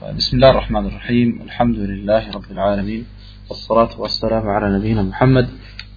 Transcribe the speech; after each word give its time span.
بسم 0.00 0.36
الله 0.36 0.50
الرحمن 0.50 0.86
الرحيم. 0.86 1.42
الحمد 1.44 1.76
لله 1.76 2.30
رب 2.30 2.50
العالمين. 2.50 3.06
والصلاة 3.48 4.00
والسلام 4.00 4.48
على 4.48 4.78
نبينا 4.78 5.02
محمد 5.02 5.48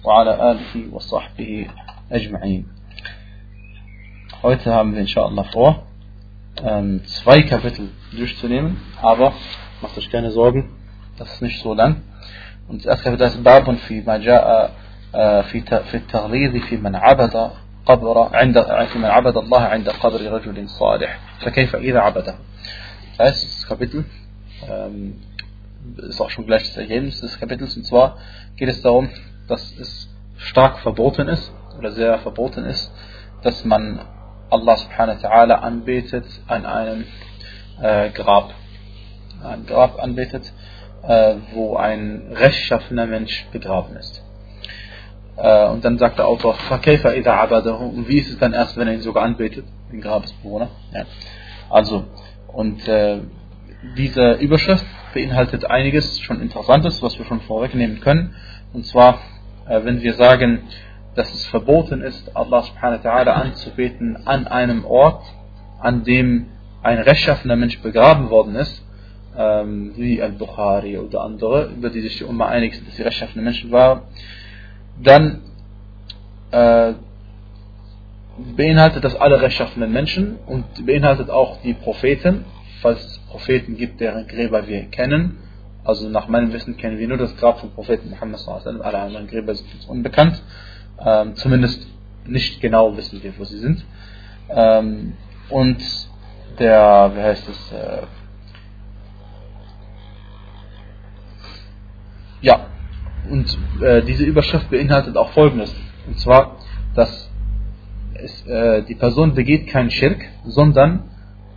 وعلى 0.04 0.50
آله 0.50 0.94
وصحبه 0.94 1.66
أجمعين. 2.12 2.64
Heute 4.42 4.74
haben 4.74 4.92
wir 4.94 5.00
inshallah 5.00 5.44
vor, 5.44 5.86
ähm, 6.62 7.00
zwei 7.06 7.42
Kapitel 7.42 7.88
durchzunehmen, 8.12 8.76
aber 9.00 9.32
macht 9.80 9.96
euch 9.96 10.10
keine 10.10 10.30
Sorgen, 10.30 10.68
das 11.18 11.32
ist 11.32 11.42
nicht 11.42 11.62
so 11.62 11.72
lang. 11.72 12.02
Und 12.68 12.84
das 12.84 12.86
erste 12.86 13.04
Kapitel 13.04 13.26
ist 13.26 13.42
Babun 13.42 13.78
fi 13.78 14.02
ma 14.02 14.16
jaa 14.16 14.70
في 15.42 15.60
في 15.90 15.94
التغليظ 15.94 16.56
في 16.56 16.76
من 16.76 16.94
عبد 16.96 17.50
قبر 17.86 18.36
عند 18.36 18.62
في 18.92 18.98
من 18.98 19.04
عبد 19.04 19.36
الله 19.36 19.60
عند 19.60 19.88
قبر 19.88 20.20
رجل 20.32 20.68
صالح 20.68 21.18
فكيف 21.40 21.76
إذا 21.76 22.00
عبده 22.00 22.34
Das 23.16 23.26
heißt, 23.26 23.44
das 23.44 23.53
Kapitel. 23.66 24.04
Ähm, 24.68 25.20
ist 25.98 26.20
auch 26.20 26.30
schon 26.30 26.46
gleich 26.46 26.62
das 26.62 26.76
Ergebnis 26.76 27.20
des 27.20 27.38
Kapitels. 27.38 27.76
Und 27.76 27.84
zwar 27.84 28.16
geht 28.56 28.68
es 28.68 28.82
darum, 28.82 29.10
dass 29.48 29.72
es 29.78 30.08
stark 30.36 30.78
verboten 30.80 31.28
ist 31.28 31.52
oder 31.78 31.92
sehr 31.92 32.18
verboten 32.18 32.64
ist, 32.64 32.92
dass 33.42 33.64
man 33.64 34.00
Allah 34.50 34.76
subhanahu 34.76 35.22
wa 35.22 35.28
ta'ala 35.28 35.54
anbetet 35.54 36.26
an 36.46 36.64
einem 36.66 37.04
äh, 37.80 38.10
Grab. 38.10 38.54
Ein 39.42 39.66
Grab 39.66 40.02
anbetet, 40.02 40.52
äh, 41.02 41.34
wo 41.52 41.76
ein 41.76 42.32
rechtschaffener 42.32 43.06
Mensch 43.06 43.46
begraben 43.52 43.96
ist. 43.96 44.22
Äh, 45.36 45.68
und 45.68 45.84
dann 45.84 45.98
sagt 45.98 46.18
der 46.18 46.26
Autor, 46.26 46.56
und 46.70 48.08
wie 48.08 48.18
ist 48.18 48.30
es 48.30 48.38
dann 48.38 48.52
erst, 48.52 48.76
wenn 48.76 48.88
er 48.88 48.94
ihn 48.94 49.02
sogar 49.02 49.24
anbetet, 49.24 49.66
den 49.92 50.00
Grabesbewohner? 50.00 50.70
Ja. 50.92 51.04
Also, 51.68 52.04
und 52.48 52.86
äh, 52.86 53.20
diese 53.96 54.32
Überschrift 54.34 54.84
beinhaltet 55.12 55.64
einiges 55.64 56.18
schon 56.20 56.40
Interessantes, 56.40 57.02
was 57.02 57.18
wir 57.18 57.24
schon 57.24 57.40
vorwegnehmen 57.42 58.00
können. 58.00 58.34
Und 58.72 58.84
zwar, 58.86 59.20
äh, 59.68 59.84
wenn 59.84 60.02
wir 60.02 60.14
sagen, 60.14 60.64
dass 61.14 61.32
es 61.32 61.46
verboten 61.46 62.02
ist, 62.02 62.36
Allah 62.36 62.62
subhanahu 62.62 63.04
wa 63.04 63.10
ta'ala 63.10 63.30
anzubeten 63.30 64.26
an 64.26 64.46
einem 64.46 64.84
Ort, 64.84 65.22
an 65.80 66.04
dem 66.04 66.46
ein 66.82 66.98
rechtschaffener 66.98 67.56
Mensch 67.56 67.80
begraben 67.80 68.30
worden 68.30 68.56
ist, 68.56 68.84
ähm, 69.36 69.92
wie 69.96 70.20
Al-Bukhari 70.20 70.98
oder 70.98 71.22
andere, 71.22 71.70
über 71.76 71.90
die 71.90 72.00
sich 72.00 72.18
die 72.18 72.24
Umma 72.24 72.46
einig 72.46 72.74
sind, 72.74 72.88
dass 72.88 72.96
sie 72.96 73.02
rechtschaffene 73.02 73.42
Menschen 73.42 73.70
waren, 73.70 74.02
dann 75.02 75.42
äh, 76.50 76.94
beinhaltet 78.56 79.04
das 79.04 79.16
alle 79.16 79.40
rechtschaffenen 79.40 79.92
Menschen 79.92 80.36
und 80.46 80.86
beinhaltet 80.86 81.30
auch 81.30 81.60
die 81.62 81.74
Propheten, 81.74 82.44
falls 82.80 83.20
Propheten 83.34 83.76
gibt, 83.76 84.00
deren 84.00 84.28
Gräber 84.28 84.68
wir 84.68 84.84
kennen. 84.84 85.38
Also 85.82 86.08
nach 86.08 86.28
meinem 86.28 86.52
Wissen 86.52 86.76
kennen 86.76 87.00
wir 87.00 87.08
nur 87.08 87.16
das 87.16 87.36
Grab 87.36 87.58
von 87.58 87.72
Propheten 87.72 88.08
Muhammad 88.08 88.40
alle 88.46 88.98
anderen 88.98 89.26
Gräber 89.26 89.52
sind 89.56 89.74
uns 89.74 89.86
unbekannt. 89.86 90.40
Ähm, 91.04 91.34
zumindest 91.34 91.84
nicht 92.26 92.60
genau 92.60 92.96
wissen 92.96 93.20
wir, 93.24 93.36
wo 93.36 93.42
sie 93.42 93.58
sind. 93.58 93.84
Ähm, 94.48 95.14
und 95.50 95.82
der, 96.60 97.10
wie 97.16 97.20
heißt 97.22 97.48
es, 97.48 97.72
äh, 97.72 98.02
ja, 102.40 102.66
und 103.28 103.58
äh, 103.82 104.02
diese 104.02 104.22
Überschrift 104.22 104.70
beinhaltet 104.70 105.16
auch 105.16 105.32
Folgendes. 105.32 105.74
Und 106.06 106.20
zwar, 106.20 106.58
dass 106.94 107.32
es, 108.14 108.46
äh, 108.46 108.84
die 108.84 108.94
Person 108.94 109.34
begeht 109.34 109.66
keinen 109.66 109.90
Schirk, 109.90 110.24
sondern 110.44 111.10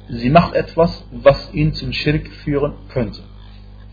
sie 0.10 0.30
macht 0.30 0.54
etwas, 0.54 1.04
was 1.12 1.54
ihn 1.54 1.74
zum 1.74 1.94
Schirk 1.94 2.28
führen 2.44 2.74
könnte. 2.90 3.22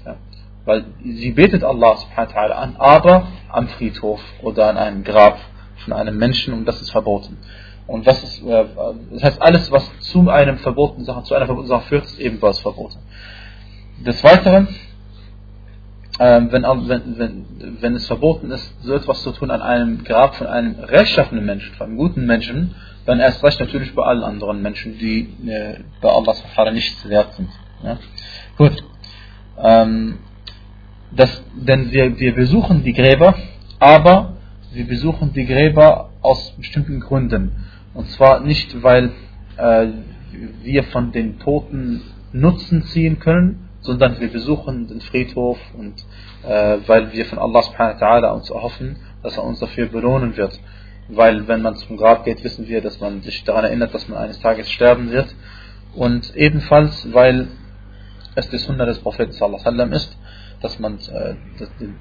Ja. 0.04 0.16
Weil 0.64 0.84
sie 1.02 1.32
betet 1.32 1.64
Allah 1.64 1.96
subhanahu 1.96 2.34
wa 2.34 2.40
ta'ala 2.40 2.52
an, 2.52 2.76
aber 2.78 3.28
am 3.48 3.68
Friedhof 3.68 4.20
oder 4.42 4.68
an 4.68 4.76
einem 4.76 5.04
Grab 5.04 5.38
von 5.84 5.92
einem 5.92 6.16
Menschen 6.16 6.54
und 6.54 6.64
das 6.66 6.80
ist 6.80 6.90
verboten. 6.90 7.38
Und 7.86 8.06
was 8.06 8.22
ist, 8.22 8.42
äh, 8.42 8.64
das 9.12 9.22
heißt, 9.22 9.42
alles, 9.42 9.70
was 9.70 9.90
zu 10.00 10.28
einem 10.30 10.58
verbotenen 10.58 11.04
Sache, 11.04 11.22
zu 11.24 11.34
einer 11.34 11.46
verbotenen 11.46 11.68
Sache 11.68 11.88
führt, 11.88 12.04
ist 12.04 12.18
ebenfalls 12.18 12.58
verboten. 12.60 12.98
Des 14.04 14.22
Weiteren 14.24 14.68
ähm, 16.20 16.52
wenn, 16.52 16.62
wenn, 16.62 17.18
wenn, 17.18 17.46
wenn 17.80 17.94
es 17.94 18.06
verboten 18.06 18.50
ist, 18.50 18.74
so 18.82 18.94
etwas 18.94 19.22
zu 19.22 19.32
tun 19.32 19.50
an 19.50 19.62
einem 19.62 20.04
Grab 20.04 20.36
von 20.36 20.46
einem 20.46 20.78
rechtschaffenen 20.78 21.44
Menschen, 21.44 21.74
von 21.74 21.88
einem 21.88 21.96
guten 21.96 22.26
Menschen, 22.26 22.74
dann 23.04 23.20
erst 23.20 23.42
recht 23.42 23.60
natürlich 23.60 23.94
bei 23.94 24.02
allen 24.04 24.22
anderen 24.22 24.62
Menschen, 24.62 24.98
die 24.98 25.28
äh, 25.46 25.80
bei 26.00 26.08
Allah 26.08 26.34
subhanahu 26.34 26.74
nichts 26.74 27.08
wert 27.08 27.34
sind. 27.34 27.48
Ja? 27.82 27.98
Gut. 28.56 28.84
Ähm, 29.58 30.18
das, 31.10 31.42
denn 31.54 31.92
wir, 31.92 32.18
wir 32.18 32.34
besuchen 32.34 32.82
die 32.82 32.92
Gräber, 32.92 33.34
aber 33.78 34.36
wir 34.72 34.86
besuchen 34.86 35.32
die 35.32 35.46
Gräber 35.46 36.10
aus 36.22 36.52
bestimmten 36.56 37.00
Gründen. 37.00 37.52
Und 37.92 38.08
zwar 38.10 38.40
nicht, 38.40 38.82
weil 38.82 39.12
äh, 39.56 39.86
wir 40.62 40.84
von 40.84 41.12
den 41.12 41.38
Toten 41.38 42.02
Nutzen 42.32 42.82
ziehen 42.84 43.20
können, 43.20 43.63
sondern 43.84 44.18
wir 44.18 44.28
besuchen 44.28 44.88
den 44.88 45.00
Friedhof 45.02 45.58
und 45.78 45.94
äh, 46.42 46.78
weil 46.86 47.12
wir 47.12 47.26
von 47.26 47.38
Allah 47.38 47.62
subhanahu 47.62 47.98
ta'ala 47.98 48.32
uns 48.32 48.50
erhoffen, 48.50 48.96
dass 49.22 49.36
er 49.36 49.44
uns 49.44 49.60
dafür 49.60 49.86
belohnen 49.86 50.36
wird. 50.36 50.58
Weil 51.08 51.46
wenn 51.48 51.60
man 51.60 51.76
zum 51.76 51.98
Grab 51.98 52.24
geht, 52.24 52.42
wissen 52.42 52.66
wir, 52.66 52.80
dass 52.80 52.98
man 53.00 53.20
sich 53.20 53.44
daran 53.44 53.64
erinnert, 53.64 53.92
dass 53.92 54.08
man 54.08 54.18
eines 54.18 54.40
Tages 54.40 54.70
sterben 54.70 55.10
wird. 55.10 55.34
Und 55.94 56.34
ebenfalls, 56.34 57.12
weil 57.12 57.48
es 58.34 58.48
die 58.48 58.56
Sunna 58.56 58.86
des 58.86 59.00
Propheten 59.00 59.32
sallam 59.32 59.92
ist, 59.92 60.16
dass 60.62 60.78
man 60.78 60.98
äh, 60.98 61.34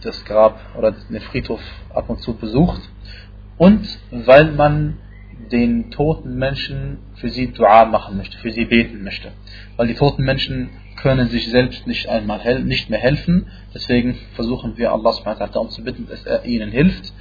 das 0.02 0.24
Grab 0.24 0.58
oder 0.78 0.92
den 0.92 1.20
Friedhof 1.20 1.60
ab 1.94 2.10
und 2.10 2.22
zu 2.22 2.34
besucht. 2.34 2.82
Und 3.58 3.86
weil 4.10 4.52
man 4.54 5.00
den 5.52 5.92
toten 5.92 6.36
Menschen 6.36 7.00
für 7.16 7.30
sie 7.30 7.52
Dua 7.52 7.86
machen 7.86 8.18
möchte, 8.18 8.38
für 8.38 8.52
sie 8.52 8.66
beten 8.66 9.04
möchte. 9.04 9.32
Weil 9.78 9.88
die 9.88 9.96
toten 9.96 10.24
Menschen 10.24 10.70
können 10.96 11.30
sich 11.30 11.50
selbst 11.50 11.88
nicht 11.88 12.08
einmal 12.08 12.64
nicht 12.64 12.90
mehr 12.90 13.00
helfen. 13.00 13.48
Deswegen 13.74 14.16
versuchen 14.36 14.78
wir 14.78 14.92
Allah 14.92 15.14
darum 15.36 15.70
zu 15.70 15.84
bitten, 15.84 16.08
dass 16.08 16.26
er 16.26 16.46
ihnen 16.46 16.72
hilft. 16.72 17.14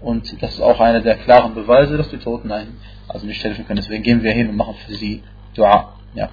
Und 0.00 0.42
das 0.42 0.54
ist 0.54 0.60
auch 0.60 0.80
einer 0.80 1.00
der 1.00 1.16
klaren 1.16 1.54
Beweise, 1.54 1.96
dass 1.96 2.10
die 2.10 2.18
Toten 2.18 2.52
einen 2.52 2.76
also 3.08 3.26
nicht 3.26 3.42
helfen 3.42 3.66
können. 3.66 3.78
Deswegen 3.78 4.02
gehen 4.02 4.22
wir 4.22 4.32
hin 4.32 4.48
und 4.48 4.56
machen 4.56 4.74
für 4.86 4.94
sie 4.94 5.22
Dua. 5.54 5.94
Ja. 6.14 6.30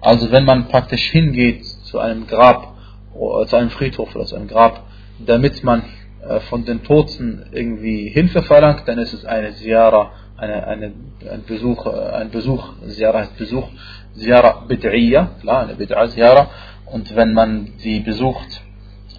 Also 0.00 0.30
wenn 0.32 0.44
man 0.44 0.68
praktisch 0.68 1.10
hingeht 1.10 1.64
zu 1.64 1.98
einem 1.98 2.26
Grab, 2.26 2.76
oder 3.14 3.46
zu 3.46 3.56
einem 3.56 3.70
Friedhof 3.70 4.14
oder 4.14 4.26
zu 4.26 4.36
einem 4.36 4.48
Grab, 4.48 4.84
damit 5.18 5.64
man 5.64 5.82
äh, 6.26 6.40
von 6.40 6.64
den 6.64 6.82
Toten 6.82 7.46
irgendwie 7.52 8.08
Hilfe 8.08 8.42
verlangt, 8.42 8.82
dann 8.86 8.98
ist 8.98 9.12
es 9.12 9.24
eine 9.24 9.54
Ziyara, 9.54 10.12
eine, 10.38 10.66
eine, 10.66 10.92
ein 11.30 11.44
Besuch, 11.46 11.86
ein 11.86 12.30
Besuch, 12.30 12.72
Ziyara 12.86 13.20
heißt 13.20 13.36
Besuch, 13.36 13.68
Ziyara 14.14 14.64
Bid'iyya, 14.68 15.40
klar, 15.40 15.62
eine 15.62 15.74
Bid'a 15.74 16.08
Ziyara. 16.08 16.50
Und 16.86 17.14
wenn 17.14 17.34
man 17.34 17.72
sie 17.78 18.00
besucht, 18.00 18.62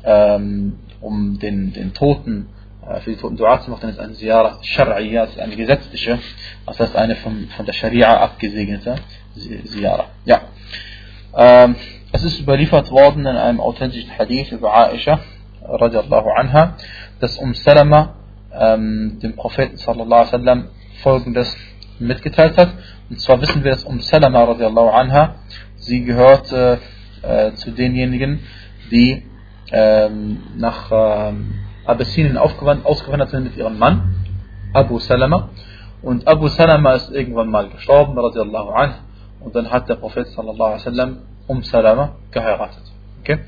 ähm, 0.04 0.80
um 1.02 1.38
den, 1.40 1.74
den 1.74 1.94
Toten, 1.94 2.48
äh, 2.88 3.02
für 3.02 3.12
die 3.12 3.18
Toten 3.18 3.36
Dua 3.36 3.60
zu 3.62 3.70
machen, 3.70 3.82
dann 3.82 3.92
ist 3.92 4.00
eine 4.00 4.14
Ziyara 4.14 4.60
Shar'iyya, 4.64 5.22
das 5.26 5.32
ist 5.32 5.40
eine 5.40 5.56
gesetzliche, 5.56 6.20
das 6.66 6.80
heißt 6.80 6.96
eine 6.96 7.16
von, 7.18 7.48
von 7.56 7.66
der 7.66 7.74
Scharia 7.74 8.18
abgesegnete 8.22 8.96
Ziyara. 9.36 10.06
Ja. 10.26 10.42
Ähm, 11.36 11.76
es 12.12 12.24
ist 12.24 12.40
überliefert 12.40 12.90
worden 12.92 13.22
in 13.28 13.36
einem 13.36 13.60
authentischen 13.60 14.18
Hadith 14.18 14.52
über 14.52 14.74
Aisha, 14.74 15.20
radiallahu 15.62 16.30
anha, 16.32 16.76
dass 17.20 17.38
Um 17.38 17.54
Salama 17.54 18.16
ähm, 18.52 19.20
dem 19.22 19.36
Propheten 19.36 19.78
sallallahu 19.78 20.14
alaihi 20.14 20.34
wasallam 20.34 20.68
folgendes 21.02 21.56
mitgeteilt 22.00 22.58
hat. 22.58 22.74
Und 23.10 23.20
zwar 23.20 23.42
wissen 23.42 23.64
wir, 23.64 23.72
dass 23.72 23.84
Um 23.84 24.00
Salama 24.00 24.44
radiallahu 24.44 24.90
anha, 24.90 25.36
sie 25.78 26.04
gehört 26.04 26.52
äh, 26.52 26.78
äh, 27.22 27.54
zu 27.56 27.72
denjenigen, 27.72 28.40
die 28.92 29.24
ähm, 29.72 30.40
nach 30.58 30.92
ähm, 30.92 31.54
Abessinien 31.86 32.38
ausgewandert 32.38 33.30
sind 33.30 33.44
mit 33.44 33.58
ihrem 33.58 33.78
Mann, 33.78 34.16
Abu 34.74 35.00
Salama. 35.00 35.50
Und 36.02 36.28
Abu 36.28 36.48
Salama 36.48 36.94
ist 36.94 37.12
irgendwann 37.12 37.50
mal 37.50 37.70
gestorben, 37.70 38.18
radiallahu 38.18 38.70
anhu. 38.70 38.96
Und 39.42 39.56
dann 39.56 39.70
hat 39.70 39.90
der 39.90 39.96
Prophet 39.96 40.28
sallallahu 40.28 40.80
alaihi 40.86 41.18
Um 41.48 41.64
Salama 41.64 42.16
geheiratet. 42.32 42.84
Okay? 43.22 43.40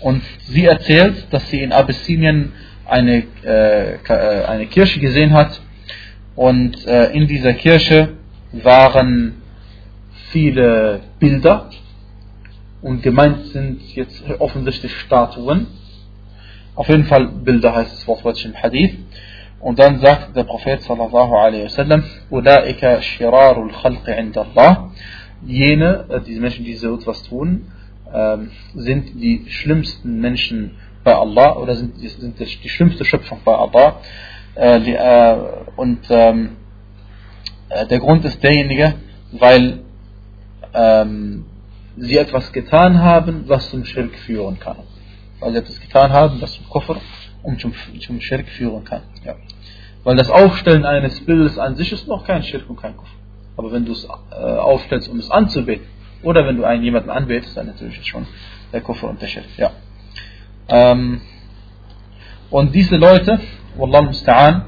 Und 0.00 0.22
sie 0.46 0.66
erzählt, 0.66 1.32
dass 1.32 1.48
sie 1.48 1.62
in 1.62 1.72
Abessinien 1.72 2.52
eine, 2.86 3.24
äh, 3.44 3.94
äh 3.94 4.44
eine 4.46 4.66
Kirche 4.66 5.00
gesehen 5.00 5.32
hat. 5.32 5.60
Und 6.34 6.86
äh, 6.86 7.12
in 7.12 7.26
dieser 7.26 7.52
Kirche 7.54 8.10
waren 8.52 9.42
viele 10.30 11.00
Bilder 11.18 11.70
und 12.80 13.02
gemeint 13.02 13.46
sind 13.46 13.82
jetzt 13.94 14.22
offensichtlich 14.38 14.94
Statuen. 14.96 15.66
Auf 16.74 16.88
jeden 16.88 17.04
Fall 17.04 17.28
Bilder 17.28 17.74
heißt 17.74 17.94
es 17.94 18.08
wortwörtlich 18.08 18.46
im 18.46 18.54
Hadith. 18.54 18.96
Und 19.60 19.78
dann 19.78 20.00
sagt 20.00 20.34
der 20.34 20.44
Prophet 20.44 20.82
sallallahu 20.82 21.36
alaihi 21.36 21.64
wasallam, 21.64 22.02
Ulaika 22.30 23.00
shirarul 23.00 23.70
khalqi 23.70 24.10
inda 24.10 24.42
Allah. 24.42 24.90
Jene, 25.46 26.06
äh, 26.08 26.20
diese 26.20 26.40
Menschen, 26.40 26.64
die 26.64 26.74
so 26.74 26.94
etwas 26.96 27.22
tun, 27.22 27.70
ähm, 28.12 28.50
sind 28.74 29.20
die 29.22 29.44
schlimmsten 29.48 30.20
Menschen 30.20 30.76
bei 31.04 31.14
Allah 31.14 31.56
oder 31.56 31.74
sind, 31.74 31.98
sind 31.98 32.38
die, 32.40 32.44
die 32.44 32.68
schlimmste 32.68 33.04
Schöpfung 33.04 33.40
bei 33.44 33.54
Allah. 33.54 34.00
Äh, 34.54 34.80
die, 34.80 34.94
äh, 34.94 35.36
und 35.76 36.00
ähm, 36.10 36.56
äh, 37.68 37.86
der 37.86 37.98
Grund 38.00 38.24
ist 38.24 38.42
derjenige, 38.42 38.94
weil 39.32 39.80
ähm, 40.74 41.46
sie 41.96 42.16
etwas 42.16 42.52
getan 42.52 43.00
haben, 43.00 43.44
was 43.48 43.70
zum 43.70 43.84
Schirk 43.84 44.14
führen 44.26 44.58
kann. 44.58 44.78
Weil 45.40 45.52
sie 45.52 45.58
etwas 45.58 45.80
getan 45.80 46.12
haben, 46.12 46.40
was 46.40 46.52
zum 46.52 46.68
Koffer 46.68 46.96
und 47.42 47.60
zum, 47.60 47.72
zum 48.00 48.20
Schirk 48.20 48.48
führen 48.48 48.84
kann. 48.84 49.02
Ja. 49.24 49.36
Weil 50.04 50.16
das 50.16 50.30
Aufstellen 50.30 50.84
eines 50.84 51.20
Bildes 51.24 51.58
an 51.58 51.76
sich 51.76 51.92
ist 51.92 52.08
noch 52.08 52.26
kein 52.26 52.42
Schirk 52.42 52.68
und 52.68 52.76
kein 52.76 52.96
Koffer. 52.96 53.16
Aber 53.56 53.72
wenn 53.72 53.84
du 53.84 53.92
es 53.92 54.04
äh, 54.04 54.34
aufstellst, 54.34 55.08
um 55.08 55.18
es 55.18 55.30
anzubeten, 55.30 55.86
oder 56.22 56.46
wenn 56.46 56.56
du 56.56 56.64
einen 56.64 56.84
jemanden 56.84 57.10
anbetest, 57.10 57.56
dann 57.56 57.66
natürlich 57.66 57.98
ist 57.98 58.06
schon 58.06 58.26
der 58.72 58.80
Koffer 58.80 59.08
und 59.08 59.20
der 59.20 59.26
Schirk. 59.26 59.46
Ja. 59.56 59.72
Ähm, 60.68 61.20
und 62.50 62.74
diese 62.74 62.96
Leute, 62.96 63.40
Wallah 63.76 64.02
musta'an, 64.02 64.62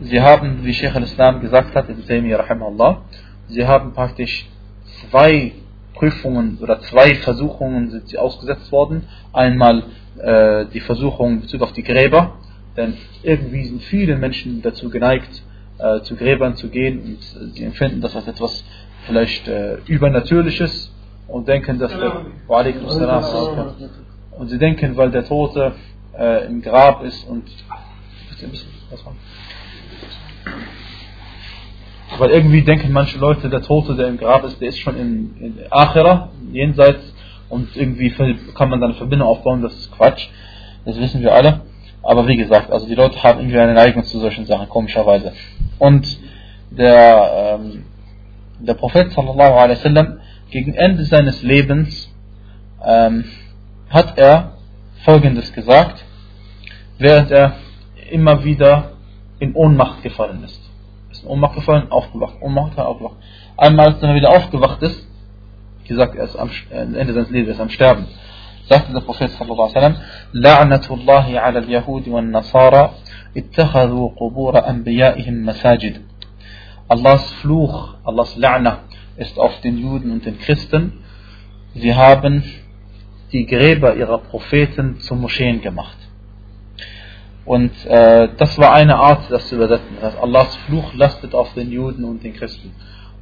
sie 0.00 0.20
haben, 0.20 0.64
wie 0.64 0.74
Sheikh 0.74 0.94
al-Islam 0.94 1.40
gesagt 1.40 1.74
hat, 1.74 1.88
Ibn 1.88 2.06
Taymiyyah 2.06 2.40
rahimahullah, 2.40 3.02
sie 3.48 3.66
haben 3.66 3.92
praktisch 3.94 4.46
zwei 5.08 5.52
Prüfungen 5.94 6.58
oder 6.60 6.80
zwei 6.80 7.14
Versuchungen 7.16 7.90
sind 7.90 8.08
sie 8.08 8.18
ausgesetzt 8.18 8.70
worden. 8.70 9.04
Einmal 9.32 9.84
äh, 10.18 10.66
die 10.72 10.80
Versuchung 10.80 11.32
in 11.32 11.40
Bezug 11.42 11.62
auf 11.62 11.72
die 11.72 11.82
Gräber, 11.82 12.34
denn 12.76 12.94
irgendwie 13.22 13.64
sind 13.64 13.82
viele 13.82 14.16
Menschen 14.16 14.62
dazu 14.62 14.90
geneigt, 14.90 15.42
äh, 15.78 16.00
zu 16.02 16.16
Gräbern 16.16 16.56
zu 16.56 16.68
gehen 16.68 17.00
und 17.00 17.54
sie 17.54 17.64
empfinden 17.64 18.00
das 18.00 18.14
als 18.14 18.28
etwas 18.28 18.64
vielleicht 19.06 19.48
äh, 19.48 19.78
Übernatürliches 19.86 20.92
und 21.28 21.48
denken, 21.48 21.78
dass 21.78 21.92
der, 21.92 22.26
und 24.38 24.48
sie 24.48 24.58
denken, 24.58 24.96
weil 24.96 25.10
der 25.10 25.24
Tote 25.24 25.72
äh, 26.18 26.46
im 26.46 26.60
Grab 26.60 27.02
ist 27.04 27.26
und 27.28 27.44
weil 32.18 32.30
irgendwie 32.30 32.62
denken 32.62 32.92
manche 32.92 33.18
Leute, 33.18 33.48
der 33.48 33.62
Tote, 33.62 33.94
der 33.94 34.08
im 34.08 34.18
Grab 34.18 34.44
ist, 34.44 34.60
der 34.60 34.68
ist 34.68 34.78
schon 34.78 34.96
in, 34.96 35.36
in 35.38 35.58
Achera, 35.70 36.30
jenseits, 36.52 37.14
und 37.48 37.76
irgendwie 37.76 38.10
kann 38.54 38.68
man 38.68 38.80
dann 38.80 38.90
eine 38.90 38.98
Verbindung 38.98 39.26
aufbauen, 39.26 39.62
das 39.62 39.74
ist 39.74 39.90
Quatsch. 39.90 40.28
Das 40.84 40.98
wissen 40.98 41.20
wir 41.20 41.34
alle. 41.34 41.62
Aber 42.02 42.26
wie 42.28 42.36
gesagt, 42.36 42.70
also 42.70 42.86
die 42.86 42.94
Leute 42.94 43.22
haben 43.22 43.40
irgendwie 43.40 43.58
eine 43.58 43.74
Neigung 43.74 44.04
zu 44.04 44.20
solchen 44.20 44.46
Sachen, 44.46 44.68
komischerweise. 44.68 45.32
Und 45.78 46.06
der, 46.70 47.58
ähm, 47.60 47.84
der 48.60 48.74
Prophet 48.74 49.10
sallallahu 49.12 49.54
alaihi 49.54 49.78
wasallam 49.78 50.20
gegen 50.50 50.74
Ende 50.74 51.04
seines 51.04 51.42
Lebens 51.42 52.08
ähm, 52.84 53.24
hat 53.90 54.16
er 54.16 54.52
Folgendes 55.04 55.52
gesagt, 55.52 56.04
während 56.98 57.30
er 57.32 57.54
immer 58.10 58.44
wieder 58.44 58.92
in 59.38 59.54
Ohnmacht 59.54 60.02
gefallen 60.02 60.44
ist. 60.44 60.60
Ist 61.10 61.24
in 61.24 61.28
Ohnmacht 61.28 61.54
gefallen, 61.54 61.90
aufgewacht, 61.90 62.34
Ohnmacht, 62.40 62.78
aufgewacht. 62.78 63.16
Einmal, 63.56 63.88
als 63.88 64.02
er 64.02 64.14
wieder 64.14 64.30
aufgewacht 64.30 64.82
ist, 64.82 65.06
gesagt, 65.90 66.14
er 66.14 66.24
ist 66.24 66.36
am 66.36 66.50
Ende 66.70 67.12
seines 67.12 67.30
Lebens, 67.30 67.60
am 67.60 67.68
Sterben, 67.68 68.06
sagte 68.68 68.92
der 68.92 69.00
Prophet 69.00 69.30
sallallahu 69.30 69.74
alaihi 69.74 69.96
La'natullahi 70.32 71.36
ala 71.36 71.58
al-Yahudi 71.60 72.10
wa 72.12 72.22
nasara 72.22 72.94
ittakhadhu 73.34 74.14
qubur 74.14 74.54
anbiya'ihim 74.54 75.42
masajid. 75.42 76.00
Allahs 76.88 77.30
Fluch, 77.40 77.94
Allahs 78.04 78.36
La'na 78.36 78.72
ist 79.16 79.38
auf 79.38 79.60
den 79.60 79.78
Juden 79.78 80.12
und 80.12 80.24
den 80.24 80.38
Christen. 80.38 81.04
Sie 81.74 81.94
haben 81.94 82.44
die 83.32 83.46
Gräber 83.46 83.94
ihrer 83.96 84.18
Propheten 84.18 84.98
zu 85.00 85.14
Moscheen 85.14 85.60
gemacht. 85.60 85.96
Und 87.50 87.72
äh, 87.86 88.28
das 88.36 88.56
war 88.58 88.72
eine 88.72 88.94
Art, 88.94 89.28
das 89.28 89.48
zu 89.48 89.56
übersetzen. 89.56 89.96
Dass 90.00 90.16
Allahs 90.16 90.54
Fluch 90.66 90.94
lastet 90.94 91.34
auf 91.34 91.52
den 91.54 91.72
Juden 91.72 92.04
und 92.04 92.22
den 92.22 92.32
Christen. 92.32 92.72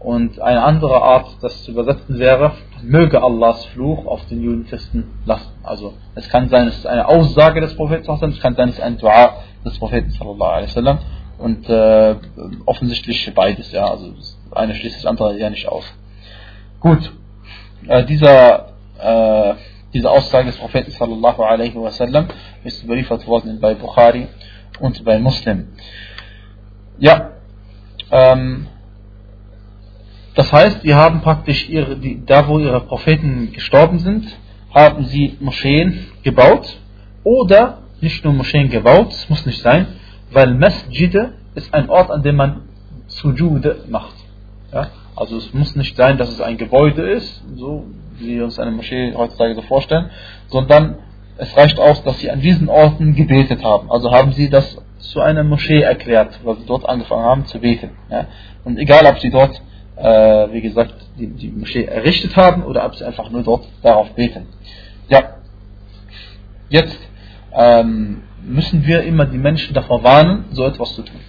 Und 0.00 0.38
eine 0.38 0.62
andere 0.62 1.00
Art, 1.02 1.38
das 1.40 1.62
zu 1.64 1.70
übersetzen 1.70 2.19
wäre, 2.19 2.52
möge 2.82 3.22
Allahs 3.22 3.64
Fluch 3.72 4.04
auf 4.04 4.26
den 4.26 4.42
Juden 4.42 4.60
und 4.64 4.69
Christen 4.69 5.04
lasten. 5.25 5.58
Also 5.64 5.94
es 6.14 6.28
kann 6.28 6.50
sein, 6.50 6.69
es 6.69 6.76
ist 6.76 6.86
eine 6.86 7.08
Aussage 7.08 7.62
des 7.62 7.75
Propheten, 7.75 8.02
es 8.02 8.40
kann 8.40 8.54
sein, 8.54 8.69
es 8.69 8.75
ist 8.75 8.82
ein 8.82 8.98
Dua 8.98 9.36
des 9.64 9.78
Propheten 9.78 10.12
Und 11.38 11.70
äh, 11.70 12.16
offensichtlich 12.66 13.32
beides, 13.34 13.72
ja. 13.72 13.90
Also 13.90 14.10
das 14.10 14.38
eine 14.50 14.75
schließt 14.75 14.98
das 14.98 15.06
andere 15.06 15.38
ja 15.38 15.48
nicht 15.48 15.66
aus. 15.66 15.84
Gut, 16.80 17.12
äh, 17.86 18.04
dieser 18.04 18.75
äh, 19.00 19.54
diese 19.99 20.11
Aussage 20.11 20.47
des 20.47 20.56
Propheten 20.56 20.93
sallallahu 20.93 21.43
alaihi 21.43 21.75
wasallam 21.75 22.29
ist 22.62 22.85
überliefert 22.85 23.27
worden 23.27 23.59
bei 23.61 23.75
Bukhari 23.75 24.29
und 24.79 25.05
bei 25.05 25.19
Muslim. 25.19 25.59
Ja, 26.99 27.33
ähm, 28.12 28.69
das 30.37 30.53
heißt, 30.53 30.85
die 30.85 30.95
haben 30.95 31.21
praktisch 31.21 31.69
ihre, 31.69 31.97
die, 31.97 32.25
da 32.25 32.47
wo 32.47 32.61
ihre 32.61 32.81
Propheten 32.83 33.50
gestorben 33.53 33.99
sind, 33.99 34.25
haben 34.73 35.05
sie 35.06 35.37
Moscheen 35.41 36.06
gebaut 36.23 36.79
oder 37.25 37.79
nicht 38.00 38.25
nur 38.25 38.35
Moscheen 38.35 38.71
gebaut, 38.71 39.11
es 39.11 39.29
muss 39.29 39.45
nicht 39.47 39.61
sein, 39.62 39.89
weil 40.31 40.55
Masjid 40.55 41.12
ist 41.56 41.75
ein 41.75 41.91
Ort, 41.91 42.12
an 42.12 42.23
dem 42.23 42.37
man 42.37 42.62
Sujud 43.09 43.91
macht. 43.91 44.15
Ja? 44.73 44.91
Also 45.17 45.39
es 45.39 45.53
muss 45.53 45.75
nicht 45.75 45.97
sein, 45.97 46.19
dass 46.19 46.31
es 46.31 46.41
ein 46.41 46.56
Gebäude 46.56 47.03
ist, 47.03 47.43
so 47.56 47.87
wie 48.19 48.37
wir 48.37 48.44
uns 48.44 48.59
eine 48.59 48.70
Moschee 48.70 49.15
heutzutage 49.15 49.55
so 49.55 49.62
vorstellen, 49.62 50.11
sondern 50.49 50.97
es 51.38 51.56
reicht 51.56 51.79
aus, 51.79 52.03
dass 52.03 52.19
sie 52.19 52.31
an 52.31 52.41
diesen 52.41 52.69
Orten 52.69 53.15
gebetet 53.15 53.62
haben. 53.62 53.91
Also 53.91 54.11
haben 54.11 54.32
sie 54.32 54.50
das 54.50 54.79
zu 54.99 55.20
einer 55.20 55.44
Moschee 55.44 55.81
erklärt, 55.81 56.41
weil 56.44 56.56
sie 56.56 56.67
dort 56.67 56.88
angefangen 56.88 57.25
haben 57.25 57.47
zu 57.47 57.61
beten. 57.61 57.91
Ja? 58.11 58.26
Und 58.65 58.79
egal, 58.79 59.06
ob 59.06 59.19
sie 59.20 59.31
dort, 59.31 59.61
äh, 59.97 60.53
wie 60.53 60.61
gesagt, 60.61 60.94
die, 61.19 61.29
die, 61.29 61.50
Moschee 61.50 61.85
errichtet 61.85 62.37
haben 62.37 62.65
oder 62.65 62.85
ob 62.85 62.94
sie 62.97 63.05
einfach 63.05 63.31
nur 63.31 63.43
dort 63.43 63.67
darauf 63.82 64.11
beten. 64.15 64.47
Ja, 65.09 65.37
jetzt 66.69 66.99
ähm, 67.53 68.23
müssen 68.43 68.87
wir 68.87 69.03
immer 69.03 69.25
die 69.25 69.38
Menschen 69.38 69.75
davor 69.75 70.03
warnen, 70.03 70.47
so 70.50 70.64
etwas 70.64 70.94
zu 70.94 71.03
tun. 71.03 71.21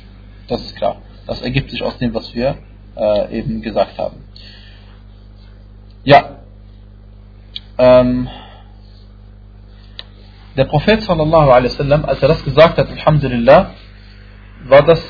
Das 0.47 0.61
ist 0.61 0.75
klar. 0.75 0.97
Das 1.27 1.41
ergibt 1.41 1.69
sich 1.69 1.83
aus 1.83 1.97
dem, 1.99 2.13
was 2.13 2.33
wir 2.33 2.57
äh, 2.97 3.37
eben 3.37 3.61
gesagt 3.61 3.97
haben. 3.97 4.17
Ja, 6.03 6.38
ähm, 7.79 8.27
der 10.57 10.65
Prophet 10.65 11.01
sallallahu 11.01 11.49
alaihi 11.49 11.71
wasallam, 11.71 12.05
als 12.05 12.21
er 12.21 12.27
das 12.27 12.43
gesagt 12.43 12.77
hat, 12.77 12.89
Alhamdulillah, 12.89 13.71
war 14.67 14.83
das 14.83 15.01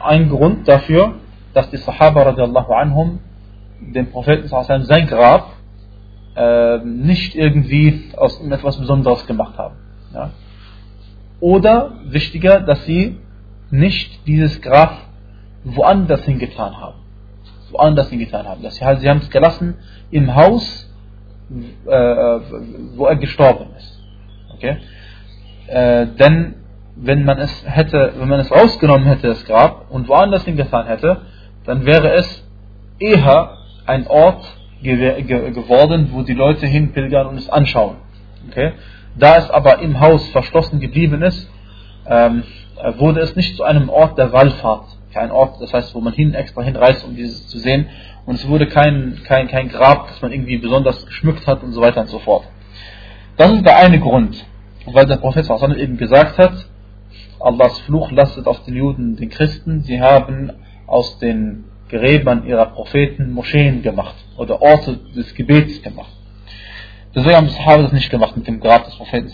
ein 0.00 0.28
Grund 0.28 0.68
dafür, 0.68 1.14
dass 1.54 1.70
die 1.70 1.78
Sahaba 1.78 2.22
radiallahu 2.22 2.72
anhum 2.72 3.20
dem 3.80 4.10
Propheten 4.10 4.46
sallallahu 4.48 4.84
sein 4.84 5.06
Grab 5.06 5.54
äh, 6.36 6.78
nicht 6.84 7.34
irgendwie 7.34 8.12
aus 8.16 8.40
etwas 8.40 8.78
Besonderes 8.78 9.26
gemacht 9.26 9.56
haben. 9.56 9.76
Ja? 10.12 10.30
Oder 11.40 11.92
wichtiger, 12.04 12.60
dass 12.60 12.84
sie 12.84 13.18
nicht 13.70 14.26
dieses 14.26 14.60
Grab 14.60 14.96
woanders 15.64 16.24
hingetan 16.24 16.76
haben. 16.76 16.98
Woanders 17.70 18.10
hingetan 18.10 18.46
haben. 18.46 18.62
Dass 18.62 18.76
sie, 18.76 18.84
halt, 18.84 19.06
haben 19.06 19.18
es 19.18 19.30
gelassen 19.30 19.76
im 20.10 20.34
Haus 20.34 20.89
wo 22.96 23.06
er 23.06 23.16
gestorben 23.16 23.66
ist. 23.76 24.00
Okay? 24.54 24.76
Äh, 25.66 26.06
denn 26.18 26.54
wenn 26.96 27.24
man 27.24 27.38
es 27.38 27.64
hätte, 27.66 28.12
wenn 28.18 28.28
man 28.28 28.40
es 28.40 28.50
rausgenommen 28.50 29.06
hätte, 29.06 29.28
das 29.28 29.44
Grab, 29.44 29.90
und 29.90 30.08
woanders 30.08 30.44
hingetan 30.44 30.86
hätte, 30.86 31.22
dann 31.64 31.86
wäre 31.86 32.12
es 32.14 32.46
eher 32.98 33.56
ein 33.86 34.06
Ort 34.06 34.44
ge 34.82 35.22
ge 35.22 35.50
geworden, 35.50 36.10
wo 36.12 36.22
die 36.22 36.34
Leute 36.34 36.66
hinpilgern 36.66 37.26
und 37.26 37.36
es 37.36 37.48
anschauen. 37.48 37.96
Okay? 38.48 38.72
Da 39.16 39.36
es 39.36 39.50
aber 39.50 39.80
im 39.80 40.00
Haus 40.00 40.28
verschlossen 40.28 40.80
geblieben 40.80 41.22
ist, 41.22 41.50
ähm, 42.06 42.44
wurde 42.98 43.20
es 43.20 43.36
nicht 43.36 43.56
zu 43.56 43.64
einem 43.64 43.88
Ort 43.88 44.18
der 44.18 44.32
Wallfahrt. 44.32 44.86
Kein 45.12 45.32
Ort, 45.32 45.60
das 45.60 45.72
heißt, 45.74 45.94
wo 45.94 46.00
man 46.00 46.12
hin 46.12 46.34
extra 46.34 46.62
hinreist, 46.62 47.04
um 47.04 47.16
dieses 47.16 47.48
zu 47.48 47.58
sehen, 47.58 47.88
und 48.26 48.34
es 48.36 48.46
wurde 48.48 48.66
kein, 48.66 49.20
kein, 49.24 49.48
kein 49.48 49.68
Grab, 49.68 50.08
das 50.08 50.22
man 50.22 50.32
irgendwie 50.32 50.58
besonders 50.58 51.04
geschmückt 51.06 51.46
hat 51.46 51.62
und 51.62 51.72
so 51.72 51.80
weiter 51.80 52.02
und 52.02 52.08
so 52.08 52.18
fort. 52.18 52.44
Das 53.36 53.52
ist 53.52 53.64
der 53.64 53.78
eine 53.78 54.00
Grund, 54.00 54.44
weil 54.86 55.06
der 55.06 55.16
Prophet 55.16 55.48
eben 55.76 55.96
gesagt 55.96 56.38
hat, 56.38 56.66
Allahs 57.40 57.78
Fluch 57.80 58.10
lastet 58.10 58.46
auf 58.46 58.62
den 58.64 58.76
Juden 58.76 59.16
den 59.16 59.30
Christen, 59.30 59.82
sie 59.82 60.00
haben 60.00 60.52
aus 60.86 61.18
den 61.18 61.64
Gräbern 61.88 62.46
ihrer 62.46 62.66
Propheten 62.66 63.32
Moscheen 63.32 63.82
gemacht 63.82 64.14
oder 64.36 64.60
Orte 64.62 64.98
des 65.16 65.34
Gebets 65.34 65.82
gemacht. 65.82 66.12
Deswegen 67.14 67.36
haben 67.36 67.48
Sahaba 67.48 67.82
das 67.82 67.92
nicht 67.92 68.10
gemacht 68.10 68.36
mit 68.36 68.46
dem 68.46 68.60
Grab 68.60 68.84
des 68.84 68.94
Propheten. 68.94 69.32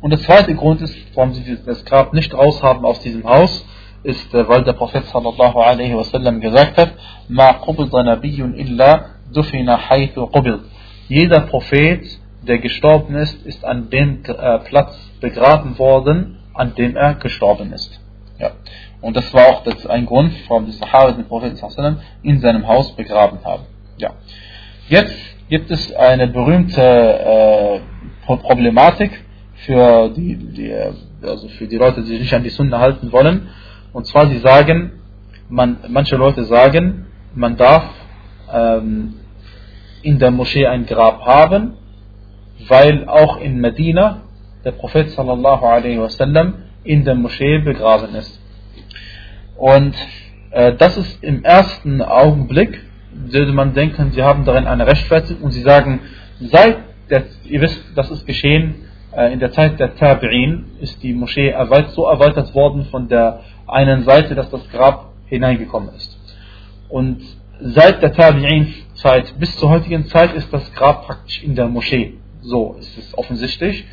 Und 0.00 0.10
der 0.10 0.20
zweite 0.20 0.54
Grund 0.54 0.82
ist, 0.82 0.94
warum 1.14 1.32
sie 1.32 1.58
das 1.64 1.84
Grab 1.84 2.12
nicht 2.12 2.34
raushaben 2.34 2.84
aus 2.84 3.00
diesem 3.00 3.24
Haus, 3.24 3.64
ist, 4.02 4.32
weil 4.32 4.64
der 4.64 4.72
Prophet 4.72 5.04
sallallahu 5.06 5.58
alaihi 5.58 5.96
wasallam 5.96 6.40
gesagt 6.40 6.76
hat, 6.76 6.92
Ma 7.28 7.54
qubida 7.54 8.02
nabiyyun 8.02 8.54
illa 8.54 9.06
dufina 9.32 9.76
haythu 9.88 10.26
qubid. 10.26 10.60
Jeder 11.08 11.40
Prophet 11.40 12.04
der 12.46 12.58
gestorben 12.58 13.14
ist, 13.14 13.46
ist 13.46 13.64
an 13.64 13.90
dem 13.90 14.22
äh, 14.24 14.58
Platz 14.60 14.98
begraben 15.20 15.78
worden, 15.78 16.38
an 16.54 16.74
dem 16.74 16.96
er 16.96 17.14
gestorben 17.14 17.72
ist. 17.72 18.00
Ja. 18.38 18.50
Und 19.00 19.16
das 19.16 19.32
war 19.32 19.48
auch 19.48 19.62
das 19.64 19.86
ein 19.86 20.06
Grund, 20.06 20.32
warum 20.48 20.66
die 20.66 20.72
Sahaba 20.72 21.12
den 21.12 21.26
Propheten 21.26 21.58
in 22.22 22.40
seinem 22.40 22.66
Haus 22.66 22.94
begraben 22.94 23.38
haben. 23.44 23.64
Ja. 23.96 24.10
Jetzt 24.88 25.14
gibt 25.48 25.70
es 25.70 25.92
eine 25.94 26.28
berühmte 26.28 26.82
äh, 26.82 27.80
Problematik 28.26 29.24
für 29.66 30.08
die, 30.10 30.36
die, 30.36 30.74
also 31.22 31.48
für 31.48 31.66
die 31.66 31.76
Leute, 31.76 32.02
die 32.02 32.16
sich 32.16 32.34
an 32.34 32.42
die 32.42 32.50
Sunna 32.50 32.78
halten 32.78 33.12
wollen. 33.12 33.48
Und 33.92 34.06
zwar, 34.06 34.26
sie 34.28 34.38
sagen, 34.38 34.92
man, 35.48 35.78
manche 35.88 36.16
Leute 36.16 36.44
sagen, 36.44 37.06
man 37.34 37.56
darf 37.56 37.84
ähm, 38.52 39.14
in 40.02 40.18
der 40.18 40.30
Moschee 40.30 40.66
ein 40.66 40.86
Grab 40.86 41.24
haben, 41.24 41.74
weil 42.68 43.08
auch 43.08 43.38
in 43.38 43.60
Medina 43.60 44.22
der 44.64 44.72
Prophet 44.72 45.10
sallallahu 45.10 45.64
alaihi 45.64 46.00
wasallam 46.00 46.54
in 46.84 47.04
der 47.04 47.14
Moschee 47.14 47.58
begraben 47.58 48.14
ist. 48.14 48.40
Und 49.56 49.94
äh, 50.50 50.74
das 50.74 50.96
ist 50.96 51.22
im 51.22 51.44
ersten 51.44 52.02
Augenblick, 52.02 52.80
würde 53.12 53.52
man 53.52 53.74
denken, 53.74 54.12
sie 54.12 54.22
haben 54.22 54.44
darin 54.44 54.66
eine 54.66 54.86
Rechtfertigung 54.86 55.44
und 55.44 55.50
sie 55.52 55.62
sagen, 55.62 56.00
seit 56.40 56.78
der, 57.10 57.24
ihr 57.44 57.60
wisst, 57.60 57.84
das 57.94 58.10
ist 58.10 58.26
geschehen 58.26 58.86
äh, 59.14 59.32
in 59.32 59.38
der 59.38 59.52
Zeit 59.52 59.78
der 59.78 59.96
Tabi'in, 59.96 60.80
ist 60.80 61.02
die 61.02 61.12
Moschee 61.12 61.54
so 61.88 62.06
erweitert 62.06 62.54
worden 62.54 62.86
von 62.90 63.08
der 63.08 63.40
einen 63.72 64.04
Seite, 64.04 64.34
dass 64.34 64.50
das 64.50 64.68
Grab 64.70 65.12
hineingekommen 65.26 65.94
ist. 65.94 66.18
Und 66.88 67.22
seit 67.60 68.02
der 68.02 68.14
Tabi'in-Zeit 68.14 69.38
bis 69.38 69.56
zur 69.56 69.70
heutigen 69.70 70.06
Zeit 70.06 70.34
ist 70.34 70.52
das 70.52 70.72
Grab 70.74 71.06
praktisch 71.06 71.42
in 71.42 71.54
der 71.54 71.68
Moschee. 71.68 72.14
So 72.42 72.76
ist 72.78 72.98
es 72.98 73.16
offensichtlich. 73.16 73.84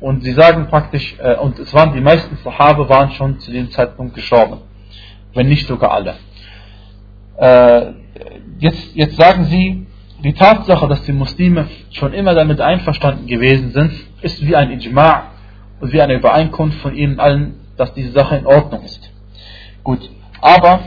Und 0.00 0.22
sie 0.22 0.32
sagen 0.32 0.66
praktisch, 0.68 1.16
äh, 1.18 1.36
und 1.36 1.58
es 1.58 1.72
waren 1.72 1.94
die 1.94 2.00
meisten 2.00 2.36
Sahabe 2.44 2.88
waren 2.88 3.12
schon 3.12 3.38
zu 3.40 3.50
dem 3.50 3.70
Zeitpunkt 3.70 4.14
gestorben. 4.14 4.58
Wenn 5.32 5.48
nicht 5.48 5.66
sogar 5.66 5.92
alle. 5.92 6.14
Äh, 7.36 7.92
jetzt, 8.58 8.94
jetzt 8.94 9.16
sagen 9.16 9.44
sie, 9.44 9.86
die 10.22 10.32
Tatsache, 10.32 10.88
dass 10.88 11.02
die 11.04 11.12
Muslime 11.12 11.68
schon 11.90 12.12
immer 12.12 12.34
damit 12.34 12.60
einverstanden 12.60 13.26
gewesen 13.26 13.72
sind, 13.72 13.92
ist 14.22 14.44
wie 14.46 14.56
ein 14.56 14.70
Ijma' 14.70 15.22
und 15.80 15.92
wie 15.92 16.00
eine 16.00 16.14
Übereinkunft 16.14 16.78
von 16.80 16.94
ihnen 16.94 17.20
allen, 17.20 17.60
dass 17.76 17.92
diese 17.94 18.12
Sache 18.12 18.36
in 18.36 18.46
Ordnung 18.46 18.84
ist. 18.84 19.03
Gut, 19.84 20.10
aber 20.40 20.80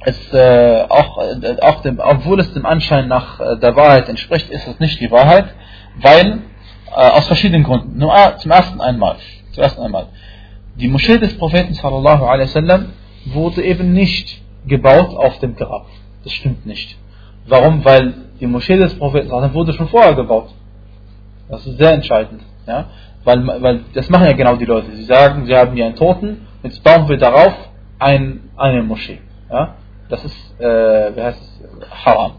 es, 0.00 0.32
äh, 0.32 0.84
auch, 0.88 1.18
äh, 1.18 1.60
auch 1.60 1.82
dem, 1.82 2.00
obwohl 2.00 2.40
es 2.40 2.52
dem 2.54 2.64
Anschein 2.64 3.08
nach 3.08 3.38
äh, 3.38 3.58
der 3.58 3.76
Wahrheit 3.76 4.08
entspricht, 4.08 4.48
ist 4.50 4.66
es 4.66 4.80
nicht 4.80 4.98
die 5.00 5.10
Wahrheit, 5.10 5.54
weil 6.00 6.38
äh, 6.88 7.10
aus 7.10 7.26
verschiedenen 7.26 7.62
Gründen. 7.62 7.98
Nur 7.98 8.14
äh, 8.14 8.36
zum 8.38 8.52
ersten 8.52 8.80
einmal, 8.80 9.16
zum 9.52 9.62
ersten 9.62 9.82
einmal, 9.82 10.06
die 10.76 10.88
Moschee 10.88 11.18
des 11.18 11.36
Propheten 11.36 11.74
sallallahu 11.74 12.24
alaihi 12.24 12.48
wasallam 12.48 12.92
wurde 13.26 13.62
eben 13.62 13.92
nicht 13.92 14.40
gebaut 14.66 15.14
auf 15.14 15.38
dem 15.40 15.54
Grab. 15.54 15.86
Das 16.24 16.32
stimmt 16.32 16.64
nicht. 16.64 16.96
Warum? 17.46 17.84
Weil 17.84 18.14
die 18.40 18.46
Moschee 18.46 18.78
des 18.78 18.98
Propheten 18.98 19.30
wurde 19.52 19.74
schon 19.74 19.88
vorher 19.88 20.14
gebaut. 20.14 20.48
Das 21.48 21.66
ist 21.66 21.76
sehr 21.76 21.92
entscheidend. 21.92 22.40
Ja? 22.66 22.86
Weil, 23.24 23.46
weil 23.46 23.80
das 23.92 24.08
machen 24.08 24.26
ja 24.26 24.32
genau 24.32 24.56
die 24.56 24.64
Leute. 24.64 24.90
Sie 24.92 25.04
sagen, 25.04 25.46
sie 25.46 25.54
haben 25.54 25.74
hier 25.74 25.86
einen 25.86 25.96
Toten, 25.96 26.46
jetzt 26.62 26.82
bauen 26.82 27.08
wir 27.08 27.18
darauf 27.18 27.54
ein, 27.98 28.50
eine 28.56 28.82
Moschee. 28.82 29.20
Ja? 29.50 29.76
Das 30.08 30.24
ist, 30.24 30.60
äh, 30.60 31.16
wie 31.16 31.22
heißt 31.22 31.40
es, 31.40 32.04
haram. 32.04 32.32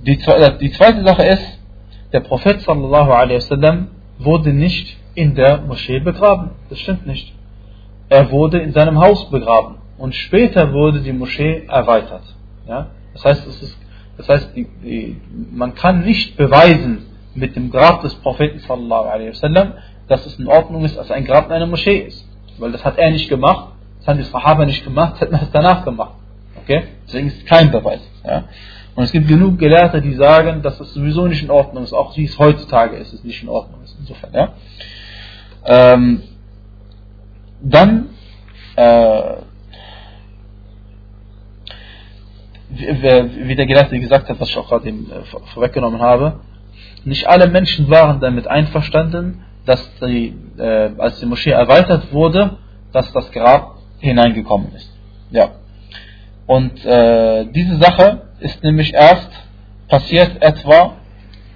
Die, 0.00 0.16
die 0.16 0.72
zweite 0.72 1.04
Sache 1.04 1.22
ist, 1.24 1.58
der 2.12 2.20
Prophet 2.20 2.60
sallallahu 2.60 3.10
alaihi 3.10 3.36
wasallam 3.36 3.88
wurde 4.18 4.52
nicht 4.52 4.96
in 5.14 5.34
der 5.34 5.62
Moschee 5.62 6.00
begraben. 6.00 6.50
Das 6.68 6.78
stimmt 6.78 7.06
nicht. 7.06 7.34
Er 8.08 8.30
wurde 8.30 8.58
in 8.58 8.72
seinem 8.72 9.00
Haus 9.00 9.30
begraben 9.30 9.76
und 9.98 10.14
später 10.14 10.72
wurde 10.72 11.00
die 11.00 11.12
Moschee 11.12 11.66
erweitert. 11.68 12.24
Ja? 12.66 12.88
Das 13.14 13.24
heißt, 13.24 13.46
es 13.46 13.62
ist, 13.62 13.78
das 14.16 14.28
heißt 14.28 14.56
die, 14.56 14.66
die, 14.82 15.20
man 15.52 15.74
kann 15.74 16.04
nicht 16.04 16.36
beweisen 16.36 17.06
mit 17.34 17.56
dem 17.56 17.70
Grab 17.70 18.02
des 18.02 18.14
Propheten 18.16 18.58
sallallahu 18.58 19.08
alaihi 19.08 19.30
wasallam, 19.30 19.74
dass 20.08 20.26
es 20.26 20.38
in 20.38 20.46
Ordnung 20.48 20.84
ist, 20.84 20.96
dass 20.96 21.10
ein 21.10 21.24
Grab 21.24 21.46
in 21.46 21.52
einer 21.52 21.66
Moschee 21.66 21.98
ist. 21.98 22.28
Weil 22.58 22.72
das 22.72 22.84
hat 22.84 22.98
er 22.98 23.10
nicht 23.10 23.28
gemacht, 23.30 23.72
das 24.02 24.08
haben 24.08 24.18
die 24.18 24.24
Sahaba 24.24 24.64
nicht 24.64 24.82
gemacht, 24.82 25.20
hätten 25.20 25.34
es 25.36 25.50
danach 25.52 25.84
gemacht. 25.84 26.14
Okay? 26.60 26.82
Deswegen 27.06 27.28
ist 27.28 27.38
es 27.38 27.44
kein 27.44 27.70
Beweis. 27.70 28.00
Ja? 28.24 28.44
Und 28.96 29.04
es 29.04 29.12
gibt 29.12 29.28
genug 29.28 29.58
Gelehrte, 29.58 30.00
die 30.00 30.14
sagen, 30.14 30.60
dass 30.62 30.80
es 30.80 30.92
sowieso 30.92 31.28
nicht 31.28 31.42
in 31.42 31.50
Ordnung 31.50 31.84
ist, 31.84 31.92
auch 31.92 32.16
wie 32.16 32.24
es 32.24 32.36
heutzutage 32.36 32.96
ist, 32.96 33.12
es 33.12 33.22
nicht 33.22 33.42
in 33.44 33.48
Ordnung 33.48 33.80
ist. 33.84 33.96
Insofern, 34.00 34.32
ja. 34.34 34.52
Ähm, 35.64 36.22
dann 37.60 38.08
äh, 38.74 39.34
wie 42.68 43.54
der 43.54 43.66
Gelehrte 43.66 44.00
gesagt 44.00 44.28
hat, 44.28 44.40
was 44.40 44.48
ich 44.48 44.58
auch 44.58 44.68
gerade 44.68 44.88
eben 44.88 45.10
äh, 45.10 45.24
vorweggenommen 45.52 46.00
habe, 46.00 46.40
nicht 47.04 47.28
alle 47.28 47.48
Menschen 47.48 47.88
waren 47.88 48.18
damit 48.18 48.48
einverstanden, 48.48 49.44
dass 49.64 49.88
die, 50.00 50.34
äh, 50.58 50.90
als 50.98 51.20
die 51.20 51.26
Moschee 51.26 51.50
erweitert 51.50 52.12
wurde, 52.12 52.58
dass 52.92 53.12
das 53.12 53.30
Grab 53.30 53.71
hineingekommen 54.02 54.74
ist. 54.74 54.90
Ja. 55.30 55.52
Und 56.46 56.84
äh, 56.84 57.46
diese 57.46 57.76
Sache 57.76 58.22
ist 58.40 58.62
nämlich 58.62 58.92
erst 58.92 59.30
passiert 59.88 60.42
etwa 60.42 60.96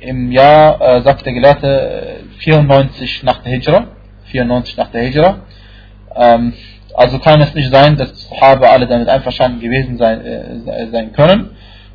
im 0.00 0.30
Jahr, 0.30 0.80
äh, 0.80 1.02
sagt 1.02 1.26
der 1.26 1.32
Gelehrte, 1.32 2.20
94 2.38 3.22
nach 3.24 3.42
der 3.42 3.52
Hijra. 3.52 3.88
94 4.26 4.76
nach 4.76 4.90
der 4.90 5.02
Hijra. 5.02 5.40
Ähm, 6.14 6.52
also 6.94 7.18
kann 7.18 7.40
es 7.42 7.54
nicht 7.54 7.70
sein, 7.70 7.96
dass 7.96 8.12
die 8.14 8.36
alle 8.40 8.86
damit 8.86 9.08
einverstanden 9.08 9.60
gewesen 9.60 9.98
sein, 9.98 10.24
äh, 10.24 10.88
sein 10.90 11.12
können. 11.12 11.50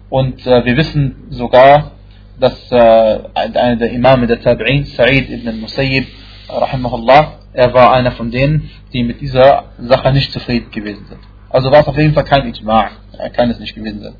Und 0.10 0.46
äh, 0.46 0.66
wir 0.66 0.78
wissen 0.78 1.28
sogar, 1.30 1.92
dass 2.40 2.72
äh, 2.72 3.20
einer 3.34 3.78
der 3.78 3.92
Imame 3.92 4.28
der 4.28 4.42
Tabi'in, 4.42 4.86
Sa'id 4.96 5.30
ibn 5.30 5.48
al-Musayyib, 5.48 6.08
rahimahullah, 6.50 7.41
er 7.54 7.74
war 7.74 7.94
einer 7.94 8.12
von 8.12 8.32
denen, 8.32 8.70
die 8.94 9.04
mit 9.04 9.22
dieser 9.22 9.66
Sache 9.80 10.12
nicht 10.12 10.32
zufrieden 10.32 10.72
gewesen 10.72 11.06
sind. 11.08 11.20
Also 11.50 11.72
war 11.72 11.82
es 11.82 11.88
auf 11.88 11.98
jeden 11.98 12.14
Fall 12.14 12.24
kein 12.24 12.52
Ijma', 12.52 12.90
kann 13.34 13.50
es 13.50 13.60
nicht 13.60 13.76
gewesen 13.76 14.02
sein. 14.02 14.16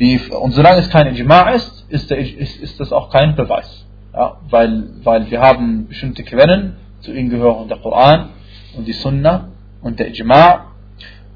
Die, 0.00 0.18
und 0.18 0.52
solange 0.52 0.80
es 0.80 0.90
kein 0.90 1.14
Ijma' 1.14 1.50
ist, 1.54 1.86
ist, 1.88 2.10
der, 2.10 2.18
ist, 2.18 2.56
ist 2.60 2.80
das 2.80 2.92
auch 2.92 3.10
kein 3.10 3.36
Beweis. 3.36 3.86
Ja, 4.12 4.38
weil, 4.50 4.84
weil 5.02 5.30
wir 5.30 5.40
haben 5.40 5.88
bestimmte 5.88 6.24
Quellen, 6.24 6.76
zu 7.00 7.12
ihnen 7.12 7.30
gehören 7.30 7.68
der 7.68 7.78
Koran 7.78 8.30
und 8.76 8.86
die 8.86 8.92
Sunna 8.92 9.48
und 9.82 10.00
der 10.00 10.08
Ijma' 10.08 10.66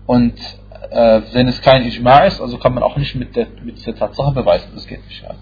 und 0.06 0.34
äh, 0.90 1.20
wenn 1.32 1.48
es 1.48 1.60
kein 1.60 1.84
Ijma' 1.84 2.26
ist, 2.26 2.40
also 2.40 2.58
kann 2.58 2.74
man 2.74 2.82
auch 2.82 2.96
nicht 2.96 3.14
mit 3.14 3.36
der, 3.36 3.46
mit 3.62 3.76
dieser 3.76 3.94
Tatsache 3.94 4.32
beweisen, 4.32 4.70
das 4.74 4.86
geht 4.86 5.04
nicht. 5.06 5.22
Ja. 5.22 5.34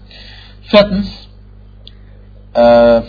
Viertens, 0.63 1.29
äh, 2.53 3.01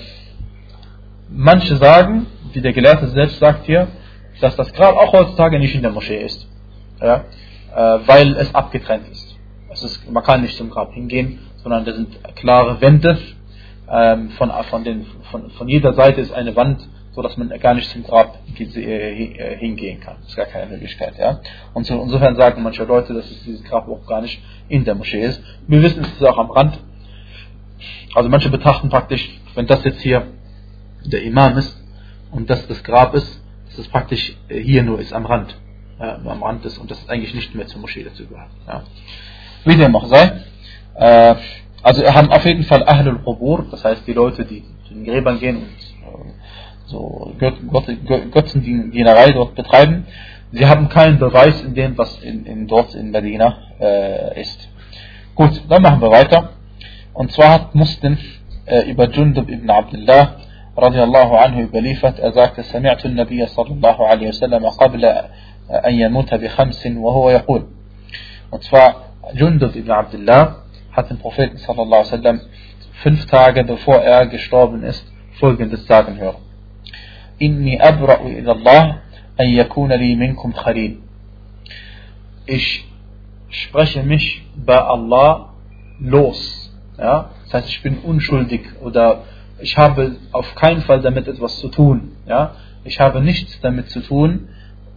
manche 1.29 1.77
sagen, 1.77 2.27
wie 2.59 2.63
der 2.63 2.73
Gelehrte 2.73 3.07
selbst 3.09 3.39
sagt 3.39 3.67
hier, 3.67 3.87
dass 4.41 4.57
das 4.57 4.73
Grab 4.73 4.97
auch 4.97 5.13
heutzutage 5.13 5.61
nicht 5.61 5.77
in 5.77 5.83
der 5.83 5.93
Moschee 5.93 6.25
ist, 6.25 6.49
ja, 7.01 7.25
äh, 7.75 7.99
weil 8.07 8.37
es 8.37 8.53
abgetrennt 8.53 9.09
ist. 9.13 9.37
Es 9.71 9.85
ist. 9.85 10.11
Man 10.11 10.25
kann 10.25 10.43
nicht 10.43 10.57
zum 10.57 10.71
Grab 10.71 10.93
hingehen, 10.93 11.39
sondern 11.63 11.85
da 11.85 11.93
sind 11.93 12.19
klare 12.35 12.81
Wände, 12.81 13.17
ähm, 13.89 14.31
von, 14.31 14.51
von, 14.71 14.83
den, 14.83 15.07
von, 15.31 15.51
von 15.51 15.69
jeder 15.69 15.95
Seite 15.95 16.21
ist 16.21 16.33
eine 16.33 16.57
Wand 16.57 16.81
so 17.13 17.23
dass 17.23 17.37
man 17.37 17.49
gar 17.59 17.75
nicht 17.75 17.91
zum 17.91 18.05
Grab 18.05 18.39
äh, 18.57 19.57
hingehen 19.57 19.99
kann. 19.99 20.19
Das 20.21 20.29
ist 20.29 20.37
gar 20.37 20.47
keine 20.47 20.71
Möglichkeit. 20.71 21.19
Ja? 21.19 21.41
Und 21.75 21.85
so, 21.85 22.01
insofern 22.01 22.37
sagen 22.37 22.63
manche 22.63 22.85
Leute, 22.85 23.13
dass 23.13 23.29
es 23.29 23.43
dieses 23.43 23.65
Grab 23.65 23.89
auch 23.89 24.07
gar 24.07 24.21
nicht 24.21 24.41
in 24.69 24.85
der 24.85 24.95
Moschee 24.95 25.25
ist. 25.25 25.43
Wir 25.67 25.83
wissen, 25.83 26.03
es 26.03 26.13
ist 26.13 26.25
auch 26.25 26.39
am 26.39 26.51
Rand. 26.53 26.79
Also 28.15 28.29
manche 28.29 28.51
betrachten 28.51 28.89
praktisch, 28.89 29.29
wenn 29.57 29.67
das 29.67 29.83
jetzt 29.83 30.01
hier 30.01 30.29
der 31.05 31.23
Imam 31.23 31.59
ist 31.59 31.78
und 32.31 32.51
das 32.51 32.67
das 32.67 32.83
Grab 32.83 33.15
ist, 33.15 33.41
dass 33.67 33.79
es 33.79 33.89
praktisch 33.89 34.37
äh, 34.49 34.61
hier 34.61 34.83
nur 34.83 35.01
ist, 35.01 35.13
am 35.13 35.27
Rand. 35.27 35.57
Ja, 36.01 36.17
am 36.17 36.43
Rand 36.43 36.65
ist 36.65 36.79
und 36.79 36.91
das 36.91 36.99
ist 36.99 37.11
eigentlich 37.11 37.35
nicht 37.35 37.55
mehr 37.55 37.67
zur 37.67 37.81
Moschee 37.81 38.05
dazu 38.05 38.27
gehört. 38.27 38.51
Ja. 38.67 38.83
Wie 39.65 39.77
dem 39.77 39.95
auch 39.97 40.07
sei. 40.07 40.43
Äh, 40.95 41.35
also 41.83 42.05
haben 42.07 42.31
auf 42.31 42.45
jeden 42.45 42.65
Fall 42.65 42.85
Ahlul 42.85 43.19
Qubur, 43.21 43.67
das 43.71 43.85
heißt 43.85 44.07
die 44.07 44.13
Leute, 44.13 44.45
die 44.45 44.65
zu 44.87 44.95
den 44.95 45.05
Gräbern 45.05 45.39
gehen 45.39 45.57
und 45.59 45.69
so 46.87 47.35
Götzendienerei 47.39 49.33
dort 49.33 49.55
betreiben. 49.55 50.07
Sie 50.53 50.67
haben 50.67 50.89
keinen 50.89 51.19
Beweis 51.19 51.61
in 51.63 51.75
dem, 51.75 51.99
was 51.99 52.19
in, 52.21 52.47
in 52.47 52.67
dort 52.67 52.95
in 52.95 53.11
Medina 53.11 53.59
äh, 53.79 54.41
ist. 54.41 54.69
Gut, 55.35 55.63
dann 55.69 55.83
machen 55.83 56.01
wir 56.01 56.11
weiter. 56.11 56.51
Und 57.13 57.33
zwar 57.33 57.51
hat 57.53 57.75
Muslim 57.75 58.17
äh, 58.65 58.91
über 58.91 59.11
Jundub 59.11 59.49
ibn 59.51 59.69
Abdullah 59.69 60.37
رضي 60.79 61.03
الله 61.03 61.39
عنه 61.39 61.67
بليفة 61.67 62.09
أذاك 62.29 62.61
سمعت 62.61 63.07
النبي 63.07 63.47
صلى 63.47 63.71
الله 63.71 64.09
عليه 64.09 64.29
وسلم 64.29 64.67
قبل 64.67 65.05
أن 65.71 65.95
يموت 65.95 66.35
بخمس 66.35 66.87
وهو 66.87 67.31
يقول 67.31 67.67
وطفع 68.53 68.95
جندد 69.35 69.79
بن 69.79 69.91
عبد 69.91 70.15
الله 70.15 70.55
حتى 70.93 71.11
البروفيت 71.11 71.59
صلى 71.59 71.83
الله 71.83 71.97
عليه 71.97 72.07
وسلم 72.07 72.41
fünf 73.03 73.27
Tage 73.27 73.63
bevor 73.65 74.01
er 74.03 74.27
gestorben 74.27 74.83
ist, 74.83 75.05
folgendes 75.41 75.87
sagen 75.87 76.19
hören. 76.19 76.43
إني 77.43 77.89
أبرأ 77.89 78.21
إلى 78.21 78.53
الله 78.53 78.99
أن 79.41 79.47
يكون 79.47 79.93
لي 79.93 80.15
منكم 80.15 80.53
خليل. 80.53 80.99
Ich 82.47 82.85
spreche 83.51 84.03
mich 84.03 84.43
الله 84.67 84.89
Allah 84.91 85.49
los. 86.01 86.73
Ja? 86.99 87.31
Das 87.45 87.55
heißt, 87.55 87.69
ich 87.69 87.83
bin 87.83 87.99
unschuldig 87.99 88.63
oder 88.83 89.23
ich 89.61 89.77
habe 89.77 90.17
auf 90.33 90.55
keinen 90.55 90.83
Fall 90.83 91.01
damit 91.01 91.29
etwas 91.29 91.59
zu 91.59 91.69
tun. 91.69 92.13
Ja? 92.27 92.55
Ich 92.85 93.01
habe 93.01 93.21
nichts 93.21 93.61
damit 93.61 93.91
zu 93.91 94.01
tun 94.01 94.49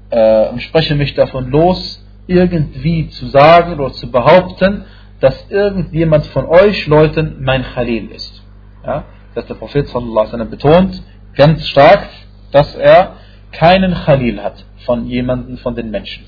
äh, 0.09 0.47
und 0.49 0.61
spreche 0.61 0.95
mich 0.95 1.13
davon 1.13 1.49
los, 1.49 2.05
irgendwie 2.27 3.09
zu 3.09 3.27
sagen 3.27 3.79
oder 3.79 3.91
zu 3.93 4.11
behaupten, 4.11 4.85
dass 5.19 5.49
irgendjemand 5.49 6.25
von 6.27 6.45
euch 6.45 6.87
Leuten 6.87 7.37
mein 7.41 7.63
Khalil 7.63 8.11
ist. 8.11 8.41
Ja? 8.85 9.05
Dass 9.35 9.45
der 9.45 9.55
Prophet 9.55 9.87
sallallahu 9.87 10.45
betont 10.45 11.01
ganz 11.35 11.65
stark, 11.67 12.07
dass 12.51 12.75
er 12.75 13.15
keinen 13.51 13.93
Khalil 13.93 14.41
hat 14.41 14.65
von 14.85 15.05
jemandem 15.05 15.57
von 15.57 15.75
den 15.75 15.91
Menschen. 15.91 16.25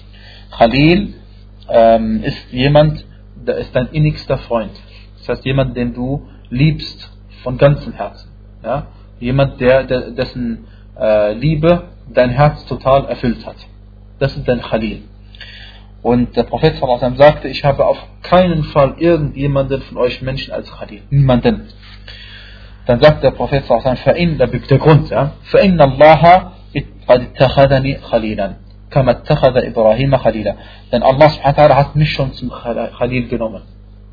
Khalil 0.58 1.14
ähm, 1.70 2.24
ist 2.24 2.52
jemand, 2.52 3.06
der 3.36 3.58
ist 3.58 3.76
dein 3.76 3.88
innigster 3.88 4.38
Freund. 4.38 4.72
Das 5.20 5.30
heißt 5.30 5.46
jemand, 5.46 5.76
den 5.76 5.94
du 5.94 6.28
liebst 6.50 7.13
von 7.43 7.59
ganzem 7.59 7.93
Herzen. 7.93 8.31
Ja? 8.63 8.87
Jemand, 9.21 9.61
der, 9.61 9.85
der 9.85 10.11
dessen 10.11 10.67
äh, 10.99 11.33
Liebe 11.35 11.85
dein 12.13 12.31
Herz 12.31 12.65
total 12.67 13.07
erfüllt 13.07 13.47
hat. 13.47 13.57
Das 14.19 14.37
ist 14.37 14.47
dein 14.49 14.61
Khalil. 14.61 15.03
Und 16.03 16.37
der 16.37 16.45
Prophet 16.45 16.77
sallam, 16.77 17.17
sagte, 17.17 17.49
ich 17.49 17.65
habe 17.65 17.85
auf 17.85 17.99
keinen 18.23 18.65
Fall 18.65 18.95
irgendjemanden 18.99 19.83
von 19.83 19.99
euch 19.99 20.23
Menschen 20.23 20.53
als 20.53 20.71
Khalil. 20.71 21.03
Niemanden. 21.11 21.69
Dann 22.87 23.01
sagt 23.01 23.23
der 23.23 23.33
Prophet 23.33 23.65
sallam, 23.65 24.39
da 24.39 24.47
biegt 24.47 24.71
der 24.71 24.79
Grund, 24.79 25.11
ja. 25.11 25.33
فَإِنَّ 25.51 25.81
اللَّهَ 25.81 26.53
قَدْ 27.09 27.21
اتَّخَذَنِي 27.29 27.93
خَلِيلًا 28.11 28.49
كَمَا 28.91 29.11
اتَّخَذَ 29.11 29.55
إِبْرَاهِيمَ 29.71 30.17
خَلِيلًا 30.17 30.55
Denn 30.93 31.03
Allah 31.03 31.29
subhanahu 31.31 31.75
hat 31.75 31.97
mich 31.97 32.13
schon 32.13 32.33
zum 32.35 32.51
Khalil 32.51 33.29
genommen. 33.29 33.63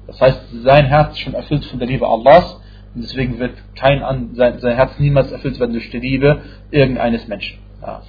Das 0.08 0.22
heißt, 0.22 0.42
sein 0.64 0.86
Herz 0.86 1.12
ist 1.14 1.20
schon 1.20 1.34
erfüllt 1.34 1.66
von 1.66 1.80
der 1.80 1.88
Liebe 1.88 2.08
Allahs 2.08 2.62
und 2.96 3.04
deswegen 3.04 3.40
wird 3.40 3.54
kein, 3.76 4.02
sein, 4.36 4.60
sein 4.60 4.76
Herz 4.76 4.98
niemals 5.00 5.32
erfüllt 5.32 5.60
werden 5.60 5.74
durch 5.74 5.90
die 5.90 6.00
Liebe 6.00 6.42
irgendeines 6.72 7.28
Menschen. 7.28 7.60
Ja. 7.82 8.02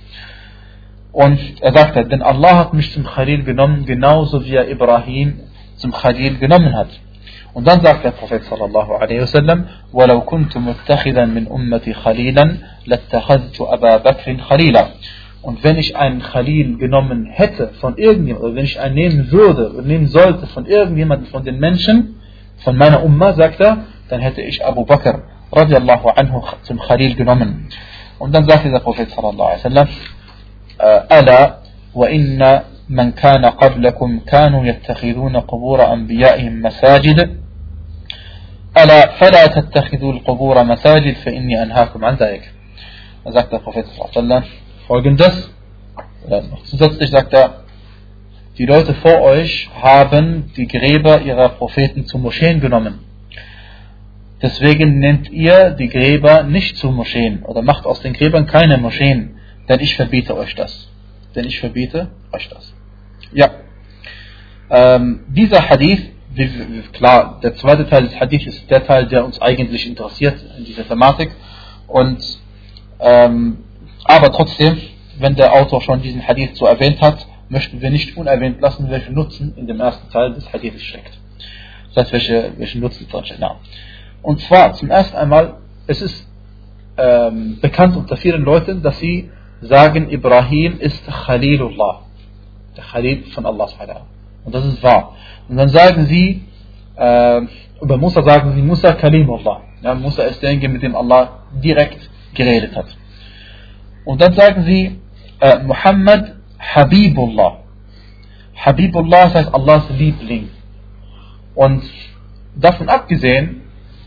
Und 1.12 1.40
er 1.60 1.72
sagte, 1.72 2.04
denn 2.04 2.22
Allah 2.22 2.58
hat 2.58 2.75
mich 2.75 2.92
zum 2.92 3.04
Khalil 3.04 3.42
genommen, 3.42 3.86
genauso 3.86 4.44
wie 4.44 4.54
er 4.54 4.68
Ibrahim 4.68 5.40
zum 5.76 5.92
Khalil 5.92 6.38
genommen 6.38 6.76
hat. 6.76 6.88
Und 7.52 7.66
dann 7.66 7.80
sagt 7.80 8.04
der 8.04 8.10
Prophet 8.10 8.44
sallallahu 8.44 8.92
alaihi 8.92 9.22
wasallam, 9.22 9.64
وَلَوْ 9.92 10.20
كُنْتُ 10.25 10.58
مُتَّخِذًا 10.58 11.25
مِنْ 11.25 11.48
أُمَّتِ 11.48 11.90
خَلِيلًا 11.90 12.58
لَاتَّخَذْتُ 12.86 13.60
أَبَا 13.60 13.96
بَكْرٍ 13.96 14.40
خَلِيلًا 14.40 14.88
Und 15.40 15.64
wenn 15.64 15.78
ich 15.78 15.96
einen 15.96 16.20
Khalil 16.20 16.76
genommen 16.76 17.25
hätte 17.25 17.70
von 17.80 17.96
irgendjemandem, 17.96 18.44
oder 18.44 18.54
wenn 18.56 18.64
ich 18.64 18.78
einen 18.78 18.94
nehmen 18.94 19.32
würde 19.32 19.72
oder 19.72 19.82
nehmen 19.82 20.08
sollte 20.08 20.46
von 20.48 20.66
irgendjemandem 20.66 21.28
von 21.28 21.44
den 21.44 21.58
Menschen, 21.58 22.16
von 22.58 22.76
meiner 22.76 23.02
Umma, 23.02 23.32
sagt 23.32 23.58
er, 23.60 23.84
dann 24.11 24.21
hätte 24.21 24.41
ich 24.41 24.65
Abu 24.65 24.85
Bakr 24.85 25.23
radiallahu 25.51 26.09
anhu 26.09 26.43
zum 26.63 26.79
Khalil 26.79 27.15
genommen. 27.15 27.69
Und 28.19 28.33
dann 28.33 28.45
sagte 28.45 28.69
der 28.69 28.79
Prophet 28.79 29.09
sallallahu 29.09 29.49
alaihi 29.49 29.63
wasallam, 29.63 29.87
ألا 31.11 31.57
وإن 31.93 32.61
من 32.89 33.11
كان 33.11 33.45
قبلكم 33.45 34.19
كانوا 34.19 34.65
يتخذون 34.65 35.37
قبور 35.37 35.93
أنبيائهم 35.93 36.61
مساجد 36.61 37.37
ألا 38.77 39.11
فلا 39.11 39.47
تتخذوا 39.47 40.13
القبور 40.13 40.63
مساجد 40.63 41.15
فإني 41.15 41.63
أنهاكم 41.63 42.05
عن 42.05 42.15
ذلك 42.15 42.51
sagt 43.25 43.53
der 43.53 43.59
Prophet 43.59 43.85
folgendes 44.87 45.51
zusätzlich 46.63 47.11
sagt 47.11 47.33
er 47.33 47.61
die 48.57 48.65
Leute 48.65 48.95
vor 48.95 49.21
euch 49.21 49.69
haben 49.79 50.51
die 50.57 50.67
Gräber 50.67 51.21
ihrer 51.21 51.50
Propheten 51.50 52.05
zu 52.05 52.17
Moscheen 52.17 52.59
genommen 52.59 53.10
deswegen 54.41 54.99
nennt 54.99 55.29
ihr 55.31 55.71
die 55.71 55.89
Gräber 55.89 56.43
nicht 56.43 56.77
zu 56.77 56.91
Moscheen 56.91 57.43
oder 57.43 57.61
macht 57.61 57.85
aus 57.85 58.01
den 58.01 58.13
Gräbern 58.13 58.45
keine 58.45 58.77
Moscheen 58.77 59.37
denn 59.71 59.79
ich 59.79 59.95
verbiete 59.95 60.35
euch 60.35 60.53
das. 60.55 60.89
Denn 61.33 61.45
ich 61.45 61.59
verbiete 61.59 62.09
euch 62.33 62.49
das. 62.49 62.73
Ja. 63.31 63.51
Ähm, 64.69 65.21
dieser 65.29 65.69
Hadith, 65.69 66.09
wie, 66.33 66.49
wie, 66.49 66.81
klar, 66.91 67.39
der 67.41 67.55
zweite 67.55 67.87
Teil 67.87 68.03
des 68.03 68.19
Hadith 68.19 68.45
ist 68.47 68.69
der 68.69 68.85
Teil, 68.85 69.07
der 69.07 69.23
uns 69.23 69.41
eigentlich 69.41 69.87
interessiert 69.87 70.35
in 70.57 70.65
dieser 70.65 70.85
Thematik. 70.85 71.31
Und, 71.87 72.21
ähm, 72.99 73.59
aber 74.03 74.31
trotzdem, 74.33 74.77
wenn 75.19 75.35
der 75.35 75.53
Autor 75.53 75.81
schon 75.81 76.01
diesen 76.01 76.25
Hadith 76.27 76.55
so 76.55 76.65
erwähnt 76.65 76.99
hat, 77.01 77.25
möchten 77.47 77.81
wir 77.81 77.91
nicht 77.91 78.17
unerwähnt 78.17 78.59
lassen, 78.61 78.89
welchen 78.89 79.13
Nutzen 79.13 79.53
in 79.57 79.67
dem 79.67 79.79
ersten 79.79 80.09
Teil 80.11 80.33
des 80.33 80.51
Hadiths 80.51 80.81
steckt. 80.83 81.17
Das 81.93 82.03
heißt, 82.03 82.13
welche, 82.13 82.53
welchen 82.57 82.81
Nutzen 82.81 83.07
drin 83.09 83.25
steckt. 83.25 83.41
Und 84.22 84.40
zwar, 84.42 84.74
zum 84.74 84.90
ersten 84.90 85.18
einmal, 85.18 85.55
es 85.88 86.01
ist 86.01 86.27
ähm, 86.98 87.60
bekannt 87.62 87.96
unter 87.96 88.18
vielen 88.18 88.44
Leuten, 88.44 88.81
dass 88.81 89.00
sie 89.00 89.29
sagen, 89.62 90.10
Ibrahim 90.10 90.79
ist 90.79 91.05
Khalilullah. 91.07 92.01
Der 92.77 92.84
Khalil 92.84 93.24
von 93.34 93.46
Allah. 93.46 93.68
Und 94.46 94.55
das 94.55 94.66
ist 94.66 94.81
wahr. 94.84 95.16
Und 95.48 95.57
dann 95.57 95.70
sagen 95.70 96.05
sie, 96.05 96.44
äh, 96.96 97.42
über 97.81 97.98
Musa 97.98 98.22
sagen 98.24 98.53
sie, 98.53 98.62
Musa 98.62 98.94
Kalimullah. 98.94 99.62
Ja, 99.81 99.96
Musa 99.96 100.24
ist 100.24 100.42
derjenige, 100.42 100.70
mit 100.70 100.84
dem 100.84 100.96
Allah 100.96 101.40
direkt 101.64 102.10
geredet 102.34 102.75
hat. 102.75 102.96
Und 104.05 104.22
dann 104.22 104.34
sagen 104.34 104.64
sie, 104.64 105.00
äh, 105.40 105.60
Muhammad 105.64 106.36
Habibullah. 106.60 107.60
Habibullah 108.55 109.34
heißt 109.34 109.53
Allahs 109.53 109.90
Liebling. 109.90 110.50
Und 111.55 111.84
davon 112.55 112.90
abgesehen, 112.90 113.62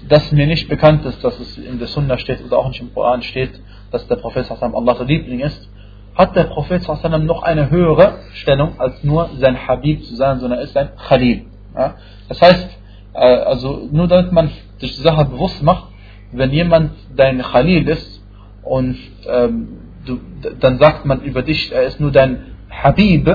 dass 0.08 0.32
mir 0.32 0.46
nicht 0.46 0.68
bekannt 0.68 1.04
ist, 1.04 1.22
dass 1.24 1.38
es 1.40 1.58
in 1.58 1.78
der 1.78 1.88
Sunna 1.88 2.18
steht 2.18 2.44
oder 2.44 2.58
auch 2.58 2.68
nicht 2.68 2.80
im 2.80 2.92
Koran 2.92 3.22
steht, 3.22 3.52
dass 3.90 4.06
der 4.08 4.16
Prophet 4.16 4.50
Allahs 4.50 5.06
Liebling 5.06 5.40
ist, 5.40 5.68
hat 6.14 6.36
der 6.36 6.44
Prophet 6.44 6.82
noch 7.22 7.42
eine 7.42 7.70
höhere 7.70 8.18
Stellung 8.34 8.78
als 8.78 9.02
nur 9.02 9.30
sein 9.38 9.66
Habib 9.66 10.04
zu 10.04 10.14
sein, 10.14 10.38
sondern 10.40 10.60
er 10.60 10.64
ist 10.64 10.76
ein 10.76 10.90
Khalil. 11.08 11.46
Ja? 11.74 11.94
Das 12.28 12.40
heißt, 12.40 12.68
äh, 13.14 13.18
also 13.18 13.88
nur 13.90 14.06
damit 14.06 14.32
man 14.32 14.50
sich 14.78 14.96
die 14.96 15.02
Sache 15.02 15.24
bewusst 15.24 15.62
macht, 15.62 15.88
wenn 16.32 16.50
jemand 16.50 16.92
dein 17.16 17.42
Khalil 17.42 17.88
ist 17.88 18.22
und 18.62 18.96
ähm, 19.28 19.68
du, 20.04 20.20
dann 20.60 20.78
sagt 20.78 21.04
man 21.04 21.22
über 21.22 21.42
dich, 21.42 21.72
er 21.72 21.84
ist 21.84 22.00
nur 22.00 22.12
dein 22.12 22.54
Habib, 22.70 23.28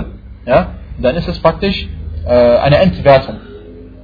ja, 0.45 0.75
dann 1.01 1.15
ist 1.15 1.27
es 1.27 1.39
praktisch 1.39 1.87
äh, 2.25 2.29
eine 2.29 2.77
Entwertung 2.77 3.37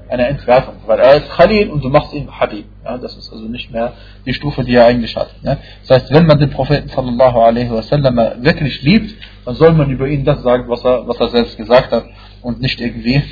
eine 0.09 0.27
Entwertung, 0.27 0.75
weil 0.85 0.99
er 0.99 1.15
ist 1.15 1.29
Khalil 1.29 1.69
und 1.69 1.83
du 1.83 1.89
machst 1.89 2.13
ihn 2.13 2.29
Habib. 2.39 2.65
Ja, 2.83 2.97
das 2.97 3.15
ist 3.17 3.31
also 3.31 3.45
nicht 3.45 3.71
mehr 3.71 3.93
die 4.25 4.33
Stufe, 4.33 4.63
die 4.63 4.75
er 4.75 4.85
eigentlich 4.85 5.15
hat. 5.15 5.29
Ja. 5.41 5.57
Das 5.87 6.01
heißt, 6.01 6.13
wenn 6.13 6.25
man 6.25 6.39
den 6.39 6.51
Propheten 6.51 6.89
sallallahu 6.89 7.39
alaihi 7.39 7.71
wasallam 7.71 8.17
wirklich 8.43 8.81
liebt, 8.83 9.15
dann 9.45 9.55
soll 9.55 9.73
man 9.73 9.89
über 9.89 10.07
ihn 10.07 10.25
das 10.25 10.41
sagen, 10.43 10.65
was 10.67 10.83
er, 10.85 11.07
was 11.07 11.19
er 11.19 11.29
selbst 11.29 11.57
gesagt 11.57 11.91
hat 11.91 12.05
und 12.41 12.61
nicht 12.61 12.79
irgendwie 12.79 13.23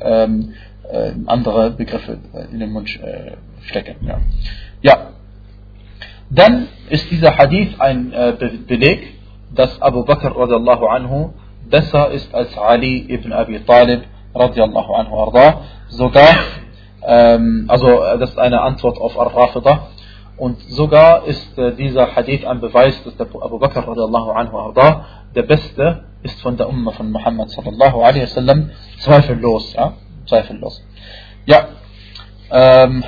ähm, 0.00 0.54
äh, 0.90 1.12
andere 1.26 1.70
Begriffe 1.70 2.18
in 2.50 2.60
den 2.60 2.72
Mund 2.72 2.88
äh, 3.02 3.32
stecken. 3.66 3.96
Ja. 4.06 4.18
ja. 4.82 5.08
Dann 6.30 6.68
ist 6.88 7.10
dieser 7.10 7.36
Hadith 7.36 7.78
ein 7.78 8.12
äh, 8.12 8.34
Be 8.38 8.50
Beleg, 8.66 9.14
dass 9.54 9.80
Abu 9.82 10.04
Bakr 10.04 10.34
radiallahu 10.34 10.86
anhu 10.86 11.34
besser 11.68 12.10
ist 12.10 12.34
als 12.34 12.56
Ali 12.56 13.04
ibn 13.08 13.32
Abi 13.32 13.60
Talib 13.60 14.02
radiallahu 14.34 14.94
anhu 14.94 15.18
arda 15.18 15.60
sogar, 15.88 16.34
ähm, 17.06 17.66
also 17.68 17.86
äh, 18.04 18.18
das 18.18 18.30
ist 18.30 18.38
eine 18.38 18.60
Antwort 18.60 18.98
auf 18.98 19.18
Ar-Rafida, 19.18 19.88
und 20.36 20.60
sogar 20.68 21.24
ist 21.24 21.58
äh, 21.58 21.72
dieser 21.74 22.16
Hadith 22.16 22.44
ein 22.44 22.60
Beweis, 22.60 23.02
dass 23.04 23.16
der 23.16 23.26
Abu 23.26 23.58
Bakr 23.58 23.86
radiallahu 23.86 24.30
anhu 24.30 24.58
arda, 24.58 25.04
der 25.34 25.42
Beste 25.42 26.04
ist 26.22 26.40
von 26.40 26.56
der 26.56 26.68
Umma 26.68 26.92
von 26.92 27.10
Muhammad 27.10 27.50
sallallahu 27.50 28.00
alaihi 28.02 28.22
wasallam, 28.22 28.70
zweifellos, 29.00 29.74
ja, 29.74 29.94
zweifellos. 30.26 30.82
Ja, 31.46 31.68
ähm, 32.50 33.04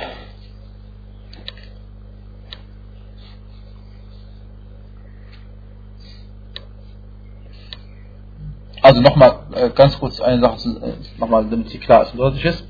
also 8.85 9.01
nochmal 9.01 9.39
äh, 9.53 9.69
ganz 9.71 9.99
kurz 9.99 10.21
eine 10.21 10.41
Sache, 10.41 10.69
äh, 10.69 11.19
nochmal, 11.19 11.45
damit 11.49 11.69
sie 11.69 11.79
klar 11.79 12.03
ist 12.03 12.11
und 12.11 12.19
deutlich 12.19 12.45
ist 12.45 12.63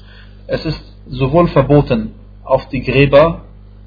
es 0.48 0.66
ist 0.66 0.84
sowohl 1.08 1.48
verboten, 1.48 2.16
auf 2.44 2.68
die 2.70 2.82
Gräber 2.82 3.42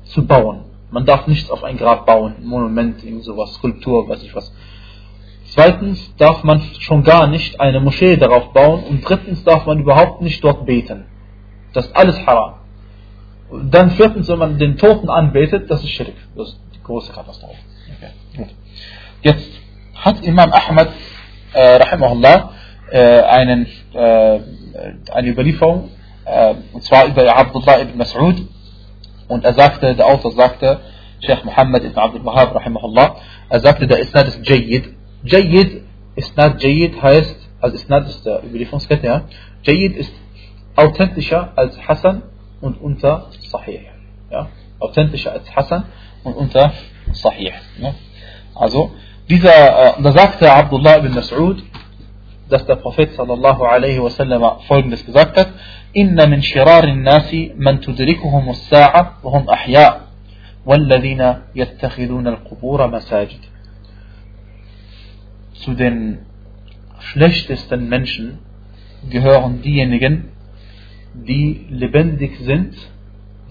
zu 0.05 0.27
bauen. 0.27 0.65
Man 0.91 1.05
darf 1.05 1.27
nichts 1.27 1.51
auf 1.51 1.63
ein 1.65 1.77
Grab 1.77 2.07
bauen, 2.07 2.35
ein 2.39 2.47
Monument, 2.47 3.05
irgend 3.05 3.25
sowas, 3.25 3.53
Skulptur, 3.55 4.09
weiß 4.09 4.23
ich 4.23 4.35
was. 4.35 4.53
Zweitens 5.45 6.15
darf 6.17 6.43
man 6.45 6.61
schon 6.81 7.05
gar 7.05 7.27
nicht 7.27 7.61
eine 7.61 7.81
Moschee 7.81 8.17
darauf 8.17 8.53
bauen 8.53 8.85
und 8.85 9.09
drittens 9.09 9.45
darf 9.45 9.67
man 9.67 9.81
überhaupt 9.81 10.21
nicht 10.21 10.43
dort 10.43 10.67
beten. 10.67 11.05
Das 11.73 11.87
ist 11.87 11.97
alles 11.97 12.19
haram. 12.27 12.55
Dann 13.71 13.91
viertens, 13.93 14.29
wenn 14.29 14.39
man 14.39 14.59
den 14.59 14.77
Toten 14.77 15.09
anbetet, 15.09 15.71
das 15.71 15.83
ist 15.83 15.91
Schirk. 15.91 16.15
Das 16.37 16.49
ist 16.49 16.61
die 16.75 16.83
große 16.83 17.13
Katastrophe. 17.13 17.57
Okay. 18.35 18.49
Jetzt 19.23 19.51
hat 19.95 20.23
Imam 20.23 20.53
Ahmad, 20.53 20.91
äh, 21.53 21.77
rahimahullah, 21.77 22.53
äh, 22.91 23.21
einen, 23.23 23.67
äh, 23.95 24.41
eine 25.13 25.29
Überlieferung, 25.29 25.91
äh, 26.25 26.55
und 26.73 26.83
zwar 26.85 27.07
über 27.07 27.37
Abdullah 27.37 27.81
ibn 27.81 28.01
Mas'ud, 28.01 28.47
und 29.29 29.45
er 29.45 29.55
sagte, 29.55 29.95
der 29.95 30.07
Autor 30.07 30.33
sagte, 30.33 30.81
Sheikh 31.21 31.45
Muhammad 31.45 31.85
ibn 31.85 31.99
Abdul 31.99 32.25
Wahab, 32.25 32.55
rahimahullah, 32.55 33.17
er 33.51 33.61
sagte, 33.61 33.87
der 33.87 33.99
Isnad 33.99 34.29
ist 34.29 34.47
Jayyid. 34.47 34.95
Jayyid, 35.25 35.83
Isnad 36.17 36.63
Jayyid 36.63 37.03
heißt, 37.03 37.37
also 37.61 37.77
Isnad 37.77 38.07
ist 38.07 38.25
der 38.25 38.43
Überlieferungskette, 38.45 39.07
ja. 39.07 39.23
Jayyid 39.63 39.97
ist 39.97 40.13
authentischer 40.77 41.53
als 41.57 41.77
Hassan 41.87 42.23
und 42.61 42.81
unter 42.81 43.31
Sahih. 43.51 43.81
Ja? 44.31 44.49
Authentischer 44.79 45.33
als 45.33 45.55
Hassan 45.55 45.85
und 46.25 46.35
unter 46.35 46.73
Sahih. 47.13 47.53
Ja? 47.79 47.95
Also, 48.55 48.93
dieser, 49.29 49.99
äh, 49.99 50.03
da 50.03 50.13
sagte 50.13 50.51
Abdullah 50.53 50.99
ibn 50.99 51.13
Mas'ud, 51.13 51.63
dass 52.49 52.65
der 52.67 52.77
Prophet 52.77 53.13
sallallahu 53.13 53.63
alaihi 53.65 54.03
wasallam 54.03 54.61
folgendes 54.67 55.05
gesagt 55.05 55.37
hat: 55.37 55.49
Inna 55.93 56.27
min 56.27 56.43
shirarin 56.43 57.03
nasi 57.03 57.53
man 57.57 57.81
tudrikuhum 57.81 58.49
as-sa'a 58.49 59.19
wa 59.23 59.33
hum 59.33 59.49
ahya' 59.49 60.09
والذين 60.67 61.35
يتخذون 61.55 62.27
القبور 62.29 62.87
مساجد. 62.87 63.41
Zu 65.55 65.75
den 65.75 66.19
schlechtesten 67.01 67.89
Menschen 67.89 68.39
gehören 69.09 69.63
diejenigen, 69.63 70.33
die 71.15 71.67
lebendig 71.71 72.39
sind, 72.41 72.75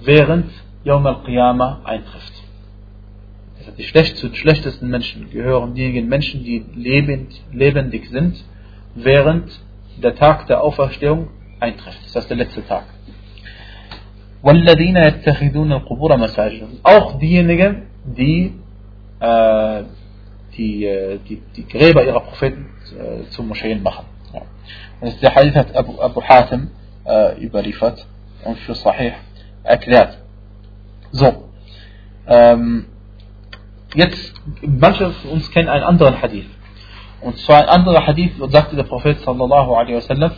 während 0.04 0.52
Yawm 0.84 1.08
al-Qiyamah 1.08 1.82
eintrifft. 1.86 2.34
Also 3.67 3.73
die 3.73 3.85
schlecht, 3.85 4.17
zu 4.17 4.29
den 4.29 4.35
schlechtesten 4.35 4.89
Menschen 4.89 5.31
gehören 5.31 5.75
diejenigen 5.75 6.09
Menschen, 6.09 6.43
die 6.43 6.65
lebend, 6.75 7.33
lebendig 7.53 8.09
sind, 8.11 8.45
während 8.95 9.61
der 10.03 10.15
Tag 10.17 10.47
der 10.47 10.63
Auferstehung 10.63 11.29
eintrifft. 11.61 11.99
Das 12.07 12.17
heißt 12.17 12.31
der 12.31 12.37
letzte 12.39 12.67
Tag. 12.67 12.85
وَالَّذِينَ 14.43 14.97
يَتَّخِذُونَ 14.97 15.73
الْقُبُورَ 15.73 16.17
مَسَاجِدًا 16.17 16.67
Auch 16.83 17.19
diejenigen, 17.19 17.83
die, 18.05 18.55
äh, 19.21 19.83
die, 20.57 20.85
äh, 20.85 21.19
die, 21.29 21.41
die 21.57 21.67
Gräber 21.69 22.05
ihrer 22.05 22.21
Propheten 22.21 22.67
äh, 22.99 23.31
zu 23.31 23.45
Moscheen 23.45 23.83
machen. 23.83 24.07
Ja. 24.35 24.43
Das 25.01 25.15
ist 25.15 25.23
der 25.23 25.35
Hadith 25.35 25.55
hat 25.55 25.77
Abu, 25.77 26.01
Abu 26.01 26.21
Hatim 26.23 26.71
äh, 27.05 27.41
überliefert 27.41 28.05
und 28.45 28.59
für 28.59 28.75
Sahih 28.75 29.13
erklärt. 29.63 30.19
So, 31.13 31.49
ähm, 32.27 32.87
jetzt, 33.98 34.34
manche 34.62 35.12
von 35.12 35.32
uns 35.32 35.52
kennen 35.52 35.70
einen 35.70 35.84
anderen 35.84 36.22
Hadith. 36.22 36.46
Und 37.22 37.38
zwar 37.40 37.64
ein 37.64 37.70
anderer 37.70 38.06
Hadith, 38.06 38.34
sagte 38.50 38.76
der 38.76 38.84
Prophet 38.84 39.20
sallallahu 39.20 39.74
alaihi 39.74 39.96
wasallam, 39.96 40.32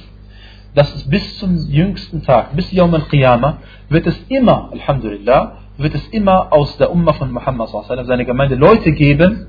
dass 0.75 0.95
es 0.95 1.09
bis 1.09 1.37
zum 1.39 1.57
jüngsten 1.67 2.23
Tag, 2.23 2.55
bis 2.55 2.71
Yawm 2.71 2.93
al-Qiyamah, 2.93 3.57
wird 3.89 4.07
es 4.07 4.17
immer, 4.29 4.69
Alhamdulillah, 4.71 5.57
wird 5.77 5.95
es 5.95 6.07
immer 6.09 6.53
aus 6.53 6.77
der 6.77 6.91
Ummah 6.91 7.13
von 7.13 7.31
Muhammad 7.31 7.69
sallallahu 7.69 8.05
seine 8.05 8.25
Gemeinde 8.25 8.55
Leute 8.55 8.91
geben, 8.91 9.47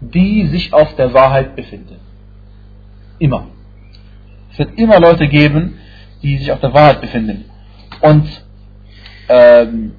die 0.00 0.46
sich 0.46 0.72
auf 0.72 0.94
der 0.96 1.12
Wahrheit 1.12 1.56
befinden. 1.56 1.96
Immer. 3.18 3.48
Es 4.52 4.58
wird 4.58 4.78
immer 4.78 4.98
Leute 5.00 5.28
geben, 5.28 5.78
die 6.22 6.38
sich 6.38 6.50
auf 6.52 6.60
der 6.60 6.72
Wahrheit 6.72 7.00
befinden. 7.00 7.44
Und 8.00 8.26
ähm, 9.28 9.92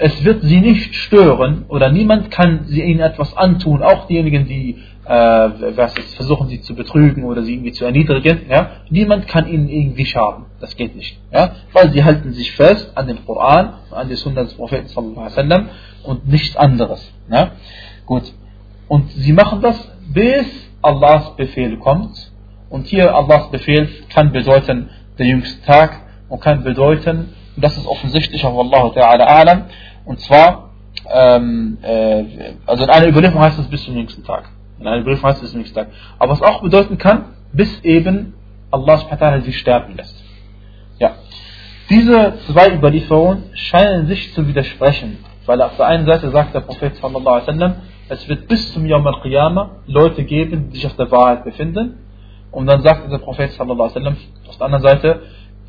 es 0.00 0.24
wird 0.24 0.42
sie 0.42 0.60
nicht 0.60 0.94
stören 0.94 1.66
oder 1.68 1.90
niemand 1.90 2.30
kann 2.30 2.64
sie 2.66 2.82
ihnen 2.82 3.00
etwas 3.00 3.36
antun, 3.36 3.82
auch 3.82 4.06
diejenigen, 4.06 4.46
die 4.46 4.78
äh, 5.04 5.12
was 5.76 5.96
ist, 5.96 6.14
versuchen 6.14 6.48
sie 6.48 6.60
zu 6.62 6.74
betrügen 6.74 7.24
oder 7.24 7.42
sie 7.42 7.54
irgendwie 7.54 7.72
zu 7.72 7.84
erniedrigen. 7.84 8.42
Ja? 8.48 8.70
Niemand 8.88 9.28
kann 9.28 9.46
ihnen 9.46 9.68
irgendwie 9.68 10.06
schaden. 10.06 10.46
Das 10.60 10.76
geht 10.76 10.96
nicht. 10.96 11.18
Ja? 11.32 11.52
Weil 11.72 11.92
sie 11.92 12.02
halten 12.02 12.32
sich 12.32 12.52
fest 12.52 12.92
an 12.94 13.08
den 13.08 13.24
Koran, 13.26 13.74
an 13.90 14.08
die 14.08 14.14
Sunna 14.14 14.44
des 14.44 14.54
Propheten 14.54 14.88
sallam, 14.88 15.68
und 16.04 16.28
nichts 16.28 16.56
anderes. 16.56 17.12
Ja? 17.30 17.52
Gut. 18.06 18.32
Und 18.88 19.10
sie 19.10 19.32
machen 19.32 19.60
das, 19.60 19.76
bis 20.12 20.46
Allahs 20.80 21.36
Befehl 21.36 21.76
kommt 21.78 22.32
und 22.70 22.86
hier 22.86 23.14
Allahs 23.14 23.50
Befehl 23.50 23.88
kann 24.08 24.32
bedeuten 24.32 24.88
der 25.18 25.26
jüngste 25.26 25.60
Tag 25.66 26.00
und 26.28 26.40
kann 26.40 26.62
bedeuten, 26.62 27.34
das 27.56 27.76
ist 27.76 27.86
offensichtlich 27.86 28.44
auch 28.44 28.58
Allah 28.58 28.86
Ta'ala 28.94 29.24
Alam, 29.24 29.64
und 30.10 30.18
zwar, 30.18 30.70
ähm, 31.08 31.78
äh, 31.82 32.24
also 32.66 32.82
in 32.82 32.90
einer 32.90 33.06
Überlieferung 33.06 33.42
heißt 33.42 33.60
es 33.60 33.68
bis 33.68 33.84
zum 33.84 33.96
jüngsten 33.96 34.24
Tag. 34.24 34.50
In 34.80 34.88
einer 34.88 35.02
Überlieferung 35.02 35.30
heißt 35.30 35.38
es 35.38 35.42
bis 35.42 35.50
zum 35.52 35.60
jüngsten 35.60 35.76
Tag. 35.76 35.86
Aber 36.18 36.32
was 36.32 36.42
auch 36.42 36.62
bedeuten 36.62 36.98
kann, 36.98 37.26
bis 37.52 37.80
eben 37.84 38.34
Allah 38.72 38.96
Ta'ala 38.96 39.40
sie 39.42 39.52
sterben 39.52 39.94
lässt. 39.94 40.20
Ja. 40.98 41.12
Diese 41.88 42.34
zwei 42.48 42.74
Überlieferungen 42.74 43.50
scheinen 43.54 44.08
sich 44.08 44.34
zu 44.34 44.48
widersprechen, 44.48 45.18
weil 45.46 45.62
auf 45.62 45.76
der 45.76 45.86
einen 45.86 46.06
Seite 46.06 46.28
sagt 46.32 46.56
der 46.56 46.60
Prophet 46.62 46.96
sallallahu 46.96 47.36
alaihi 47.36 47.46
wasallam, 47.46 47.74
es 48.08 48.28
wird 48.28 48.48
bis 48.48 48.72
zum 48.72 48.86
Yawm 48.86 49.06
al-Qiyamah 49.06 49.76
Leute 49.86 50.24
geben, 50.24 50.70
die 50.70 50.78
sich 50.78 50.86
auf 50.86 50.96
der 50.96 51.08
Wahrheit 51.12 51.44
befinden 51.44 51.98
und 52.50 52.66
dann 52.66 52.82
sagte 52.82 53.08
der 53.08 53.18
Prophet 53.18 53.52
sallallahu 53.52 53.90
alaihi 53.90 53.94
wasallam 53.94 54.16
auf 54.48 54.56
der 54.56 54.66
anderen 54.66 54.82
Seite, 54.82 55.22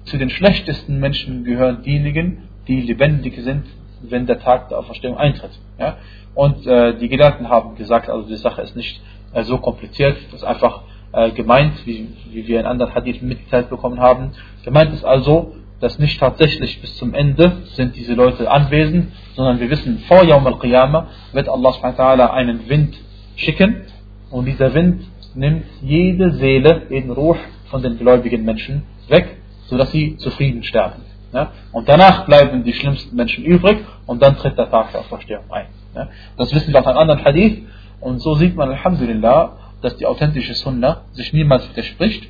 zu 0.06 0.17
den 0.17 0.32
schlechtesten 0.32 0.99
Menschen 0.99 1.43
gehören 1.43 1.84
diejenigen, 1.84 2.49
die 2.67 2.82
lebendig 2.82 3.38
sind, 3.38 3.65
wenn 4.01 4.25
der 4.25 4.39
Tag 4.39 4.69
der 4.69 4.79
Auferstehung 4.79 5.17
eintritt. 5.17 5.51
Ja? 5.79 5.97
Und 6.33 6.65
äh, 6.65 6.97
die 6.97 7.09
Gelehrten 7.09 7.49
haben 7.49 7.75
gesagt, 7.75 8.09
also 8.09 8.27
die 8.27 8.35
Sache 8.35 8.61
ist 8.61 8.75
nicht 8.75 9.01
äh, 9.33 9.43
so 9.43 9.57
kompliziert, 9.57 10.17
das 10.31 10.41
ist 10.41 10.47
einfach 10.47 10.83
äh, 11.13 11.31
gemeint, 11.31 11.85
wie, 11.85 12.07
wie 12.31 12.47
wir 12.47 12.59
in 12.59 12.65
anderen 12.65 12.93
Hadith 12.93 13.21
mitgeteilt 13.21 13.69
bekommen 13.69 13.99
haben. 13.99 14.31
Gemeint 14.63 14.93
ist 14.93 15.03
also, 15.03 15.55
dass 15.79 15.99
nicht 15.99 16.19
tatsächlich 16.19 16.79
bis 16.79 16.95
zum 16.97 17.13
Ende 17.13 17.63
sind 17.73 17.95
diese 17.95 18.13
Leute 18.13 18.49
anwesend, 18.49 19.11
sondern 19.35 19.59
wir 19.59 19.69
wissen, 19.69 19.99
vor 20.07 20.23
Yawm 20.23 20.45
al-Qiyamah 20.45 21.07
wird 21.33 21.49
Allah 21.49 22.27
einen 22.27 22.69
Wind 22.69 22.95
schicken 23.35 23.87
und 24.29 24.45
dieser 24.45 24.73
Wind 24.73 25.03
nimmt 25.33 25.65
jede 25.81 26.31
Seele, 26.33 26.83
jeden 26.89 27.11
Ruh 27.11 27.35
von 27.69 27.81
den 27.81 27.97
gläubigen 27.97 28.45
Menschen 28.45 28.83
weg, 29.07 29.37
sodass 29.67 29.91
sie 29.91 30.17
zufrieden 30.17 30.63
sterben. 30.63 31.11
Ja? 31.33 31.51
Und 31.71 31.87
danach 31.87 32.25
bleiben 32.25 32.63
die 32.63 32.73
schlimmsten 32.73 33.15
Menschen 33.15 33.43
übrig 33.43 33.79
und 34.05 34.21
dann 34.21 34.37
tritt 34.37 34.57
der 34.57 34.69
Tag 34.69 34.91
der 34.91 35.01
Auferstehung 35.01 35.43
ein. 35.49 35.67
Ja? 35.95 36.09
Das 36.37 36.53
wissen 36.53 36.73
wir 36.73 36.79
aus 36.79 36.87
einem 36.87 36.97
anderen 36.97 37.23
Hadith 37.23 37.63
und 37.99 38.19
so 38.19 38.35
sieht 38.35 38.55
man 38.55 38.69
Alhamdulillah, 38.69 39.57
dass 39.81 39.97
die 39.97 40.05
authentische 40.05 40.53
Sunna 40.53 41.01
sich 41.13 41.33
niemals 41.33 41.69
widerspricht, 41.69 42.29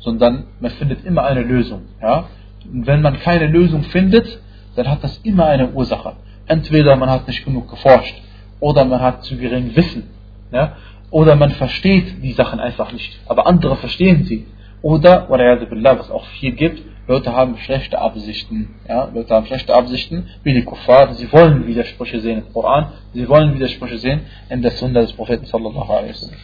sondern 0.00 0.44
man 0.60 0.70
findet 0.72 1.04
immer 1.04 1.24
eine 1.24 1.42
Lösung. 1.42 1.82
Ja? 2.00 2.24
Und 2.64 2.86
wenn 2.86 3.02
man 3.02 3.18
keine 3.20 3.46
Lösung 3.46 3.84
findet, 3.84 4.40
dann 4.76 4.88
hat 4.88 5.02
das 5.02 5.18
immer 5.18 5.46
eine 5.46 5.70
Ursache. 5.70 6.14
Entweder 6.46 6.96
man 6.96 7.10
hat 7.10 7.26
nicht 7.28 7.44
genug 7.44 7.70
geforscht 7.70 8.14
oder 8.58 8.84
man 8.84 9.00
hat 9.00 9.24
zu 9.24 9.36
gering 9.36 9.74
Wissen. 9.76 10.10
Ja? 10.52 10.76
Oder 11.10 11.36
man 11.36 11.50
versteht 11.50 12.22
die 12.22 12.32
Sachen 12.32 12.60
einfach 12.60 12.92
nicht, 12.92 13.20
aber 13.26 13.46
andere 13.46 13.76
verstehen 13.76 14.24
sie. 14.24 14.46
Oder, 14.82 15.28
was 15.28 16.10
auch 16.10 16.24
viel 16.38 16.52
gibt, 16.52 16.82
Leute 17.10 17.32
haben 17.32 17.56
schlechte 17.58 17.98
Absichten. 17.98 18.76
Ja? 18.88 19.10
Leute 19.12 19.34
haben 19.34 19.44
schlechte 19.46 19.74
Absichten, 19.74 20.28
wie 20.44 20.54
die 20.54 20.62
Kuffar. 20.62 21.12
Sie 21.14 21.32
wollen 21.32 21.66
Widersprüche 21.66 22.20
sehen 22.20 22.38
im 22.38 22.52
Koran, 22.52 22.92
sie 23.12 23.28
wollen 23.28 23.52
Widersprüche 23.52 23.98
sehen 23.98 24.20
in 24.48 24.62
der 24.62 24.70
Sunna 24.70 25.00
des 25.00 25.12
Propheten 25.14 25.44
sallallahu 25.44 25.92
alaihi 25.92 26.10
wasallam. 26.10 26.40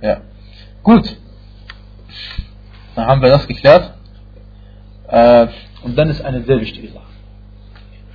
Ja. 0.00 0.20
Gut. 0.82 1.18
Dann 2.94 3.06
haben 3.08 3.20
wir 3.20 3.28
das 3.28 3.46
geklärt. 3.46 3.92
Äh, 5.06 5.48
und 5.82 5.98
dann 5.98 6.08
ist 6.08 6.22
eine 6.22 6.44
sehr 6.44 6.62
wichtige 6.62 6.88
Sache. 6.88 7.12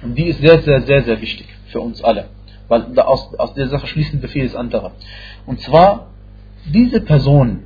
Und 0.01 0.15
die 0.17 0.29
ist 0.29 0.39
sehr, 0.39 0.59
sehr, 0.63 0.81
sehr, 0.81 1.03
sehr 1.03 1.21
wichtig 1.21 1.45
für 1.67 1.81
uns 1.81 2.03
alle. 2.03 2.29
Weil 2.67 2.99
aus, 2.99 3.31
aus 3.35 3.53
der 3.53 3.67
Sache 3.67 3.85
schließen 3.85 4.19
wir 4.23 4.29
vieles 4.29 4.55
andere. 4.55 4.93
Und 5.45 5.59
zwar, 5.59 6.07
diese 6.65 6.99
Person, 6.99 7.63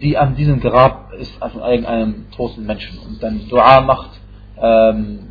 die 0.00 0.16
an 0.16 0.36
diesem 0.36 0.60
Grab 0.60 1.12
ist, 1.14 1.32
von 1.36 1.62
irgendeinem 1.62 2.30
toten 2.32 2.66
Menschen 2.66 2.98
und 2.98 3.22
dann 3.22 3.48
Dua 3.48 3.80
macht, 3.80 4.10
ähm, 4.60 5.28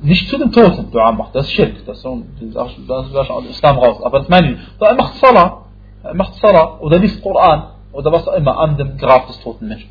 nicht 0.00 0.28
zu 0.28 0.38
dem 0.38 0.52
Toten 0.52 0.90
Dua 0.90 1.12
macht, 1.12 1.34
das 1.34 1.46
ist 1.46 1.52
Schirk, 1.52 1.84
das 1.86 1.98
ist, 1.98 2.06
aus 2.56 3.44
Islam 3.50 3.78
raus, 3.78 4.02
aber 4.02 4.20
das 4.20 4.28
meine 4.28 4.52
ich, 4.52 4.58
er 4.80 4.94
macht 4.94 5.14
Salah, 5.16 5.66
er 6.02 6.14
macht 6.14 6.34
Salah 6.34 6.78
oder 6.80 6.98
liest 6.98 7.22
Koran 7.22 7.70
oder 7.92 8.12
was 8.12 8.28
auch 8.28 8.34
immer 8.34 8.58
an 8.58 8.76
dem 8.76 8.96
Grab 8.96 9.26
des 9.26 9.40
toten 9.40 9.68
Menschen. 9.68 9.90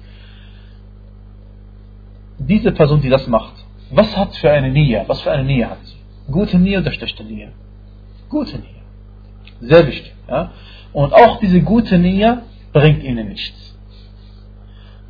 Diese 2.38 2.72
Person, 2.72 3.02
die 3.02 3.10
das 3.10 3.28
macht, 3.28 3.54
was 3.92 4.16
hat 4.16 4.36
für 4.36 4.52
eine 4.52 4.72
Nia, 4.72 5.04
was 5.08 5.22
für 5.22 5.32
eine 5.32 5.44
Nia 5.44 5.70
hat 5.72 5.86
sie? 5.86 5.96
Gute 6.32 6.58
Nia 6.58 6.80
oder 6.80 6.92
schlechte 6.92 7.24
Nia? 7.24 7.50
Gute 8.30 8.58
Nia. 8.58 8.82
Sehr 9.62 9.88
wichtig. 9.88 10.14
Ja? 10.28 10.52
Und 10.92 11.14
auch 11.14 11.40
diese 11.40 11.62
gute 11.62 11.98
Nia 11.98 12.44
bringt 12.74 13.04
ihnen 13.04 13.30
nichts. 13.30 13.65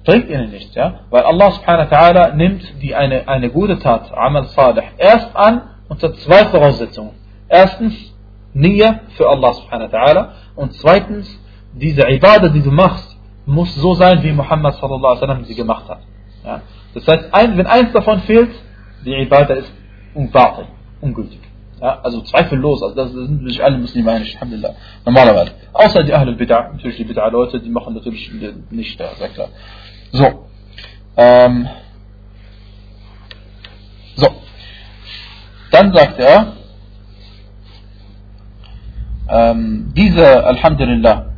Bringt 0.06 0.30
ihnen 0.30 0.52
nichts, 0.52 0.74
ja? 0.76 1.02
Weil 1.10 1.24
Allah 1.24 1.52
subhanahu 1.52 1.92
wa 1.92 1.98
ta'ala 1.98 2.34
nimmt 2.36 2.82
die 2.82 2.96
eine, 2.96 3.28
eine 3.28 3.50
gute 3.50 3.80
Tat, 3.80 4.12
Amal 4.16 4.46
Salih, 4.46 4.84
erst 4.98 5.36
an 5.36 5.62
unter 5.90 6.14
zwei 6.14 6.46
Voraussetzungen. 6.46 7.12
Erstens, 7.50 7.94
Nia 8.54 9.02
für 9.18 9.28
Allah 9.28 9.54
subhanahu 9.54 9.92
wa 9.92 9.98
ta'ala 9.98 10.28
und 10.56 10.74
zweitens, 10.74 11.28
diese 11.74 12.08
Ibadah, 12.08 12.50
die 12.50 12.62
du 12.62 12.72
machst, 12.72 13.18
muss 13.46 13.76
so 13.76 13.94
sein, 13.96 14.24
wie 14.24 14.32
Muhammad 14.32 14.76
sallallahu 14.76 15.06
alaihi 15.06 15.22
wasallam 15.22 15.44
sie 15.46 15.56
gemacht 15.56 15.90
hat. 15.90 16.00
Ja? 16.44 16.62
Das 16.94 17.08
heißt, 17.08 17.34
ein, 17.34 17.58
wenn 17.58 17.68
eins 17.68 17.92
davon 17.92 18.22
fehlt, 18.22 18.52
die 19.06 19.14
Ibadah 19.14 19.56
ist 19.56 19.72
unbatil, 20.14 20.66
ungültig. 21.02 21.42
Ja, 21.82 22.00
also 22.02 22.22
zweifellos, 22.22 22.82
also 22.82 22.96
das 22.96 23.12
sind 23.12 23.46
sich 23.48 23.62
alle 23.62 23.78
Muslime 23.78 24.10
einig, 24.10 24.34
Alhamdulillah. 24.36 24.76
Normalerweise. 25.06 25.52
Außer 25.74 26.04
die 26.04 26.14
Ahlul 26.14 26.36
Bid'ah, 26.36 26.72
natürlich 26.72 26.98
die 26.98 27.06
Bid'ah-Leute, 27.06 27.60
die 27.60 27.70
machen 27.70 27.94
natürlich 27.94 28.32
nicht, 28.72 28.98
sehr 28.98 29.30
klar. 29.30 29.50
So. 30.12 30.46
Ähm. 31.18 31.68
So. 34.16 34.28
Dann 35.72 35.94
sagt 35.94 36.20
er, 36.20 36.54
ähm, 39.30 39.92
diese, 39.96 40.46
Alhamdulillah, 40.46 41.34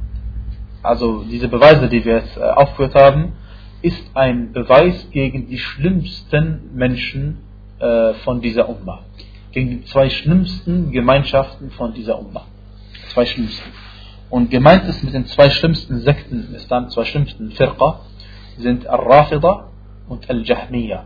also 0.84 1.24
diese 1.24 1.48
Beweise, 1.48 1.88
die 1.90 2.04
wir 2.04 2.18
jetzt 2.18 2.38
äh, 2.38 2.42
aufgeführt 2.42 2.96
haben, 2.96 3.34
ist 3.82 4.04
ein 4.14 4.52
Beweis 4.54 5.10
gegen 5.12 5.48
die 5.48 5.58
schlimmsten 5.58 6.76
Menschen 6.76 7.40
äh, 7.80 8.14
von 8.26 8.42
dieser 8.42 8.70
Umma. 8.70 9.06
Gegen 9.52 9.70
die 9.70 9.86
zwei 9.86 10.10
schlimmsten 10.10 10.92
Gemeinschaften 10.92 11.72
von 11.72 11.94
dieser 11.94 12.20
Umma. 12.20 12.46
Zwei 13.14 13.26
schlimmsten. 13.26 13.72
Und 14.30 14.52
gemeint 14.52 14.86
ist 14.86 15.04
mit 15.04 15.14
den 15.14 15.26
zwei 15.28 15.50
schlimmsten 15.50 16.02
Sekten 16.02 16.48
im 16.50 16.56
Islam, 16.56 16.90
zwei 16.90 17.06
schlimmsten 17.06 17.52
Firqa, 17.52 18.02
sind 18.58 18.88
Al-Rafida 18.88 19.68
und 20.08 20.30
Al-Jahmiya. 20.30 21.06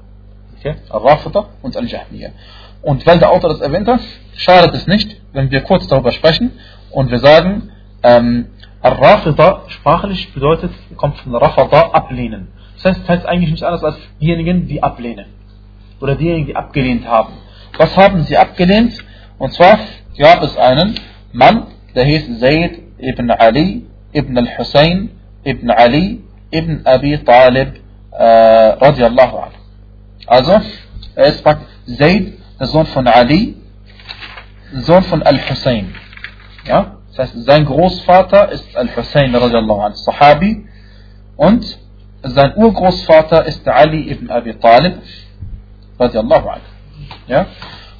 Okay? 0.57 0.75
Al-Rafida 0.89 1.45
und 1.61 1.75
Al-Jahmiya. 1.75 2.29
Und 2.81 3.05
weil 3.05 3.19
der 3.19 3.31
Autor 3.31 3.51
das 3.51 3.61
erwähnt 3.61 3.87
hat, 3.87 4.01
schadet 4.35 4.73
es 4.73 4.87
nicht, 4.87 5.17
wenn 5.33 5.51
wir 5.51 5.61
kurz 5.61 5.87
darüber 5.87 6.11
sprechen 6.11 6.51
und 6.91 7.11
wir 7.11 7.19
sagen, 7.19 7.71
ähm, 8.03 8.47
Al-Rafida 8.81 9.63
sprachlich 9.67 10.33
bedeutet, 10.33 10.71
kommt 10.97 11.17
von 11.17 11.35
Rafada, 11.35 11.91
ablehnen. 11.91 12.47
Das 12.75 12.85
heißt, 12.85 13.01
das 13.01 13.09
heißt 13.09 13.25
eigentlich 13.27 13.51
nichts 13.51 13.63
anderes 13.63 13.83
als 13.83 13.97
diejenigen, 14.19 14.67
die 14.67 14.81
ablehnen. 14.81 15.27
Oder 15.99 16.15
diejenigen, 16.15 16.47
die 16.47 16.55
abgelehnt 16.55 17.05
haben. 17.05 17.33
Was 17.77 17.95
haben 17.95 18.23
sie 18.23 18.37
abgelehnt? 18.37 18.97
Und 19.37 19.53
zwar 19.53 19.77
gab 20.17 20.41
es 20.41 20.57
einen 20.57 20.95
Mann, 21.31 21.67
der 21.95 22.05
hieß 22.05 22.39
Zayd 22.39 22.79
ibn 22.97 23.29
Ali 23.29 23.85
ibn 24.13 24.37
al-Hussein 24.37 25.11
ibn 25.45 25.69
Ali 25.69 26.23
ibn 26.51 26.85
Abi 26.85 27.17
Talib 27.23 27.75
äh, 28.11 28.23
radiallahu 28.23 29.37
anhu. 29.37 29.57
Also, 30.27 30.61
er 31.15 31.25
ist 31.25 31.43
Zayd, 31.43 32.39
der 32.59 32.67
Sohn 32.67 32.85
von 32.85 33.07
Ali, 33.07 33.55
Sohn 34.73 35.03
von 35.03 35.23
Al-Hussein. 35.23 35.93
Ja? 36.65 36.97
Das 37.09 37.19
heißt, 37.19 37.45
sein 37.45 37.65
Großvater 37.65 38.51
ist 38.51 38.75
Al-Hussein 38.75 39.33
radiallahu 39.35 39.81
anhu, 39.81 39.95
Sahabi. 39.95 40.65
Und 41.35 41.77
sein 42.23 42.53
Urgroßvater 42.55 43.45
ist 43.45 43.67
Ali 43.67 44.11
ibn 44.11 44.29
Abi 44.29 44.53
Talib, 44.59 45.01
radiallahu 45.99 46.49
anhu. 46.49 46.65
Ja? 47.27 47.47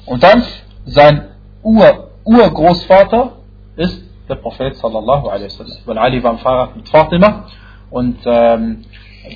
Und 0.06 0.22
dann 0.22 0.44
sein 0.84 1.28
Ur 1.62 2.10
Urgroßvater 2.24 3.32
ist 3.76 4.02
der 4.28 4.36
Prophet 4.36 4.76
sallallahu 4.76 5.28
alaihi 5.28 5.46
wasallam. 5.46 5.76
Weil 5.84 5.98
Ali 5.98 6.22
war 6.22 6.30
am 6.30 6.38
Fahrrad 6.38 6.76
mit 6.76 6.88
Fatima 6.88 7.46
und 7.92 8.18
ähm, 8.24 8.84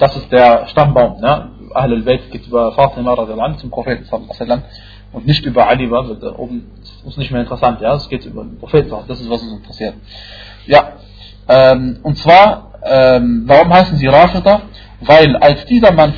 das 0.01 0.17
ist 0.17 0.33
der 0.33 0.67
Stammbaum. 0.69 1.21
Ne? 1.21 1.51
Ahl 1.75 1.93
al-Bayt 1.93 2.31
geht 2.33 2.47
über 2.47 2.73
Fatima 2.73 3.13
anhu 3.15 3.59
zum 3.59 3.71
Propheten 3.71 4.07
und 5.13 5.27
nicht 5.27 5.45
über 5.45 5.69
Ali, 5.69 5.91
weil 5.91 6.17
da 6.17 6.35
oben 6.37 6.71
ist 7.07 7.19
nicht 7.19 7.31
mehr 7.31 7.43
interessant. 7.43 7.81
Ja? 7.81 7.95
Es 7.95 8.09
geht 8.09 8.25
über 8.25 8.45
den 8.45 8.59
Propheten, 8.59 8.91
das 9.07 9.21
ist 9.21 9.31
was 9.31 9.43
uns 9.43 9.53
interessiert. 9.53 9.95
Ja, 10.67 10.95
ähm, 11.49 12.01
und 12.03 12.17
zwar, 12.17 12.73
ähm, 12.83 13.45
warum 13.47 13.73
heißen 13.73 13.99
sie 13.99 14.07
Rafida? 14.07 14.63
Weil 15.01 15.37
als 15.37 15.65
dieser 15.67 15.93
Mann, 15.93 16.15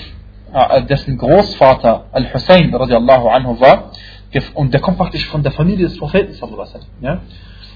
äh, 0.53 0.83
dessen 0.85 1.19
Großvater 1.19 2.07
Al-Hussein 2.13 2.75
radiallahu 2.75 3.29
anhu 3.29 3.61
war, 3.61 3.91
und 4.55 4.73
der 4.73 4.81
kommt 4.81 4.99
praktisch 4.99 5.27
von 5.27 5.43
der 5.43 5.53
Familie 5.53 5.87
des 5.89 5.99
Propheten, 5.99 6.35
ja, 7.01 7.21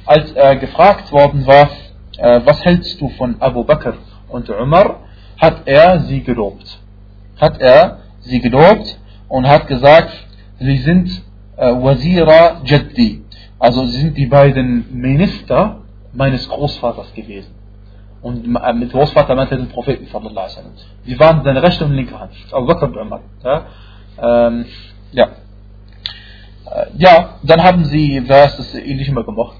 als 0.06 0.32
er 0.32 0.56
gefragt 0.56 1.10
worden 1.10 1.46
war, 1.46 1.68
äh, 2.18 2.40
was 2.44 2.64
hältst 2.64 3.00
du 3.00 3.08
von 3.10 3.36
Abu 3.40 3.64
Bakr 3.64 3.94
und 4.32 4.48
Umar, 4.50 5.00
hat 5.38 5.62
er 5.66 6.00
sie 6.00 6.22
gelobt. 6.22 6.78
Hat 7.40 7.60
er 7.60 7.98
sie 8.20 8.40
gelobt 8.40 8.98
und 9.28 9.46
hat 9.48 9.66
gesagt, 9.66 10.12
sie 10.58 10.78
sind 10.78 11.22
äh, 11.56 11.72
Wazira 11.72 12.62
Jaddi, 12.64 13.22
also 13.58 13.86
sie 13.86 14.00
sind 14.00 14.16
die 14.16 14.26
beiden 14.26 15.00
Minister 15.00 15.82
meines 16.12 16.48
Großvaters 16.48 17.14
gewesen. 17.14 17.54
Und 18.22 18.46
mit 18.46 18.92
Großvater 18.92 19.34
meinte 19.34 19.54
er 19.54 19.58
den 19.58 19.68
Propheten 19.68 20.06
sallallahu 20.06 20.46
alaihi. 20.46 20.70
Sie 21.04 21.18
waren 21.18 21.42
seine 21.42 21.60
rechte 21.60 21.84
und 21.84 21.92
linke 21.92 22.18
Hand. 22.18 22.32
Abu 22.52 22.66
Bakr 22.66 22.84
und 22.84 22.96
Umar. 22.96 23.20
Ja. 23.42 23.66
Ähm, 24.22 24.66
ja. 25.10 25.24
Äh, 26.70 26.86
ja, 26.98 27.38
dann 27.42 27.62
haben 27.64 27.84
sie, 27.86 28.16
ihn 28.16 28.96
nicht 28.96 29.12
mehr 29.12 29.24
gemocht? 29.24 29.56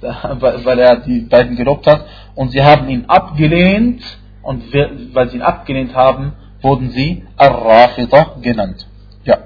Weil 0.00 0.78
er 0.80 0.96
die 0.96 1.20
beiden 1.20 1.56
gelobt 1.56 1.86
hat. 1.86 2.04
Und 2.38 2.52
sie 2.52 2.62
haben 2.62 2.88
ihn 2.88 3.06
abgelehnt. 3.06 4.00
Und 4.42 4.72
weil 5.12 5.28
sie 5.28 5.38
ihn 5.38 5.42
abgelehnt 5.42 5.92
haben, 5.96 6.34
wurden 6.62 6.90
sie 6.90 7.24
Ar-Rafida 7.36 8.36
genannt. 8.40 8.86
Ja. 9.24 9.38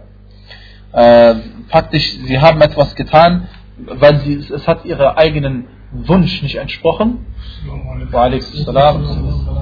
Äh, 0.92 1.36
praktisch, 1.70 2.18
sie 2.26 2.38
haben 2.38 2.60
etwas 2.60 2.94
getan, 2.94 3.48
weil 3.78 4.20
sie, 4.20 4.34
es 4.34 4.68
hat 4.68 4.84
ihre 4.84 5.16
eigenen 5.16 5.68
Wunsch 5.90 6.42
nicht 6.42 6.56
entsprochen. 6.56 7.24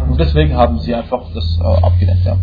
Und 0.08 0.18
deswegen 0.18 0.56
haben 0.56 0.80
sie 0.80 0.92
einfach 0.92 1.22
das 1.32 1.56
äh, 1.60 1.84
abgelehnt. 1.86 2.24
Ja. 2.24 2.36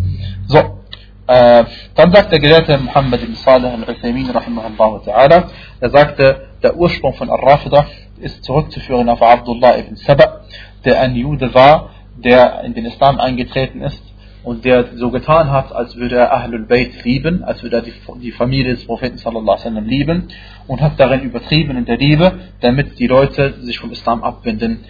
So, 0.48 0.80
äh, 1.28 1.66
dann 1.96 2.12
sagt 2.14 2.32
der 2.32 2.40
Gelehrte 2.40 2.78
Muhammad 2.78 3.22
ibn 3.22 3.36
Salih 3.36 3.68
al-Uthaymin 3.68 4.30
er 4.30 5.90
sagte, 5.90 6.48
der 6.64 6.78
Ursprung 6.78 7.14
von 7.16 7.30
Al-Rafida 7.30 7.86
ist 8.20 8.44
zurückzuführen 8.46 9.10
auf 9.10 9.22
Abdullah 9.22 9.78
ibn 9.78 9.96
Saba, 9.96 10.42
der 10.86 11.02
ein 11.02 11.16
Jude 11.16 11.54
war, 11.54 11.90
der 12.16 12.64
in 12.64 12.74
den 12.74 12.86
Islam 12.86 13.20
eingetreten 13.20 13.82
ist 13.82 14.02
und 14.44 14.64
der 14.64 14.96
so 14.96 15.12
getan 15.12 15.52
hat, 15.52 15.74
als 15.74 15.98
würde 15.98 16.16
er 16.16 16.34
Ahlul 16.34 16.66
Bayt 16.66 17.04
lieben, 17.04 17.44
als 17.44 17.62
würde 17.62 17.76
er 17.78 17.82
die, 18.22 18.32
Familie 18.32 18.76
des 18.76 18.86
Propheten 18.86 19.18
sallallahu 19.18 19.58
wasallam 19.58 19.86
lieben 19.86 20.30
und 20.68 20.82
hat 20.82 20.98
darin 20.98 21.22
übertrieben 21.22 21.76
in 21.78 21.84
der 21.84 21.98
Liebe, 21.98 22.40
damit 22.62 22.98
die 22.98 23.08
Leute 23.08 23.56
sich 23.60 23.78
vom 23.78 23.92
Islam 23.92 24.24
abwenden. 24.24 24.86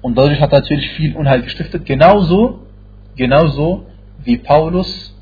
Und 0.00 0.18
dadurch 0.18 0.40
hat 0.40 0.52
er 0.52 0.60
natürlich 0.60 0.90
viel 0.90 1.14
Unheil 1.14 1.42
gestiftet, 1.42 1.86
genauso, 1.86 2.66
genauso 3.14 3.86
wie 4.24 4.38
Paulus 4.38 5.14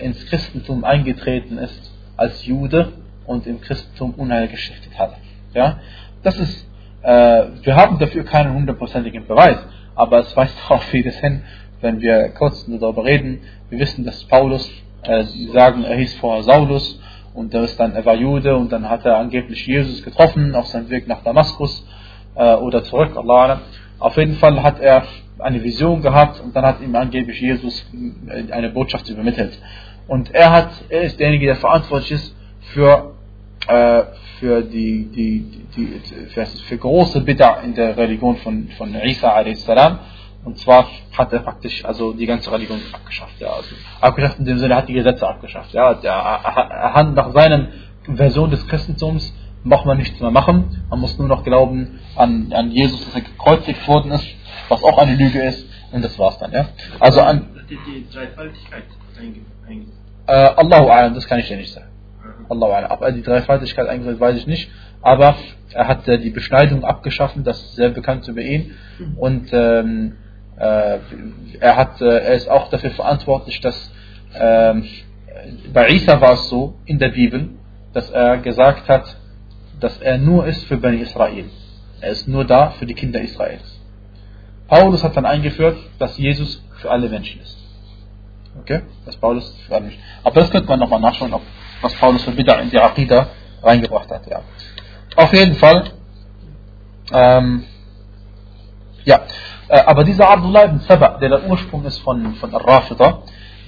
ins 0.00 0.24
Christentum 0.26 0.84
eingetreten 0.84 1.58
ist 1.58 1.92
als 2.16 2.44
Jude 2.46 2.92
und 3.26 3.46
im 3.46 3.60
Christentum 3.60 4.14
Unheil 4.14 4.48
gestiftet 4.48 4.98
hat. 4.98 5.16
Ja? 5.54 5.80
Das 6.22 6.36
ist, 6.38 6.66
äh, 7.02 7.44
wir 7.62 7.76
haben 7.76 7.98
dafür 7.98 8.24
keinen 8.24 8.54
hundertprozentigen 8.54 9.26
Beweis, 9.26 9.58
aber 9.94 10.20
es 10.20 10.36
weist 10.36 10.56
darauf 10.68 10.82
vieles 10.84 11.16
hin, 11.16 11.42
wenn 11.80 12.00
wir 12.00 12.30
kurz 12.30 12.66
darüber 12.66 13.04
reden. 13.04 13.40
Wir 13.70 13.78
wissen, 13.78 14.04
dass 14.04 14.24
Paulus, 14.24 14.70
äh, 15.02 15.24
sie 15.24 15.46
sagen, 15.48 15.84
er 15.84 15.96
hieß 15.96 16.14
vorher 16.14 16.42
Saulus 16.42 17.00
und 17.34 17.52
er, 17.52 17.64
ist 17.64 17.78
dann, 17.78 17.94
er 17.94 18.04
war 18.04 18.14
Jude 18.14 18.56
und 18.56 18.72
dann 18.72 18.88
hat 18.88 19.04
er 19.04 19.18
angeblich 19.18 19.66
Jesus 19.66 20.02
getroffen 20.02 20.54
auf 20.54 20.66
seinem 20.66 20.88
Weg 20.90 21.06
nach 21.06 21.22
Damaskus 21.22 21.86
äh, 22.34 22.54
oder 22.54 22.82
zurück. 22.84 23.16
Allah. 23.16 23.60
Auf 23.98 24.16
jeden 24.16 24.34
Fall 24.36 24.62
hat 24.62 24.80
er 24.80 25.04
eine 25.38 25.62
Vision 25.62 26.02
gehabt 26.02 26.40
und 26.40 26.54
dann 26.54 26.64
hat 26.64 26.80
ihm 26.80 26.94
angeblich 26.94 27.40
Jesus 27.40 27.84
eine 28.50 28.70
Botschaft 28.70 29.08
übermittelt. 29.08 29.58
Und 30.08 30.34
er 30.34 30.50
hat, 30.52 30.70
er 30.88 31.02
ist 31.02 31.18
derjenige, 31.18 31.46
der 31.46 31.56
verantwortlich 31.56 32.12
ist 32.12 32.36
für, 32.72 33.14
äh, 33.66 34.02
für 34.38 34.62
die, 34.62 35.06
die, 35.06 35.40
die, 35.76 36.28
für, 36.28 36.46
für 36.46 36.78
große 36.78 37.20
Bid'a 37.20 37.62
in 37.62 37.74
der 37.74 37.96
Religion 37.96 38.36
von, 38.36 38.68
von 38.76 38.94
Isa 38.94 39.34
a.s. 39.34 39.68
Und 40.44 40.58
zwar 40.58 40.86
hat 41.18 41.32
er 41.32 41.40
praktisch 41.40 41.84
also 41.84 42.12
die 42.12 42.26
ganze 42.26 42.52
Religion 42.52 42.80
abgeschafft. 42.92 43.40
Ja. 43.40 43.48
Also 43.48 43.74
abgeschafft 44.00 44.38
in 44.38 44.44
dem 44.44 44.58
Sinne, 44.58 44.74
er 44.74 44.78
hat 44.78 44.88
die 44.88 44.92
Gesetze 44.92 45.26
abgeschafft. 45.26 45.72
Ja. 45.72 45.92
Er, 45.92 46.04
er 46.04 46.94
hat 46.94 47.14
nach 47.14 47.32
seinen 47.32 47.68
Version 48.14 48.50
des 48.50 48.64
Christentums 48.68 49.34
braucht 49.68 49.86
man 49.86 49.98
nichts 49.98 50.20
mehr 50.20 50.30
machen. 50.30 50.84
Man 50.90 51.00
muss 51.00 51.18
nur 51.18 51.28
noch 51.28 51.44
glauben 51.44 52.00
an, 52.16 52.52
an 52.52 52.70
Jesus, 52.70 53.04
dass 53.04 53.14
er 53.14 53.20
gekreuzigt 53.22 53.86
worden 53.86 54.12
ist, 54.12 54.26
was 54.68 54.82
auch 54.82 54.98
eine 54.98 55.14
Lüge 55.14 55.42
ist. 55.42 55.66
Und 55.92 56.04
das 56.04 56.18
war's 56.18 56.38
dann. 56.38 56.52
Ja. 56.52 56.68
Also 57.00 57.20
an 57.20 57.48
die, 57.68 57.78
die 57.86 58.06
Dreifaltigkeit 58.12 58.84
eingesetzt. 59.68 59.96
Äh, 60.26 60.32
Allahu 60.32 60.88
A'lam, 60.88 61.14
das 61.14 61.26
kann 61.26 61.38
ich 61.38 61.48
dir 61.48 61.56
nicht 61.56 61.72
sagen. 61.72 61.88
Allahu 62.48 62.72
A'lam. 62.72 62.90
Ob 62.90 63.02
er 63.02 63.12
die 63.12 63.22
Dreifaltigkeit 63.22 63.88
eingesetzt, 63.88 64.20
weiß 64.20 64.36
ich 64.36 64.46
nicht. 64.46 64.70
Aber 65.02 65.36
er 65.72 65.88
hat 65.88 66.08
äh, 66.08 66.18
die 66.18 66.30
Beschneidung 66.30 66.84
abgeschaffen, 66.84 67.44
das 67.44 67.60
ist 67.60 67.76
sehr 67.76 67.90
bekannt 67.90 68.26
über 68.28 68.40
ihn. 68.40 68.74
Und 69.16 69.52
ähm, 69.52 70.16
äh, 70.58 70.98
er, 71.60 71.76
hat, 71.76 72.00
äh, 72.00 72.18
er 72.18 72.34
ist 72.34 72.48
auch 72.48 72.68
dafür 72.68 72.90
verantwortlich, 72.90 73.60
dass 73.60 73.92
ähm, 74.34 74.84
bei 75.72 75.88
Isa 75.90 76.20
war 76.20 76.32
es 76.32 76.48
so 76.48 76.74
in 76.86 76.98
der 76.98 77.10
Bibel, 77.10 77.50
dass 77.92 78.10
er 78.10 78.38
gesagt 78.38 78.88
hat, 78.88 79.16
dass 79.80 79.98
er 79.98 80.18
nur 80.18 80.46
ist 80.46 80.64
für 80.64 80.76
Bani 80.76 80.98
Israel. 80.98 81.50
Er 82.00 82.10
ist 82.10 82.28
nur 82.28 82.44
da 82.44 82.70
für 82.70 82.86
die 82.86 82.94
Kinder 82.94 83.20
Israels. 83.20 83.80
Paulus 84.68 85.02
hat 85.04 85.16
dann 85.16 85.26
eingeführt, 85.26 85.78
dass 85.98 86.16
Jesus 86.18 86.62
für 86.76 86.90
alle 86.90 87.08
Menschen 87.08 87.40
ist. 87.40 87.56
Okay? 88.60 88.82
Dass 89.04 89.16
Paulus 89.16 89.54
für 89.66 89.74
alle 89.74 89.84
Menschen. 89.84 90.00
Aber 90.24 90.40
das 90.40 90.50
könnte 90.50 90.68
man 90.68 90.78
nochmal 90.78 91.00
nachschauen, 91.00 91.32
ob, 91.32 91.42
was 91.80 91.94
Paulus 91.94 92.22
für 92.24 92.32
Bida 92.32 92.54
in 92.60 92.70
die 92.70 92.78
Aqidah 92.78 93.28
reingebracht 93.62 94.10
hat. 94.10 94.26
Ja. 94.28 94.42
Auf 95.16 95.32
jeden 95.32 95.54
Fall, 95.54 95.84
ähm, 97.12 97.64
ja, 99.04 99.22
äh, 99.68 99.80
aber 99.80 100.04
dieser 100.04 100.28
Abdullah 100.28 100.64
ibn 100.64 100.80
Saba, 100.80 101.18
der 101.18 101.28
der 101.28 101.48
Ursprung 101.48 101.84
ist 101.84 101.98
von, 101.98 102.34
von 102.34 102.54
Al-Rafida, 102.54 103.22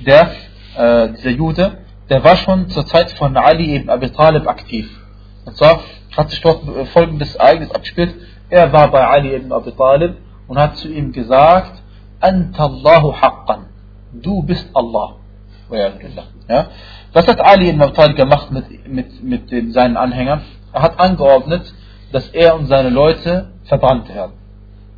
der, 0.04 0.32
äh, 0.76 1.08
dieser 1.10 1.30
Jude, 1.30 1.78
der 2.10 2.24
war 2.24 2.36
schon 2.36 2.68
zur 2.68 2.86
Zeit 2.86 3.10
von 3.12 3.36
Ali 3.36 3.76
ibn 3.76 3.90
Abi 3.90 4.10
Talib 4.10 4.46
aktiv. 4.46 4.90
Und 5.48 5.56
zwar 5.56 5.80
hat 6.14 6.28
sich 6.28 6.42
dort 6.42 6.62
folgendes 6.92 7.34
Ereignis 7.34 7.70
abgespielt. 7.70 8.14
Er 8.50 8.70
war 8.70 8.90
bei 8.90 9.06
Ali 9.06 9.34
ibn 9.34 9.50
Abi 9.50 9.72
Talib 9.72 10.16
und 10.46 10.58
hat 10.58 10.76
zu 10.76 10.88
ihm 10.88 11.10
gesagt, 11.12 11.72
Anta 12.20 12.66
Allahu 12.66 13.14
haqqan. 13.14 13.64
Du 14.12 14.42
bist 14.42 14.68
Allah. 14.74 15.16
Ja? 15.70 16.66
Was 17.14 17.26
hat 17.26 17.40
Ali 17.40 17.70
ibn 17.70 17.80
Abi 17.80 17.92
Talib 17.94 18.16
gemacht 18.16 18.50
mit, 18.50 18.86
mit, 18.86 19.22
mit 19.22 19.50
den, 19.50 19.72
seinen 19.72 19.96
Anhängern? 19.96 20.42
Er 20.74 20.82
hat 20.82 21.00
angeordnet, 21.00 21.72
dass 22.12 22.28
er 22.28 22.54
und 22.54 22.66
seine 22.66 22.90
Leute 22.90 23.52
verbrannt 23.64 24.14
werden. 24.14 24.32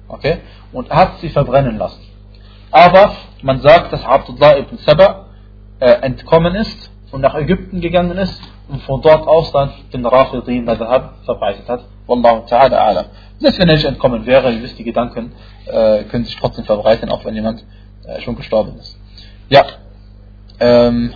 Okay? 0.08 0.38
Und 0.72 0.90
er 0.90 0.96
hat 0.96 1.18
sie 1.20 1.28
verbrennen 1.28 1.78
lassen. 1.78 2.02
Aber 2.72 3.12
man 3.42 3.60
sagt, 3.60 3.92
dass 3.92 4.04
Abdullah 4.04 4.58
ibn 4.58 4.78
Saba 4.78 5.26
äh, 5.78 5.92
entkommen 6.02 6.56
ist 6.56 6.90
und 7.12 7.20
nach 7.20 7.36
Ägypten 7.36 7.80
gegangen 7.80 8.18
ist 8.18 8.40
und 8.70 8.82
von 8.82 9.02
dort 9.02 9.26
aus 9.26 9.52
dann 9.52 9.70
den 9.92 10.06
Rafidi 10.06 10.60
Madhab 10.60 11.16
verbreitet 11.24 11.68
hat. 11.68 11.80
Wallahu 12.06 12.46
ta'ala 12.46 12.76
alam. 12.76 13.06
Selbst 13.38 13.58
wenn 13.58 13.68
er 13.68 13.74
nicht 13.74 13.86
entkommen 13.86 14.26
wäre, 14.26 14.52
ihr 14.52 14.62
wisst, 14.62 14.78
die 14.78 14.84
Gedanken 14.84 15.32
äh, 15.66 16.04
können 16.04 16.24
sich 16.24 16.36
trotzdem 16.36 16.64
verbreiten, 16.64 17.08
auch 17.08 17.24
wenn 17.24 17.34
jemand 17.34 17.64
äh, 18.06 18.20
schon 18.20 18.36
gestorben 18.36 18.76
ist. 18.78 18.98
Ja. 19.48 19.64
Ähm, 20.58 21.12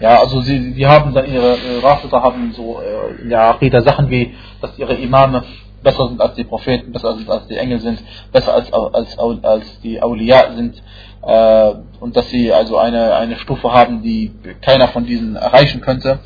ja, 0.00 0.20
also 0.20 0.40
sie, 0.40 0.72
die 0.72 0.86
haben 0.86 1.14
dann 1.14 1.26
ihre 1.26 1.56
äh, 1.56 1.78
Rafida 1.82 2.22
haben 2.22 2.52
so 2.52 2.80
äh, 2.80 3.22
in 3.22 3.28
der 3.28 3.50
Aqidah 3.50 3.82
Sachen 3.82 4.10
wie, 4.10 4.34
dass 4.60 4.78
ihre 4.78 4.94
Imame 4.94 5.44
besser 5.82 6.08
sind 6.08 6.20
als 6.20 6.34
die 6.34 6.44
Propheten, 6.44 6.92
besser 6.92 7.16
sind 7.16 7.28
als 7.28 7.46
die 7.48 7.56
Engel 7.56 7.80
sind, 7.80 8.02
besser 8.32 8.54
als, 8.54 8.72
als, 8.72 9.18
als 9.18 9.80
die 9.80 10.00
Awliya 10.00 10.52
sind 10.54 10.82
und 11.22 12.16
dass 12.16 12.28
sie 12.30 12.52
also 12.52 12.78
eine, 12.78 13.14
eine 13.14 13.36
Stufe 13.36 13.72
haben, 13.72 14.02
die 14.02 14.32
keiner 14.60 14.88
von 14.88 15.06
diesen 15.06 15.36
erreichen 15.36 15.80
könnte. 15.80 16.18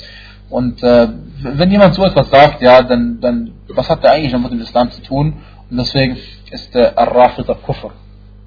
Und 0.49 0.83
äh, 0.83 1.09
wenn 1.43 1.71
jemand 1.71 1.95
so 1.95 2.05
etwas 2.05 2.31
sagt, 2.31 2.63
ja, 2.63 2.83
dann, 2.83 3.21
dann 3.21 3.53
was 3.69 3.89
hat 3.91 4.03
der 4.03 4.13
eigentlich 4.13 4.33
noch 4.33 4.41
mit 4.41 4.53
dem 4.53 4.61
Islam 4.61 4.91
zu 4.91 5.03
tun? 5.03 5.43
Und 5.71 5.77
deswegen 5.77 6.17
ist 6.51 6.75
der 6.75 6.97
Ar-Rafida 6.99 7.55
Kufr, 7.55 7.91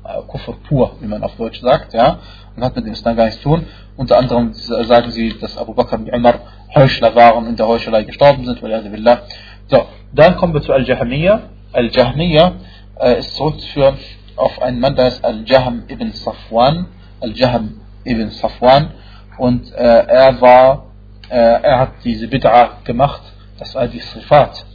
äh, 0.05 0.21
Kufr 0.27 0.53
pur, 0.67 0.95
wie 1.01 1.07
man 1.07 1.21
auf 1.21 1.35
Deutsch 1.35 1.59
sagt, 1.61 1.93
ja, 1.93 2.17
und 2.55 2.63
hat 2.63 2.75
mit 2.75 2.85
dem 2.85 2.93
Islam 2.93 3.15
gar 3.15 3.25
nichts 3.25 3.41
zu 3.41 3.49
tun. 3.49 3.65
Unter 3.95 4.17
anderem 4.17 4.53
sagen 4.53 5.11
sie, 5.11 5.37
dass 5.37 5.57
Abu 5.57 5.73
Bakr 5.73 5.99
und 5.99 6.11
Umar 6.11 6.39
Heuchler 6.73 7.13
waren 7.15 7.43
und 7.43 7.49
in 7.49 7.55
der 7.57 7.67
Heuchelei 7.67 8.03
gestorben 8.03 8.45
sind, 8.45 8.61
weil 8.63 8.71
er 8.71 9.21
So, 9.67 9.85
dann 10.13 10.35
kommen 10.37 10.53
wir 10.53 10.61
zu 10.61 10.71
Al-Jahmiyyah. 10.71 11.41
Al-Jahmiyyah 11.73 12.53
äh, 13.01 13.19
ist 13.19 13.35
zurückzuführen 13.35 13.97
auf 14.39 14.61
einen 14.61 14.79
Mann, 14.79 14.95
der 14.95 15.07
ist 15.07 15.23
Al-Jahm 15.23 15.83
ibn 15.87 16.11
Safwan. 16.11 16.87
Al-Jahm 17.19 17.81
ibn 18.05 18.29
Safwan. 18.29 18.91
Und 19.37 19.71
äh, 19.73 19.77
er 19.77 20.41
war, 20.41 20.87
äh, 21.29 21.35
er 21.35 21.79
hat 21.79 21.91
diese 22.03 22.27
Bid'a 22.27 22.83
gemacht, 22.83 23.21
dass 23.57 23.75
er 23.75 23.87
die 23.87 23.99
Sifat 23.99 24.65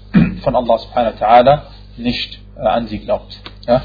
von 0.43 0.57
Allah 0.57 0.79
subhanahu 0.79 1.21
wa 1.21 1.27
ta'ala 1.27 1.63
nicht 1.97 2.39
äh, 2.57 2.61
an 2.61 2.87
sie 2.87 2.99
glaubt. 2.99 3.41
Ja? 3.67 3.83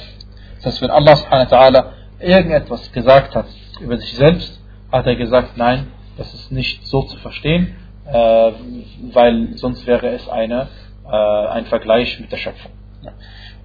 Das 0.58 0.66
heißt, 0.66 0.82
wenn 0.82 0.92
Allah 0.92 1.16
subhanahu 1.16 1.52
wa 1.52 1.58
ta'ala 1.58 1.86
irgendetwas 2.20 2.92
gesagt 2.92 3.36
hat 3.36 3.48
über 3.80 3.98
sich 3.98 4.14
selbst, 4.14 4.60
hat 4.92 5.06
er 5.06 5.16
gesagt, 5.16 5.58
nein, 5.58 5.88
das 6.18 6.34
ist 6.34 6.52
nicht 6.52 6.86
so 6.88 7.04
zu 7.04 7.18
verstehen, 7.18 7.76
äh, 8.06 8.52
weil 9.14 9.58
sonst 9.58 9.86
wäre 9.88 10.08
es 10.10 10.28
eine 10.28 10.68
äh, 11.12 11.48
ein 11.48 11.66
Vergleich 11.66 12.20
mit 12.20 12.32
der 12.32 12.38
Schöpfung. 12.38 12.72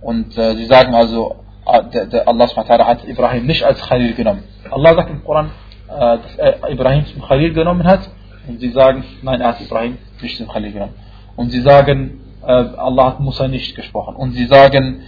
Und 0.01 0.37
äh, 0.37 0.55
sie 0.55 0.67
sagen 0.67 0.95
also, 0.95 1.44
der, 1.93 2.07
der 2.07 2.29
Allah 2.29 2.49
hat 2.49 3.05
Ibrahim 3.09 3.47
nicht 3.47 3.65
als 3.65 3.81
Khalil 3.81 4.15
genommen. 4.15 4.45
Allah 4.71 4.95
sagt 4.95 5.11
im 5.11 5.25
Koran, 5.25 5.51
dass 5.89 6.37
er 6.37 6.71
Ibrahim 6.71 7.07
zum 7.07 7.23
Khalil 7.23 7.53
genommen 7.53 7.85
hat 7.85 8.11
und 8.49 8.61
sie 8.61 8.71
sagen, 8.71 9.05
nein, 9.23 9.41
er 9.41 9.49
hat 9.49 9.61
Ibrahim 9.61 9.99
nicht 10.21 10.37
zum 10.37 10.49
Khalil 10.49 10.73
genommen. 10.73 10.95
Und 11.37 11.51
sie 11.51 11.61
sagen, 11.63 12.21
Allah 12.43 13.07
hat 13.07 13.21
Musa 13.21 13.49
nicht 13.49 13.75
gesprochen. 13.75 14.17
Und 14.17 14.33
sie 14.33 14.47
sagen 14.47 15.03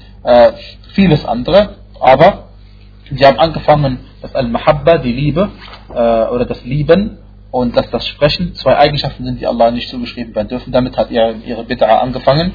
vieles 0.93 1.25
andere, 1.25 1.77
aber 2.01 2.49
sie 3.11 3.25
haben 3.27 3.39
angefangen, 3.39 4.01
dass 4.23 4.35
Al-Mahabba, 4.35 4.99
die 4.99 5.13
Liebe, 5.13 5.51
oder 5.89 6.45
das 6.47 6.65
Lieben, 6.65 7.19
und 7.51 7.75
dass 7.77 7.89
das 7.91 8.07
Sprechen 8.07 8.55
zwei 8.55 8.77
Eigenschaften 8.77 9.25
sind, 9.25 9.41
die 9.41 9.47
Allah 9.47 9.71
nicht 9.71 9.89
zugeschrieben 9.89 10.35
werden 10.35 10.49
dürfen. 10.49 10.73
Damit 10.73 10.99
hat 10.99 11.11
ihre, 11.11 11.37
ihre 11.47 11.63
Bid'a 11.63 12.01
angefangen. 12.01 12.53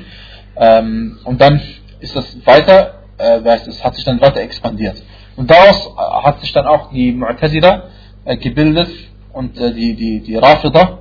Ähm, 0.55 1.17
und 1.23 1.41
dann 1.41 1.59
ist 2.01 2.15
das 2.15 2.45
weiter, 2.45 3.00
äh, 3.21 3.57
es 3.67 3.83
hat 3.83 3.95
sich 3.95 4.03
dann 4.03 4.19
weiter 4.21 4.41
expandiert. 4.41 5.01
Und 5.35 5.49
daraus 5.49 5.87
äh, 5.87 6.25
hat 6.25 6.39
sich 6.41 6.51
dann 6.53 6.67
auch 6.67 6.91
die 6.91 7.13
Mu'tazila 7.13 7.83
äh, 8.25 8.37
gebildet 8.37 8.89
und 9.33 9.57
äh, 9.57 9.73
die, 9.73 9.95
die, 9.95 10.19
die 10.21 10.35
Rafida, 10.35 10.99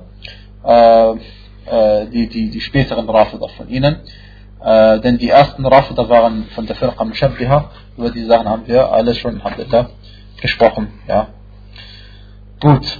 äh, 0.63 1.11
äh, 1.11 2.07
die, 2.07 2.27
die, 2.27 2.49
die 2.49 2.61
späteren 2.61 3.09
Rafida 3.09 3.47
von 3.47 3.69
ihnen. 3.69 3.97
Äh, 4.63 4.99
denn 4.99 5.17
die 5.17 5.29
ersten 5.29 5.65
Rafida 5.65 6.07
waren 6.07 6.45
von 6.55 6.65
der 6.65 6.75
Firqa 6.75 7.03
Mushabbiha. 7.03 7.71
Über 7.97 8.11
die 8.11 8.25
Sachen 8.25 8.47
haben 8.47 8.67
wir 8.67 8.91
alle 8.91 9.15
schon 9.15 9.41
gesprochen. 10.41 10.87
Ja. 11.07 11.27
Gut. 12.59 12.99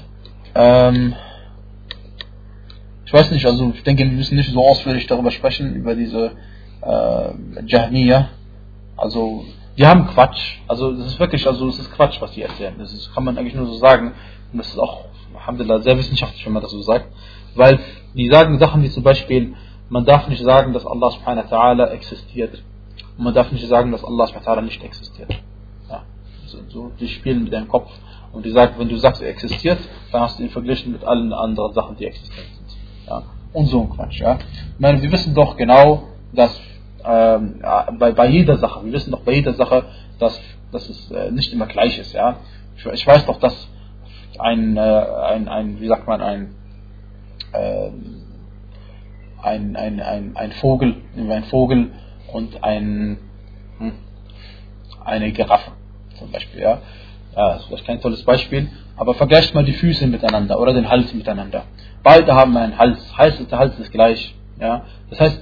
Ähm, 0.56 1.16
ich 3.06 3.14
weiß 3.14 3.32
nicht, 3.32 3.46
also 3.46 3.72
ich 3.76 3.84
denke, 3.84 4.04
wir 4.04 4.12
müssen 4.12 4.38
nicht 4.38 4.52
so 4.52 4.62
ausführlich 4.66 5.06
darüber 5.08 5.32
sprechen, 5.32 5.76
über 5.76 5.96
diese 5.96 6.32
äh, 6.82 7.66
Jahmiya. 7.66 8.30
Also, 9.02 9.46
die 9.78 9.86
haben 9.86 10.08
Quatsch. 10.08 10.60
Also, 10.68 10.92
das 10.94 11.08
ist 11.08 11.20
wirklich, 11.20 11.48
also, 11.48 11.66
das 11.66 11.80
ist 11.80 11.92
Quatsch, 11.92 12.22
was 12.22 12.32
die 12.32 12.44
erzählen. 12.44 12.76
Das 12.78 13.12
kann 13.14 13.24
man 13.24 13.38
eigentlich 13.38 13.56
nur 13.56 13.66
so 13.66 13.76
sagen. 13.76 14.14
Und 14.52 14.60
das 14.60 14.68
ist 14.70 14.80
auch, 14.80 15.06
Alhamdulillah, 15.34 15.82
sehr 15.82 15.98
wissenschaftlich, 15.98 16.46
wenn 16.46 16.54
man 16.54 16.62
das 16.62 16.72
so 16.72 16.82
sagt. 16.82 17.08
Weil 17.56 17.80
die 18.14 18.30
sagen 18.30 18.60
Sachen 18.60 18.84
wie 18.84 18.90
zum 18.90 19.04
Beispiel, 19.04 19.56
man 19.90 20.06
darf 20.06 20.28
nicht 20.28 20.44
sagen, 20.44 20.74
dass 20.74 20.86
Allah 20.86 21.12
subhanahu 21.12 21.50
wa 21.50 21.58
ta'ala 21.58 21.88
existiert. 21.92 22.64
Und 23.18 23.24
man 23.24 23.34
darf 23.34 23.52
nicht 23.52 23.68
sagen, 23.68 23.92
dass 23.92 24.04
Allah 24.04 24.28
subhanahu 24.28 24.46
wa 24.46 24.52
ta'ala 24.54 24.62
nicht 24.62 24.84
existiert. 24.84 25.32
Ja. 25.90 26.04
So, 26.46 26.60
so, 26.70 26.92
die 27.00 27.08
spielen 27.08 27.44
mit 27.44 27.54
deinem 27.54 27.68
Kopf. 27.68 27.92
Und 28.34 28.46
die 28.46 28.52
sagt, 28.52 28.80
wenn 28.80 28.88
du 28.88 28.98
sagst, 28.98 29.22
er 29.22 29.30
existiert, 29.30 29.80
dann 30.12 30.22
hast 30.22 30.40
du 30.40 30.44
ihn 30.44 30.50
verglichen 30.50 30.92
mit 30.92 31.04
allen 31.04 31.34
anderen 31.34 31.74
Sachen, 31.74 31.98
die 31.98 32.06
existent 32.06 32.48
sind. 32.56 32.78
Ja? 33.08 33.24
Und 33.52 33.66
so 33.66 33.82
ein 33.82 33.90
Quatsch. 33.90 34.22
Ja? 34.22 34.38
Ich 34.76 34.80
meine, 34.80 35.02
wir 35.02 35.12
wissen 35.12 35.34
doch 35.34 35.58
genau, 35.58 36.04
dass 36.32 36.58
ähm, 37.06 37.62
bei, 37.98 38.12
bei 38.12 38.28
jeder 38.28 38.58
Sache, 38.58 38.86
wir 38.86 38.94
wissen 38.94 39.12
doch 39.12 39.22
bei 39.22 39.34
jeder 39.34 39.54
Sache, 39.54 39.86
dass, 40.20 40.40
dass 40.72 40.90
es 40.90 41.12
äh, 41.12 41.32
nicht 41.32 41.52
immer 41.54 41.68
gleich 41.68 41.98
ist. 41.98 42.14
Ja? 42.14 42.38
Ich, 42.78 42.86
ich 42.86 43.08
weiß 43.08 43.26
doch, 43.26 43.40
dass 43.40 43.68
ein, 44.40 44.78
äh, 44.78 44.80
ein, 44.80 45.48
ein, 45.48 45.80
wie 45.80 45.88
sagt 45.88 46.08
man, 46.08 46.22
ein, 46.22 46.56
äh, 47.54 47.90
ein, 49.42 49.76
ein, 49.76 50.00
ein, 50.00 50.32
ein 50.36 50.52
Vogel, 50.54 50.96
ein 51.16 51.44
Vogel 51.46 51.92
und 52.32 52.64
ein, 52.64 53.18
hm, 53.80 53.94
eine 55.04 55.32
Giraffe 55.32 55.72
zum 56.18 56.32
Beispiel. 56.32 56.62
Ja? 56.62 56.82
Ja, 57.36 57.54
das 57.54 57.62
ist 57.62 57.68
vielleicht 57.68 57.86
kein 57.88 58.02
tolles 58.02 58.24
Beispiel, 58.24 58.70
aber 58.98 59.14
vergleicht 59.14 59.54
mal 59.56 59.64
die 59.64 59.74
Füße 59.74 60.06
miteinander 60.08 60.60
oder 60.60 60.74
den 60.74 60.90
Hals 60.90 61.14
miteinander. 61.14 61.64
Beide 62.04 62.34
haben 62.36 62.58
einen 62.58 62.78
Hals, 62.78 63.18
Hals 63.18 63.48
der 63.48 63.58
Hals 63.58 63.80
ist 63.80 63.92
gleich. 63.92 64.36
Ja? 64.62 64.86
Das 65.10 65.20
heißt, 65.20 65.42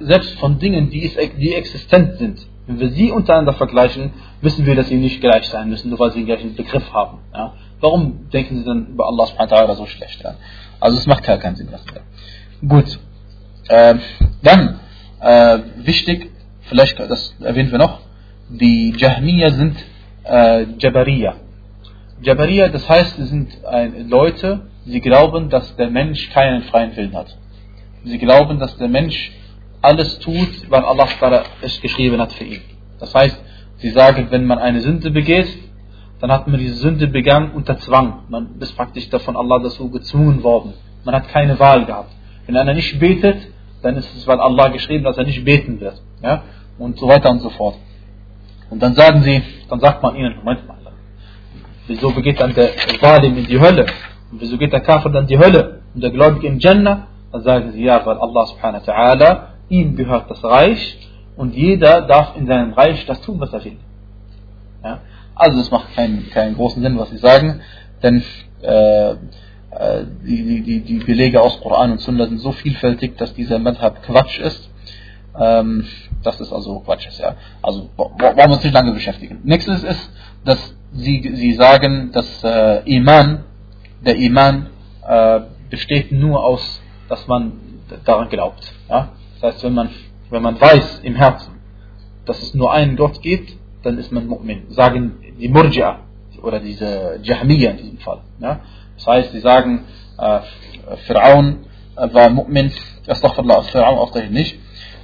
selbst 0.00 0.38
von 0.38 0.58
Dingen, 0.58 0.88
die, 0.88 1.00
ist, 1.00 1.18
die 1.38 1.54
existent 1.54 2.16
sind, 2.18 2.46
wenn 2.66 2.78
wir 2.80 2.88
sie 2.90 3.10
untereinander 3.10 3.52
vergleichen, 3.52 4.12
wissen 4.40 4.64
wir, 4.64 4.74
dass 4.74 4.88
sie 4.88 4.96
nicht 4.96 5.20
gleich 5.20 5.46
sein 5.48 5.68
müssen, 5.68 5.90
nur 5.90 5.98
weil 5.98 6.12
sie 6.12 6.20
den 6.20 6.26
gleichen 6.26 6.54
Begriff 6.54 6.90
haben. 6.92 7.18
Ja? 7.34 7.52
Warum 7.80 8.30
denken 8.30 8.58
sie 8.58 8.64
dann 8.64 8.86
über 8.86 9.06
Allah 9.06 9.26
subhanahu 9.26 9.74
so 9.74 9.86
schlecht? 9.86 10.22
Ja? 10.22 10.36
Also 10.80 10.96
es 10.96 11.06
macht 11.06 11.24
gar 11.24 11.36
keinen 11.38 11.56
Sinn. 11.56 11.68
Gut. 12.66 12.98
Äh, 13.68 13.96
dann, 14.42 14.80
äh, 15.20 15.58
wichtig, 15.78 16.30
vielleicht, 16.62 16.98
das 16.98 17.34
erwähnen 17.40 17.72
wir 17.72 17.78
noch, 17.78 18.00
die 18.48 18.94
Jahmiya 18.96 19.50
sind 19.50 19.76
äh, 20.24 20.66
Jabariya. 20.78 21.34
Jabariya, 22.22 22.68
das 22.68 22.88
heißt, 22.88 23.16
sie 23.16 23.24
sind 23.24 23.64
ein, 23.64 24.08
Leute, 24.08 24.68
sie 24.86 25.00
glauben, 25.00 25.50
dass 25.50 25.74
der 25.76 25.90
Mensch 25.90 26.30
keinen 26.30 26.62
freien 26.62 26.96
Willen 26.96 27.16
hat. 27.16 27.36
Sie 28.04 28.18
glauben, 28.18 28.58
dass 28.58 28.76
der 28.76 28.88
Mensch 28.88 29.32
alles 29.80 30.18
tut, 30.18 30.70
weil 30.70 30.82
Allah 30.84 31.08
es 31.62 31.80
geschrieben 31.80 32.20
hat 32.20 32.32
für 32.32 32.44
ihn. 32.44 32.62
Das 33.00 33.14
heißt, 33.14 33.38
sie 33.78 33.90
sagen, 33.90 34.28
wenn 34.30 34.46
man 34.46 34.58
eine 34.58 34.80
Sünde 34.80 35.10
begeht, 35.10 35.48
dann 36.20 36.30
hat 36.32 36.46
man 36.46 36.58
diese 36.58 36.76
Sünde 36.76 37.06
begangen 37.06 37.52
unter 37.52 37.78
Zwang. 37.78 38.24
Man 38.28 38.56
ist 38.60 38.76
praktisch 38.76 39.08
davon 39.10 39.36
Allah 39.36 39.58
dazu 39.58 39.90
gezwungen 39.90 40.42
worden. 40.42 40.74
Man 41.04 41.14
hat 41.14 41.28
keine 41.28 41.58
Wahl 41.58 41.84
gehabt. 41.84 42.12
Wenn 42.46 42.56
einer 42.56 42.74
nicht 42.74 42.98
betet, 42.98 43.48
dann 43.82 43.96
ist 43.96 44.14
es, 44.16 44.26
weil 44.26 44.40
Allah 44.40 44.68
geschrieben, 44.68 45.04
dass 45.04 45.18
er 45.18 45.24
nicht 45.24 45.44
beten 45.44 45.80
wird. 45.80 46.00
Ja? 46.22 46.44
Und 46.78 46.98
so 46.98 47.08
weiter 47.08 47.30
und 47.30 47.40
so 47.40 47.50
fort. 47.50 47.76
Und 48.70 48.82
dann 48.82 48.94
sagen 48.94 49.22
sie, 49.22 49.42
dann 49.68 49.80
sagt 49.80 50.02
man 50.02 50.16
ihnen, 50.16 50.36
Moment 50.36 50.66
mal, 50.66 50.78
wieso 51.86 52.10
begeht 52.10 52.40
dann 52.40 52.54
der 52.54 52.70
Zalim 53.00 53.36
in 53.36 53.46
die 53.46 53.60
Hölle? 53.60 53.86
Und 54.30 54.40
wieso 54.40 54.56
geht 54.56 54.72
der 54.72 54.80
Kafir 54.80 55.10
dann 55.10 55.24
in 55.24 55.28
die 55.28 55.38
Hölle? 55.38 55.82
Und 55.94 56.02
der 56.02 56.10
Gläubige 56.10 56.46
in 56.46 56.58
Jannah? 56.58 57.08
Dann 57.34 57.42
sagen 57.42 57.72
sie, 57.72 57.82
ja, 57.82 58.06
weil 58.06 58.16
Allah 58.16 58.46
subhanahu 58.46 58.86
wa 58.86 58.92
ta'ala, 58.92 59.46
ihm 59.68 59.96
gehört 59.96 60.30
das 60.30 60.44
Reich 60.44 60.98
und 61.36 61.56
jeder 61.56 62.02
darf 62.02 62.36
in 62.36 62.46
seinem 62.46 62.74
Reich 62.74 63.04
das 63.06 63.20
tun, 63.22 63.40
was 63.40 63.52
er 63.52 63.64
will. 63.64 63.76
Ja? 64.84 65.00
Also 65.34 65.58
es 65.58 65.68
macht 65.72 65.92
keinen, 65.96 66.30
keinen 66.30 66.54
großen 66.54 66.80
Sinn, 66.80 66.96
was 66.96 67.10
sie 67.10 67.16
sagen, 67.16 67.60
denn 68.04 68.22
äh, 68.62 69.10
äh 69.10 69.16
die, 70.24 70.62
die, 70.62 70.80
die 70.82 70.98
Belege 71.00 71.40
aus 71.40 71.60
Koran 71.60 71.90
und 71.90 72.00
Sunna 72.02 72.26
sind 72.26 72.38
so 72.38 72.52
vielfältig, 72.52 73.18
dass 73.18 73.34
dieser 73.34 73.58
Madhab 73.58 74.04
Quatsch 74.04 74.38
ist. 74.38 74.70
Ähm, 75.36 75.86
das 76.22 76.40
ist 76.40 76.52
also 76.52 76.78
Quatsch 76.86 77.08
ja. 77.18 77.34
Also 77.62 77.90
wollen 77.96 78.36
wir 78.36 78.48
uns 78.48 78.62
nicht 78.62 78.74
lange 78.74 78.92
beschäftigen. 78.92 79.40
Nächstes 79.42 79.82
ist, 79.82 80.08
dass 80.44 80.72
sie, 80.92 81.32
sie 81.34 81.54
sagen, 81.54 82.12
dass 82.12 82.44
äh, 82.44 82.88
Iman, 82.88 83.42
der 84.06 84.18
Iman 84.18 84.68
äh, 85.04 85.40
besteht 85.68 86.12
nur 86.12 86.44
aus, 86.44 86.80
dass 87.14 87.28
man 87.28 87.52
daran 88.04 88.28
glaubt. 88.28 88.72
Ja? 88.90 89.10
Das 89.34 89.54
heißt, 89.54 89.64
wenn 89.64 89.74
man, 89.74 89.90
wenn 90.30 90.42
man 90.42 90.60
weiß 90.60 91.00
im 91.04 91.14
Herzen, 91.14 91.60
dass 92.26 92.42
es 92.42 92.54
nur 92.54 92.72
einen 92.72 92.96
Gott 92.96 93.22
gibt, 93.22 93.56
dann 93.84 93.98
ist 93.98 94.10
man 94.10 94.28
Mu'min. 94.28 94.72
Sagen 94.72 95.20
die 95.38 95.48
Murji'a 95.48 95.98
oder 96.42 96.58
diese 96.58 97.20
Jahmiya 97.22 97.70
in 97.70 97.76
diesem 97.76 97.98
Fall. 97.98 98.20
Ja? 98.40 98.60
Das 98.96 99.06
heißt, 99.06 99.32
sie 99.32 99.40
sagen, 99.40 99.84
äh, 100.18 100.40
Fir'aun 101.06 101.58
war 101.94 102.30
Mu'min, 102.30 102.72
Astaghfirullah, 103.06 103.60
Fir'aun 103.60 103.96
auch 103.96 104.12
nicht. 104.30 104.58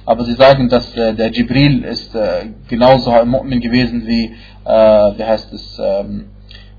Aber 0.05 0.25
sie 0.25 0.33
sagen, 0.33 0.67
dass 0.67 0.93
äh, 0.97 1.13
der 1.13 1.31
Jibril 1.31 1.85
ist 1.85 2.13
äh, 2.13 2.47
genauso 2.67 3.11
Mu'min 3.11 3.61
gewesen 3.61 4.05
wie, 4.05 4.35
äh, 4.65 5.17
wie 5.17 5.23
heißt 5.23 5.53
es, 5.53 5.79
ähm, 5.79 6.25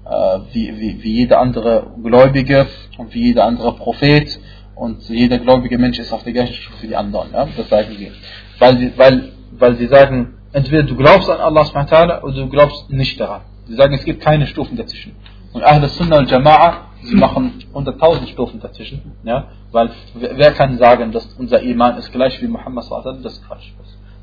äh, 0.05 0.39
wie, 0.53 0.79
wie, 0.79 1.03
wie 1.03 1.13
jeder 1.21 1.39
andere 1.39 1.87
Gläubige 2.03 2.67
und 2.99 3.15
wie 3.15 3.29
jeder 3.29 3.45
andere 3.45 3.73
Prophet 3.77 4.39
und 4.83 5.09
jeder 5.09 5.39
gläubige 5.39 5.79
Mensch 5.79 6.01
ist 6.01 6.13
auf 6.13 6.25
der 6.25 6.33
gleichen 6.33 6.55
Stufe 6.55 6.83
wie 6.83 6.89
die 6.89 6.97
anderen. 6.97 7.33
Ja? 7.33 7.47
Das 7.57 7.69
sagen 7.69 7.95
sie. 7.97 8.11
Weil 8.59 8.79
sie, 8.79 8.93
weil, 8.97 9.33
weil 9.53 9.77
sie 9.77 9.87
sagen, 9.87 10.39
entweder 10.53 10.83
du 10.83 10.97
glaubst 10.97 11.31
an 11.31 11.39
Allah 11.39 12.21
oder 12.23 12.35
du 12.35 12.49
glaubst 12.49 12.91
nicht 12.91 13.21
daran. 13.21 13.43
Sie 13.69 13.77
sagen, 13.77 13.95
es 13.95 14.05
gibt 14.05 14.21
keine 14.21 14.45
Stufen 14.49 14.77
dazwischen. 14.77 15.15
Und 15.53 15.63
Ahl 15.63 15.89
Sunnah 15.89 16.19
und 16.19 16.29
Jama'a, 16.29 16.71
sie 17.05 17.15
machen 17.15 17.63
100.000 17.73 18.27
Stufen 18.33 18.59
dazwischen. 18.59 19.13
Ja? 19.23 19.53
Weil 19.71 19.91
wer 20.15 20.51
kann 20.51 20.77
sagen, 20.79 21.13
dass 21.13 21.27
unser 21.39 21.63
Iman 21.63 21.97
ist 21.99 22.11
gleich 22.11 22.43
wie 22.43 22.49
Muhammad 22.49 22.85
sallallahu 22.85 23.23
Das 23.23 23.35
ist 23.35 23.47
Quatsch. 23.47 23.69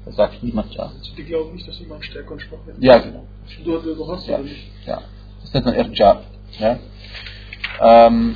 Das, 0.03 0.15
sagt 0.17 0.43
niemand. 0.43 0.73
Ja. 0.73 0.91
Die 1.15 1.23
glauben 1.23 1.53
nicht, 1.53 1.69
dass 1.69 1.79
Iman 1.79 2.03
stärker 2.03 2.31
und 2.31 2.41
schwach 2.41 2.65
wird. 2.65 2.83
Ja, 2.83 2.97
genau. 2.97 3.23
Du, 3.63 3.79
du, 3.79 4.11
hast 4.11 4.27
ja. 4.27 4.39
nicht. 4.39 4.67
Ja. 4.85 4.99
Das 5.41 5.53
nennt 5.53 5.67
man 5.67 5.75
Irja. 5.75 6.21
Ja? 6.59 6.79
Ähm. 7.81 8.35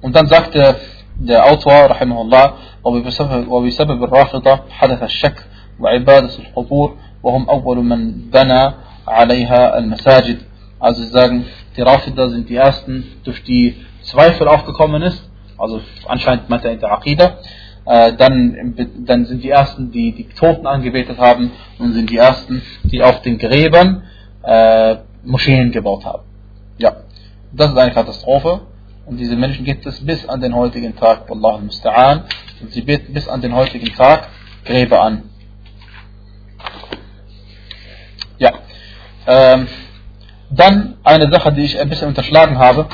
Und 0.00 0.16
dann 0.16 0.26
sagt 0.26 0.54
der, 0.54 0.76
der 1.16 1.44
Autor, 1.44 1.90
rahimahullah, 1.90 2.54
وبسبب 2.84 4.04
الرافضة 4.04 4.60
حدث 4.70 5.02
الشك 5.02 5.44
وعبادة 5.80 6.30
القبور 6.38 6.96
وهم 7.22 7.50
أول 7.50 7.84
من 7.84 8.30
بنى 8.30 8.74
عليها 9.08 9.78
المساجد 9.78 10.38
also 10.80 11.00
sie 11.04 11.10
sagen, 11.10 11.44
die 11.76 11.82
Rafida 11.82 12.28
sind 12.28 12.48
die 12.48 12.56
ersten, 12.56 13.04
durch 13.22 13.44
die 13.44 13.76
Zweifel 14.02 14.48
aufgekommen 14.48 15.00
ist, 15.02 15.30
also 15.56 15.80
anscheinend 16.08 16.48
meint 16.50 16.64
er 16.64 16.72
in 16.72 16.80
der 16.80 16.90
Aqidah, 16.90 17.38
äh, 17.84 18.12
dann, 18.14 18.74
dann 19.06 19.26
sind 19.26 19.44
die 19.44 19.50
ersten, 19.50 19.92
die 19.92 20.10
die 20.10 20.24
Toten 20.24 20.66
angebetet 20.66 21.18
haben 21.18 21.52
und 21.78 21.92
sind 21.92 22.10
die 22.10 22.16
ersten, 22.16 22.62
die 22.82 23.00
auf 23.00 23.22
den 23.22 23.38
Gräbern 23.38 24.02
äh, 24.42 24.96
Moscheen 25.22 25.70
gebaut 25.70 26.04
haben. 26.04 26.24
Ja, 26.78 26.96
das 27.52 27.70
ist 27.70 27.78
eine 27.78 27.92
Katastrophe 27.92 28.62
und 29.07 29.17
diese 29.17 29.37
Menschen 29.37 29.63
gibt 29.63 29.85
es 29.85 30.05
bis 30.05 30.27
an 30.27 30.41
den 30.41 30.53
heutigen 30.53 30.95
Tag, 30.95 31.29
Wallahu 31.29 31.65
musta'an, 31.65 32.23
und 32.61 32.71
sie 32.71 32.81
beten 32.81 33.13
bis 33.13 33.27
an 33.29 33.41
den 33.41 33.55
heutigen 33.55 33.93
Tag 33.95 34.27
Gräber 34.65 35.01
an. 35.01 35.23
Ja. 38.37 38.51
Ähm, 39.25 39.67
dann 40.49 40.97
eine 41.03 41.31
Sache, 41.31 41.53
die 41.53 41.61
ich 41.61 41.79
ein 41.79 41.89
bisschen 41.89 42.09
unterschlagen 42.09 42.57
habe, 42.57 42.87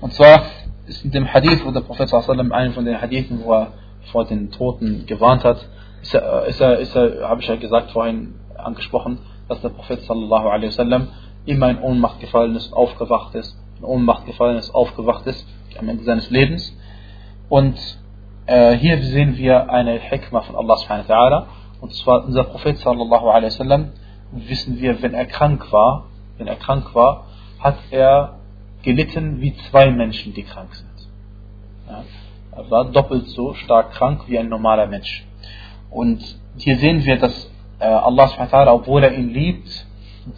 und 0.00 0.12
zwar 0.12 0.42
ist 0.86 1.04
in 1.04 1.12
dem 1.12 1.32
Hadith, 1.32 1.64
wo 1.64 1.70
der 1.70 1.80
Prophet 1.80 2.08
sallam 2.08 2.52
einen 2.52 2.74
von 2.74 2.84
den 2.84 3.00
Hadithen, 3.00 3.44
wo 3.44 3.52
er 3.54 3.72
vor 4.10 4.24
den 4.24 4.50
Toten 4.50 5.06
gewarnt 5.06 5.44
hat, 5.44 5.64
ist 6.02 6.14
er, 6.14 6.46
ist 6.46 6.60
er, 6.60 6.78
ist 6.78 6.94
er 6.96 7.28
habe 7.28 7.40
ich 7.40 7.48
ja 7.48 7.56
gesagt 7.56 7.92
vorhin 7.92 8.34
angesprochen, 8.56 9.18
dass 9.48 9.60
der 9.60 9.70
Prophet 9.70 10.02
sallallahu 10.02 10.48
alaihi 10.48 10.68
wasallam 10.68 11.08
immer 11.46 11.70
in 11.70 11.78
Ohnmacht 11.78 12.20
gefallen 12.20 12.56
ist, 12.56 12.72
aufgewacht 12.72 13.34
ist, 13.34 13.56
in 13.84 13.90
Ohnmacht 13.90 14.26
gefallen 14.26 14.56
ist, 14.56 14.74
aufgewacht 14.74 15.26
ist 15.26 15.46
am 15.78 15.88
Ende 15.88 16.04
seines 16.04 16.30
Lebens. 16.30 16.76
Und 17.48 17.76
äh, 18.46 18.72
hier 18.76 19.02
sehen 19.02 19.36
wir 19.36 19.70
eine 19.70 19.98
Hikmah 19.98 20.42
von 20.42 20.56
Allah 20.56 20.76
subhanahu 20.76 21.08
wa 21.08 21.14
ta'ala. 21.14 21.46
Und 21.80 21.92
zwar 21.94 22.24
unser 22.24 22.44
Prophet 22.44 22.78
sallallahu 22.78 23.28
alaihi 23.28 23.52
wasallam, 23.52 23.92
wissen 24.32 24.80
wir, 24.80 25.02
wenn 25.02 25.14
er 25.14 25.26
krank 25.26 25.70
war, 25.72 26.06
wenn 26.38 26.46
er 26.46 26.56
krank 26.56 26.94
war, 26.94 27.26
hat 27.58 27.76
er 27.90 28.38
gelitten 28.82 29.40
wie 29.40 29.54
zwei 29.70 29.90
Menschen, 29.90 30.34
die 30.34 30.42
krank 30.42 30.74
sind. 30.74 31.08
Ja, 31.88 32.04
er 32.56 32.70
war 32.70 32.84
doppelt 32.86 33.28
so 33.28 33.54
stark 33.54 33.92
krank 33.92 34.22
wie 34.26 34.38
ein 34.38 34.48
normaler 34.48 34.86
Mensch. 34.86 35.26
Und 35.90 36.22
hier 36.56 36.76
sehen 36.78 37.04
wir, 37.04 37.18
dass 37.18 37.50
äh, 37.78 37.84
Allah 37.84 38.28
subhanahu 38.28 38.80
obwohl 38.80 39.04
er 39.04 39.12
ihn 39.12 39.30
liebt, 39.30 39.86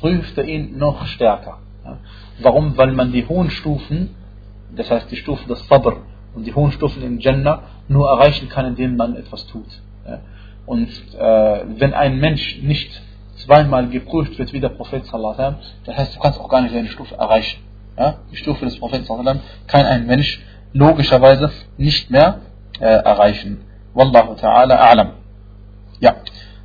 prüft 0.01 0.37
er 0.39 0.45
ihn 0.45 0.79
noch 0.79 1.07
stärker. 1.07 1.59
Warum? 2.41 2.77
Weil 2.77 2.93
man 2.93 3.13
die 3.13 3.27
hohen 3.27 3.51
Stufen, 3.51 4.15
das 4.75 4.91
heißt 4.91 5.11
die 5.11 5.17
Stufen 5.17 5.49
des 5.49 5.67
Sabr 5.69 5.97
und 6.35 6.47
die 6.47 6.55
hohen 6.55 6.73
Stufen 6.73 7.03
im 7.03 7.19
Jannah 7.19 7.63
nur 7.89 8.09
erreichen 8.09 8.49
kann, 8.49 8.67
indem 8.67 8.97
man 8.97 9.17
etwas 9.17 9.47
tut. 9.47 9.67
Und 10.67 10.89
äh, 11.15 11.65
wenn 11.79 11.95
ein 11.95 12.19
Mensch 12.19 12.61
nicht 12.63 13.01
zweimal 13.37 13.89
geprüft 13.89 14.39
wird 14.39 14.53
wie 14.53 14.61
der 14.61 14.71
Prophet 14.71 15.05
das 15.05 15.97
heißt, 15.97 16.17
du 16.17 16.21
kannst 16.21 16.41
auch 16.41 16.49
gar 16.49 16.63
nicht 16.63 16.73
seine 16.75 16.89
Stufe 16.89 17.15
erreichen. 17.15 17.63
Ja? 17.97 18.17
Die 18.31 18.37
Stufe 18.37 18.65
des 18.65 18.79
Propheten 18.79 19.07
kann 19.67 19.87
ein 19.87 20.07
Mensch 20.07 20.41
logischerweise 20.73 21.51
nicht 21.79 22.11
mehr 22.11 22.41
äh, 22.81 22.85
erreichen. 22.85 23.63
Wallahu 23.95 24.35
ta'ala 24.35 24.77
a'lam. 24.91 25.11
Ja, 26.01 26.17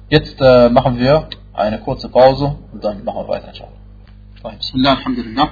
jetzt 0.10 0.42
äh, 0.42 0.70
machen 0.70 1.00
wir 1.00 1.28
eine 1.54 1.80
kurze 1.80 2.10
Pause 2.10 2.58
und 2.74 2.84
dann 2.84 3.04
machen 3.04 3.24
wir 3.24 3.28
weiter, 3.30 3.50
inshallah. 3.50 4.58
Bismillah, 4.58 4.96
alhamdulillah. 4.96 5.50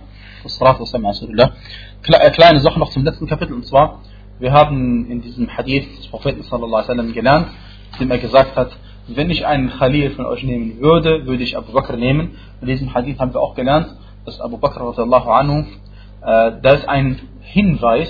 Äh, 2.11 2.31
Kleine 2.31 2.59
Sache 2.59 2.79
noch 2.79 2.89
zum 2.89 3.03
letzten 3.03 3.27
Kapitel 3.27 3.53
und 3.53 3.65
zwar, 3.65 4.01
wir 4.39 4.53
haben 4.53 5.09
in 5.11 5.21
diesem 5.21 5.55
Hadith 5.55 5.85
des 5.97 6.07
Propheten 6.07 6.43
sallallahu 6.43 6.75
alaihi 6.75 6.89
wasallam 6.89 7.13
gelernt, 7.13 7.47
dem 7.99 8.09
er 8.11 8.19
gesagt 8.19 8.55
hat, 8.55 8.71
wenn 9.07 9.29
ich 9.29 9.45
einen 9.45 9.69
Khalil 9.69 10.11
von 10.11 10.25
euch 10.25 10.43
nehmen 10.43 10.79
würde, 10.79 11.25
würde 11.25 11.43
ich 11.43 11.57
Abu 11.57 11.73
Bakr 11.73 11.97
nehmen. 11.97 12.37
In 12.61 12.67
diesem 12.67 12.93
Hadith 12.93 13.19
haben 13.19 13.33
wir 13.33 13.41
auch 13.41 13.55
gelernt, 13.55 13.87
dass 14.25 14.39
Abu 14.39 14.57
Bakr 14.57 14.81
anhu, 14.81 15.59
äh, 16.21 16.51
da 16.61 16.71
ist 16.71 16.87
ein 16.87 17.19
Hinweis, 17.41 18.09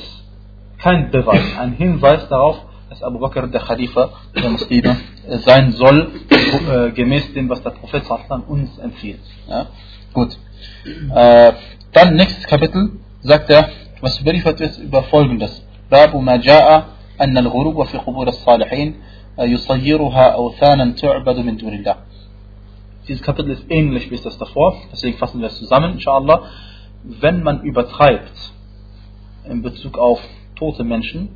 kein 0.78 1.10
Beweis, 1.12 1.58
ein 1.58 1.74
Hinweis 1.74 2.28
darauf, 2.28 2.58
dass 2.90 3.02
Abu 3.02 3.20
Bakr 3.20 3.48
der 3.48 3.62
Khalifa 3.62 4.10
der 4.36 4.50
Muslime 4.50 4.98
sein 5.46 5.72
soll, 5.74 6.12
äh, 6.30 6.92
gemäß 6.92 7.34
dem, 7.34 7.50
was 7.50 7.62
der 7.64 7.72
Prophet 7.72 8.04
uns 8.48 8.78
empfiehlt. 8.80 9.22
Ja? 9.48 9.68
Gut. 10.14 10.38
Äh, 11.16 11.54
dann 11.93 12.15
nächstes 12.15 12.47
Kapitel 12.47 12.91
sagt 13.23 13.51
er, 13.51 13.69
was 14.01 14.21
überliefert 14.21 14.61
wird 14.61 14.79
über 14.79 15.03
folgendes. 15.05 15.65
Babu 15.89 16.21
ma 16.21 16.37
ja'a 16.37 16.95
أن 17.21 17.39
الغروب 17.39 17.83
في 17.85 17.99
قبور 17.99 18.29
الصالحين 18.29 18.95
يصيرها 19.39 20.25
أوثانا 20.35 20.93
تعبد 20.93 21.39
من 21.39 21.57
دون 21.57 21.75
الله. 21.75 21.97
Dieses 23.07 23.23
Kapitel 23.23 23.51
ist 23.51 23.71
ähnlich 23.71 24.11
wie 24.11 24.17
das 24.17 24.39
davor, 24.39 24.77
deswegen 24.91 25.19
fassen 25.19 25.41
wir 25.41 25.49
es 25.49 25.59
zusammen, 25.59 25.93
inshallah. 25.93 26.43
Wenn 27.05 27.43
man 27.43 27.61
übertreibt 27.63 28.53
in 29.47 29.61
Bezug 29.61 29.99
auf 29.99 30.21
tote 30.57 30.85
Menschen, 30.85 31.29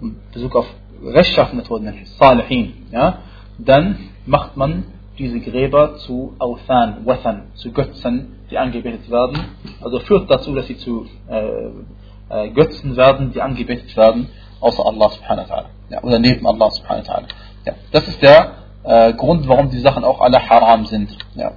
in 0.00 0.16
Bezug 0.32 0.54
auf 0.54 0.66
rechtschaffene 1.04 1.64
tote 1.64 1.82
Menschen, 1.82 2.06
Salihin, 2.06 2.86
ja, 2.92 3.18
dann 3.58 3.98
macht 4.24 4.56
man 4.56 4.84
diese 5.18 5.40
Gräber 5.40 5.96
zu 5.96 6.34
Authan, 6.38 7.04
Wathan, 7.04 7.48
zu 7.54 7.72
Götzen, 7.72 8.36
die 8.49 8.57
angebetet 8.57 9.09
werden. 9.09 9.37
Also 9.81 9.99
führt 9.99 10.29
dazu, 10.29 10.53
dass 10.55 10.67
sie 10.67 10.77
zu 10.77 11.07
äh, 11.29 11.69
äh, 12.29 12.49
Götzen 12.51 12.95
werden, 12.95 13.31
die 13.31 13.41
angebetet 13.41 13.95
werden, 13.95 14.29
außer 14.59 14.85
Allah 14.85 15.09
subhanahu 15.09 15.49
wa 15.49 15.55
ta'ala. 15.55 15.65
Ja, 15.89 16.03
oder 16.03 16.19
neben 16.19 16.45
Allah 16.47 16.71
subhanahu 16.71 17.07
wa 17.07 17.13
ta'ala. 17.13 17.27
Ja, 17.65 17.73
das 17.91 18.07
ist 18.07 18.21
der 18.21 18.53
äh, 18.83 19.13
Grund, 19.13 19.47
warum 19.47 19.69
die 19.69 19.79
Sachen 19.79 20.03
auch 20.03 20.21
alle 20.21 20.49
haram 20.49 20.85
sind. 20.85 21.15
Ja. 21.35 21.51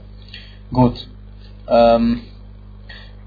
Gut. 0.73 1.07
Ähm, 1.69 2.23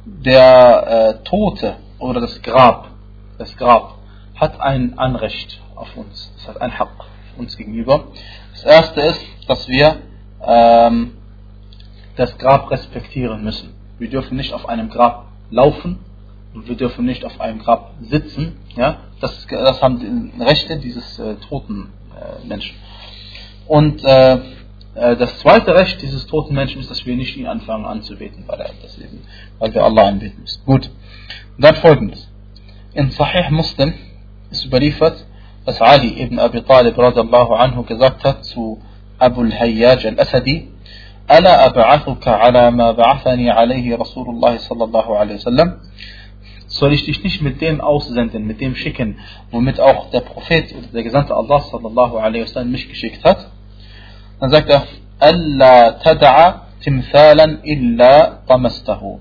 der 0.06 1.20
äh, 1.22 1.24
Tote 1.24 1.78
oder 2.00 2.22
das 2.22 2.42
Grab, 2.42 2.90
das 3.38 3.56
Grab 3.58 3.96
hat 4.36 4.60
ein 4.60 4.98
Anrecht 5.00 5.60
auf 5.76 5.96
uns. 5.96 6.32
Es 6.38 6.48
hat 6.48 6.62
ein 6.62 6.78
Haq 6.78 6.90
uns 7.38 7.58
gegenüber. 7.58 8.06
Das 8.54 8.64
erste 8.64 9.02
ist, 9.02 9.22
dass 9.48 9.68
wir 9.68 9.98
ähm, 10.46 11.18
das 12.16 12.38
Grab 12.38 12.72
respektieren 12.72 13.44
müssen. 13.44 13.74
Wir 13.98 14.10
dürfen 14.10 14.38
nicht 14.38 14.54
auf 14.54 14.68
einem 14.68 14.90
Grab 14.90 15.28
laufen 15.50 16.00
und 16.54 16.68
wir 16.68 16.76
dürfen 16.76 17.06
nicht 17.06 17.26
auf 17.26 17.40
einem 17.40 17.60
Grab 17.60 17.94
sitzen. 18.02 18.58
Ja? 18.76 19.00
Das, 19.20 19.46
das 19.48 19.82
haben 19.82 20.00
die 20.00 20.44
Rechte 20.44 20.78
dieses 20.78 21.20
äh, 21.20 21.36
toten 21.36 21.92
äh, 22.16 22.48
Menschen. 22.48 22.76
Und 23.68 24.04
äh, 24.04 24.40
äh, 24.96 25.18
das 25.18 25.38
zweite 25.40 25.76
Recht 25.76 26.02
dieses 26.02 26.26
toten 26.28 26.56
Menschen 26.56 26.82
ist, 26.82 26.90
dass 26.90 27.06
wir 27.06 27.16
nicht 27.16 27.36
ihn 27.38 27.48
anfangen 27.48 27.86
anzubeten, 27.86 28.44
weil, 28.48 28.60
er 28.60 28.72
das 28.82 28.98
eben, 28.98 29.22
weil 29.60 29.74
wir 29.74 29.84
Allah 29.84 30.08
anbeten 30.08 30.42
müssen. 30.42 30.64
Gut. 30.66 30.90
Und 31.58 31.64
dann 31.64 31.76
folgendes. 31.76 32.30
In 32.94 33.12
Sahih 33.12 33.52
Muslim 33.52 33.94
ist 34.52 34.66
überliefert, 34.66 35.26
dass 35.66 35.82
Ali 35.82 36.22
ibn 36.22 36.40
Abi 36.40 36.62
Talib 36.62 36.98
radiallahu 36.98 37.54
anhu 37.56 37.84
gesagt 37.84 38.24
hat 38.24 38.46
zu 38.46 38.82
Abu 39.18 39.42
al-Hayyaj 39.42 40.06
al-Asadi, 40.08 40.70
ألا 41.31 41.67
أبعثك 41.67 42.29
على 42.29 42.71
ما 42.71 42.93
بعثني 42.93 43.51
عليه 43.51 43.97
رسول 43.97 44.29
الله 44.29 44.57
صلى 44.57 44.85
الله 44.85 45.19
عليه 45.19 45.35
وسلم 45.35 45.79
soll 46.71 46.93
ich 46.93 47.05
dich 47.05 47.23
nicht 47.25 47.43
mit 47.43 47.61
dem 47.61 47.81
aussenden, 47.81 48.47
mit 48.47 48.61
dem 48.61 48.77
schicken, 48.77 49.19
womit 49.51 49.81
auch 49.81 50.11
der 50.11 50.21
Prophet 50.21 50.73
oder 50.73 50.87
der 50.87 51.03
Gesandte 51.03 51.35
Allah 51.35 51.61
sallallahu 51.61 52.17
alaihi 52.17 52.45
wasallam 52.45 52.71
mich 52.71 52.89
geschickt 52.89 53.25
hat? 53.25 53.51
Dann 54.39 54.51
sagt 54.51 54.71
er, 54.71 54.85
Allah 55.19 55.99
tad'a 56.01 56.61
timthalan 56.81 57.61
illa 57.65 58.43
tamastahu. 58.47 59.21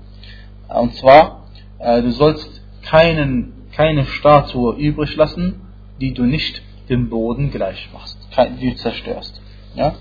Und 0.68 0.94
zwar, 0.94 1.48
äh, 1.80 2.00
du 2.02 2.12
sollst 2.12 2.62
keinen, 2.82 3.66
keine 3.72 4.06
Statue 4.06 4.76
übrig 4.76 5.16
lassen, 5.16 5.60
die 6.00 6.14
du 6.14 6.22
nicht 6.22 6.62
dem 6.88 7.10
Boden 7.10 7.50
gleich 7.50 7.88
machst, 7.92 8.16
die 8.60 8.70
du 8.70 8.76
zerstörst. 8.76 9.40
Ja? 9.74 9.94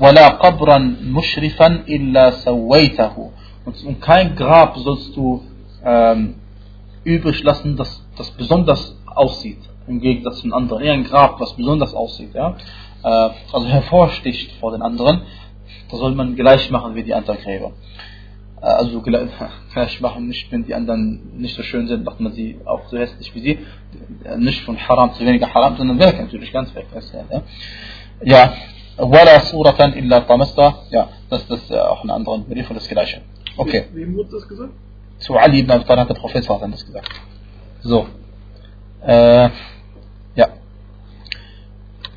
ولا 0.00 0.28
قبرا 0.28 0.78
مشرفا 1.02 1.66
إلا 1.88 2.30
سويته 2.30 3.30
und 3.84 4.00
kein 4.00 4.34
Grab 4.34 4.78
sollst 4.78 5.14
du 5.14 5.42
ähm, 5.84 6.36
übrig 7.04 7.42
lassen, 7.42 7.76
das, 7.76 8.02
das 8.16 8.30
besonders 8.30 8.96
aussieht, 9.06 9.58
im 9.86 10.00
Gegensatz 10.00 10.36
zu 10.38 10.42
den 10.44 10.54
anderen. 10.54 10.82
Eher 10.82 10.94
ein 10.94 11.04
Grab, 11.04 11.38
was 11.40 11.54
besonders 11.54 11.94
aussieht, 11.94 12.34
ja? 12.34 12.56
Äh, 13.02 13.30
also 13.52 13.66
hervorsticht 13.66 14.52
vor 14.60 14.72
den 14.72 14.82
anderen, 14.82 15.22
das 15.90 15.98
soll 15.98 16.14
man 16.14 16.34
gleich 16.34 16.70
machen 16.70 16.94
wie 16.94 17.02
die 17.02 17.14
anderen 17.14 17.40
Gräber. 17.40 17.72
Äh, 18.60 18.66
also 18.66 19.00
gleich 19.02 20.00
machen, 20.00 20.28
nicht 20.28 20.50
wenn 20.50 20.64
die 20.64 20.74
anderen 20.74 21.38
nicht 21.38 21.54
so 21.54 21.62
schön 21.62 21.86
sind, 21.88 22.04
macht 22.04 22.20
man 22.20 22.32
sie 22.32 22.58
auch 22.64 22.88
so 22.88 22.96
hässlich 22.98 23.34
wie 23.34 23.40
sie. 23.40 23.58
Nicht 24.38 24.62
von 24.62 24.78
Haram 24.78 25.12
zu 25.14 25.24
weniger 25.24 25.52
Haram, 25.52 25.76
sondern 25.76 25.98
weg, 25.98 26.18
natürlich 26.18 26.52
ganz 26.52 26.74
weg. 26.74 26.86
Ja, 27.20 27.42
ja 28.24 28.52
ولا 28.99 29.39
صورة 29.39 29.77
إلا 29.81 30.19
طمستها. 30.19 30.83
يا 30.91 31.09
بس 31.31 31.43
بس 31.51 31.71
إحنا 31.71 32.13
عندنا 32.13 32.35
بريف 32.49 32.71
ولا 32.71 32.79
أوكي 33.59 33.85
مين 33.93 34.09
مو 34.11 34.23
سو 35.19 35.35
علي 35.35 35.61
بن 35.61 35.71
ابي 35.71 35.83
طالب 35.83 36.11
الخفيف 36.11 36.45
صار 36.45 36.63
عندك 36.63 36.77
كذا 36.77 37.01
زو 37.81 38.05
يا 40.37 40.49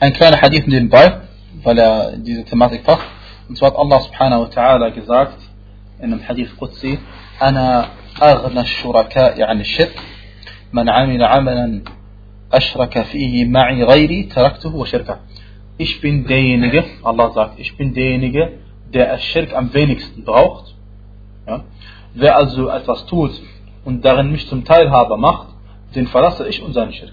ان 0.02 0.08
كان 0.08 0.36
حديث 0.36 0.68
من 0.68 0.88
باي 0.88 1.20
ولا 1.66 2.14
دي 2.14 2.42
تماتيك 2.42 2.82
فخ 2.82 3.00
نسوات 3.50 3.76
الله 3.78 3.98
سبحانه 3.98 4.38
وتعالى 4.38 4.90
جزاكت 4.90 5.38
ان 6.04 6.12
الحديث 6.12 6.52
قدسي 6.60 6.98
أنا 7.42 7.88
اغنى 8.22 8.60
الشركاء 8.60 9.32
عن 9.32 9.40
يعني 9.40 9.60
الشرك 9.60 10.00
من 10.72 10.88
عمل 10.88 11.22
عملا 11.24 11.82
اشرك 12.52 13.02
فيه 13.02 13.44
معي 13.44 13.82
غيري 13.82 14.22
تركته 14.22 14.76
وشركه 14.76 15.20
ich 15.78 16.00
bin 16.00 16.26
derjenige, 16.26 16.84
Allah 17.02 17.32
sagt, 17.32 17.58
ich 17.58 17.76
bin 17.76 17.92
derjenige, 17.92 18.58
der 18.92 19.18
Schirk 19.18 19.54
am 19.54 19.72
wenigsten 19.74 20.24
braucht. 20.24 20.74
Ja? 21.46 21.64
Wer 22.14 22.36
also 22.36 22.68
etwas 22.68 23.06
tut 23.06 23.32
und 23.84 24.04
darin 24.04 24.32
mich 24.32 24.48
zum 24.48 24.64
Teilhaber 24.64 25.16
macht, 25.16 25.48
den 25.94 26.06
verlasse 26.06 26.48
ich 26.48 26.62
und 26.62 26.72
seinen 26.72 26.92
Schirk. 26.92 27.12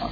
Ja? 0.00 0.10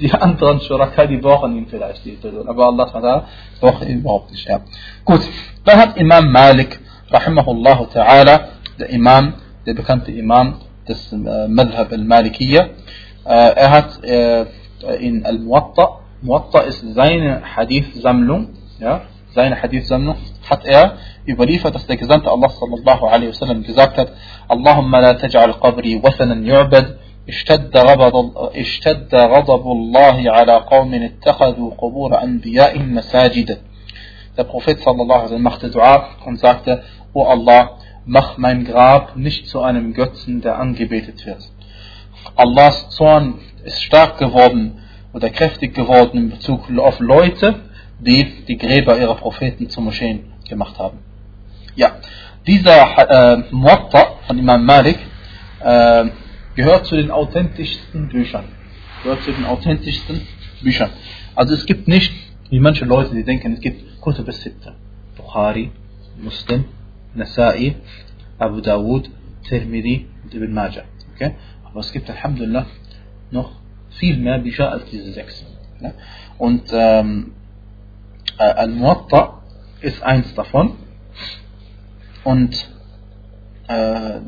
Die 0.00 0.12
anderen 0.12 0.60
Shuraka, 0.60 1.06
die 1.06 1.16
brauchen 1.16 1.56
ihn 1.56 1.66
vielleicht, 1.66 2.04
die 2.04 2.12
Person. 2.12 2.48
aber 2.48 2.66
Allah 2.66 3.26
braucht 3.60 3.88
ihn 3.88 4.00
überhaupt 4.00 4.30
nicht. 4.30 4.48
Ja. 4.48 4.60
Gut, 5.04 5.22
dann 5.64 5.78
hat 5.78 5.96
Imam 5.96 6.30
Malik, 6.30 6.80
rahimahullah 7.10 7.88
ta'ala, 7.92 8.48
der 8.78 8.90
Imam, 8.90 9.34
der 9.66 9.74
bekannte 9.74 10.12
Imam 10.12 10.60
des 10.88 11.12
äh, 11.12 11.48
Madhab 11.48 11.90
al-Malikiyya, 11.90 12.68
äh, 13.24 13.28
er 13.28 13.70
hat 13.70 14.04
äh, 14.04 14.46
in 15.00 15.24
Al-Muwatta, 15.24 16.00
Muwatta 16.22 16.60
ist 16.60 16.82
seine 16.94 17.42
Hadith-Sammlung, 17.56 18.48
ja, 18.80 19.02
seine 19.34 19.60
Hadith-Sammlung, 19.60 20.16
hat 20.48 20.64
er 20.64 20.96
überliefert, 21.26 21.74
dass 21.74 21.86
der 21.86 21.96
Gesandte 21.96 22.30
Allah 22.30 22.48
sallallahu 22.48 23.06
alaihi 23.06 23.28
wasallam 23.28 23.62
gesagt 23.62 23.98
hat, 23.98 24.12
Allahumma 24.48 25.00
la 25.00 25.12
taj'al 25.14 25.58
qabri 25.60 26.02
wathanan 26.02 26.44
yu'bad, 26.44 26.98
اشتد 27.28 27.76
غضب 27.76 28.14
اشتد 28.54 29.14
الله 29.66 30.30
على 30.36 30.56
قوم 30.72 30.94
اتخذوا 30.94 31.70
قبور 31.78 32.22
انبيائهم 32.22 32.94
مساجد. 32.94 33.58
Der 34.36 34.44
Prophet 34.44 34.78
sallallahu 34.80 35.12
alaihi 35.12 35.24
wasallam 35.24 35.42
machte 35.42 35.70
Dua 35.70 36.08
und 36.24 36.38
sagte, 36.38 36.84
O 37.12 37.24
Allah, 37.24 37.78
mach 38.04 38.38
mein 38.38 38.64
Grab 38.64 39.16
nicht 39.16 39.48
zu 39.48 39.60
einem 39.60 39.92
Götzen, 39.92 40.40
der 40.40 40.58
angebetet 40.58 41.26
wird. 41.26 41.42
Allahs 42.36 42.90
Zorn 42.90 43.40
ist 43.64 43.82
stark 43.82 44.18
geworden 44.18 44.82
oder 45.16 45.30
kräftig 45.30 45.74
geworden 45.74 46.18
in 46.18 46.30
Bezug 46.30 46.70
auf 46.78 47.00
Leute, 47.00 47.54
die 48.00 48.44
die 48.46 48.58
Gräber 48.58 48.98
ihrer 48.98 49.14
Propheten 49.14 49.70
zu 49.70 49.80
Moscheen 49.80 50.34
gemacht 50.46 50.78
haben. 50.78 50.98
Ja, 51.74 51.96
dieser 52.46 52.82
äh, 53.38 53.44
Muatta 53.50 54.18
von 54.26 54.38
Imam 54.38 54.62
Malik 54.66 54.98
äh, 55.60 56.04
gehört 56.54 56.84
zu 56.84 56.96
den 56.96 57.10
authentischsten 57.10 58.08
Büchern. 58.08 58.44
Gehört 59.02 59.22
zu 59.22 59.32
den 59.32 59.46
authentischsten 59.46 60.20
Büchern. 60.62 60.90
Also 61.34 61.54
es 61.54 61.64
gibt 61.64 61.88
nicht, 61.88 62.12
wie 62.50 62.60
manche 62.60 62.84
Leute, 62.84 63.14
die 63.14 63.24
denken, 63.24 63.54
es 63.54 63.60
gibt 63.60 63.98
Kutub 64.02 64.26
al-Sitta. 64.26 64.74
Bukhari, 65.16 65.70
Muslim, 66.20 66.66
Nasa'i, 67.16 67.74
Abu 68.38 68.60
Dawud, 68.60 69.08
Tirmidhi 69.48 70.08
und 70.22 70.34
Ibn 70.34 70.52
Majah. 70.52 70.84
Okay? 71.14 71.36
Aber 71.64 71.80
es 71.80 71.90
gibt 71.90 72.10
Alhamdulillah 72.10 72.66
noch 73.30 73.65
viel 73.98 74.16
mehr 74.18 74.38
Bücher 74.38 74.70
als 74.70 74.84
diese 74.90 75.12
sechs. 75.12 75.44
Ja? 75.80 75.92
Und 76.38 76.64
ähm, 76.72 77.32
äh, 78.38 78.42
Al-Muwatta 78.42 79.42
ist 79.80 80.02
eins 80.02 80.34
davon 80.34 80.72
und 82.24 82.54
äh, 83.68 84.20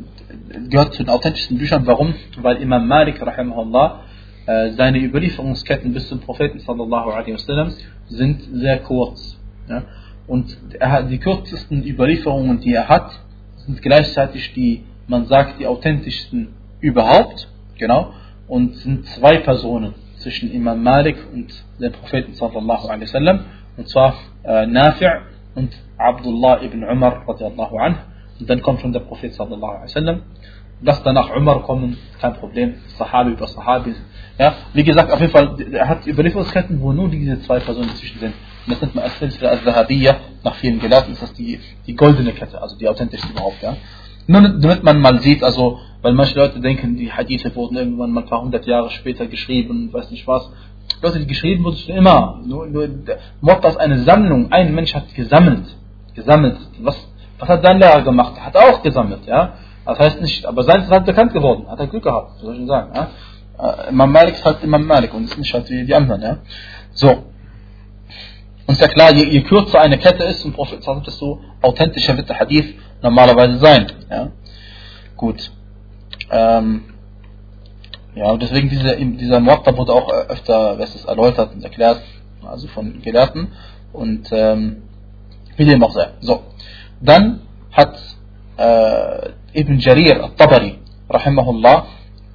gehört 0.68 0.94
zu 0.94 1.02
den 1.02 1.10
authentischsten 1.10 1.58
Büchern. 1.58 1.86
Warum? 1.86 2.14
Weil 2.40 2.56
Imam 2.56 2.86
Malik 2.86 3.20
rahimahullah 3.24 4.02
äh, 4.46 4.70
seine 4.70 4.98
Überlieferungsketten 4.98 5.92
bis 5.92 6.08
zum 6.08 6.20
Propheten 6.20 6.60
sallallahu 6.60 7.10
alaihi 7.10 7.34
wasallam 7.34 7.72
sind 8.08 8.42
sehr 8.52 8.78
kurz. 8.80 9.38
Ja? 9.68 9.82
Und 10.26 10.56
er 10.78 11.02
die 11.04 11.18
kürzesten 11.18 11.84
Überlieferungen, 11.84 12.60
die 12.60 12.74
er 12.74 12.88
hat, 12.88 13.10
sind 13.66 13.80
gleichzeitig 13.82 14.52
die, 14.54 14.84
man 15.06 15.26
sagt, 15.26 15.58
die 15.58 15.66
authentischsten 15.66 16.48
überhaupt. 16.80 17.48
Genau 17.78 18.12
und 18.48 18.76
sind 18.76 19.06
zwei 19.06 19.38
Personen 19.38 19.94
zwischen 20.18 20.50
Imam 20.50 20.82
Malik 20.82 21.16
und 21.32 21.52
dem 21.80 21.92
Propheten 21.92 22.34
sallallahu 22.34 22.88
alaihi 22.88 23.02
wasallam 23.02 23.40
und 23.76 23.88
zwar 23.88 24.14
äh, 24.44 24.66
Nafi' 24.66 25.08
und 25.54 25.70
Abdullah 25.96 26.62
ibn 26.62 26.82
Umar 26.84 27.22
radiallahu 27.28 27.76
anhu 27.76 27.98
und 28.40 28.50
dann 28.50 28.60
kommt 28.62 28.80
schon 28.80 28.92
der 28.92 29.00
Prophet 29.00 29.32
sallallahu 29.34 29.72
alaihi 29.72 29.84
wasallam 29.84 30.22
Lass 30.80 31.02
danach 31.02 31.34
Umar 31.34 31.62
kommen, 31.62 31.98
kein 32.20 32.34
Problem, 32.34 32.76
Sahabi 32.96 33.32
über 33.32 33.48
Sahabi. 33.48 33.96
Ja, 34.38 34.54
wie 34.72 34.84
gesagt, 34.84 35.10
auf 35.10 35.20
jeden 35.20 35.32
Fall, 35.32 35.56
er 35.72 35.88
hat 35.88 36.06
Überlieferungsketten, 36.06 36.80
wo 36.80 36.92
nur 36.92 37.08
diese 37.08 37.40
zwei 37.42 37.58
Personen 37.58 37.88
dazwischen 37.88 38.20
sind. 38.20 38.34
Und 38.64 38.72
das 38.72 38.80
nennt 38.80 38.94
man 38.94 39.04
als 39.04 39.42
Al-Zahabiyya, 39.42 40.16
nach 40.44 40.54
vielen 40.54 40.78
Gelehrten 40.78 41.12
ist 41.12 41.22
das 41.22 41.32
die, 41.32 41.58
die 41.86 41.96
goldene 41.96 42.32
Kette, 42.32 42.62
also 42.62 42.76
die 42.76 42.88
authentischste 42.88 43.32
überhaupt. 43.32 43.60
Ja. 43.60 43.76
Nur 44.30 44.42
damit 44.42 44.84
man 44.84 45.00
mal 45.00 45.20
sieht, 45.20 45.42
also 45.42 45.80
weil 46.02 46.12
manche 46.12 46.38
Leute 46.38 46.60
denken, 46.60 46.96
die 46.96 47.10
Hadithe 47.10 47.54
wurden 47.56 47.76
irgendwann 47.76 48.10
mal 48.10 48.20
ein 48.20 48.26
paar 48.28 48.42
hundert 48.42 48.66
Jahre 48.66 48.90
später 48.90 49.26
geschrieben, 49.26 49.90
weiß 49.90 50.10
nicht 50.10 50.26
was. 50.28 50.50
Leute, 51.02 51.20
die 51.20 51.26
geschrieben 51.26 51.64
wurden 51.64 51.76
schon 51.76 51.96
immer. 51.96 52.40
Nur, 52.44 52.66
nur 52.66 52.88
Mord 53.40 53.64
ist 53.64 53.78
eine 53.78 54.00
Sammlung. 54.00 54.52
Ein 54.52 54.74
Mensch 54.74 54.94
hat 54.94 55.14
gesammelt. 55.14 55.64
Gesammelt. 56.14 56.58
Was, 56.80 56.96
was 57.38 57.48
hat 57.48 57.64
dein 57.64 57.78
Lehrer 57.78 58.02
gemacht? 58.02 58.34
Er 58.36 58.46
hat 58.46 58.56
auch 58.56 58.82
gesammelt, 58.82 59.26
ja. 59.26 59.54
Das 59.86 59.98
heißt 59.98 60.20
nicht, 60.20 60.44
aber 60.44 60.62
sein 60.62 60.82
ist 60.82 60.90
halt 60.90 61.06
bekannt 61.06 61.32
geworden. 61.32 61.66
Hat 61.66 61.80
er 61.80 61.86
Glück 61.86 62.02
gehabt, 62.02 62.38
soll 62.40 62.60
ich 62.60 62.66
sagen, 62.66 62.92
ja. 62.94 63.08
Äh, 63.58 63.88
Imam 63.88 64.12
Malik 64.12 64.34
ist 64.34 64.44
halt 64.44 64.62
Imam 64.62 64.84
Malik 64.84 65.14
und 65.14 65.24
ist 65.24 65.38
nicht 65.38 65.54
halt 65.54 65.70
wie 65.70 65.86
die 65.86 65.94
anderen, 65.94 66.20
ja. 66.20 66.36
So. 66.92 67.10
Und 68.66 68.74
ist 68.74 68.82
ja 68.82 68.88
klar, 68.88 69.14
je, 69.14 69.24
je 69.24 69.40
kürzer 69.40 69.80
eine 69.80 69.96
Kette 69.96 70.24
ist 70.24 70.44
im 70.44 70.52
Prophet, 70.52 70.86
desto 71.06 71.40
authentischer 71.62 72.14
wird 72.16 72.28
der 72.28 72.38
Hadith 72.38 72.74
normalerweise 73.02 73.58
sein. 73.58 73.86
Ja? 74.10 74.28
Gut. 75.16 75.50
Ähm, 76.30 76.84
ja, 78.14 78.30
und 78.30 78.42
deswegen 78.42 78.68
diese, 78.68 78.96
dieser 78.96 79.40
Muatta 79.40 79.76
wurde 79.76 79.92
auch 79.92 80.10
öfter 80.10 80.78
was 80.78 81.04
erläutert 81.04 81.54
und 81.54 81.62
erklärt, 81.62 82.02
also 82.44 82.68
von 82.68 83.00
Gelehrten. 83.02 83.52
Und 83.92 84.28
ähm, 84.32 84.82
wie 85.56 85.64
dem 85.64 85.82
auch 85.82 85.92
sei. 85.92 86.08
So. 86.20 86.42
Dann 87.00 87.40
hat 87.72 87.98
äh, 88.56 89.30
Ibn 89.60 89.78
Jarir 89.78 90.22
al-Tabari, 90.22 90.78
rahimahullah, 91.08 91.86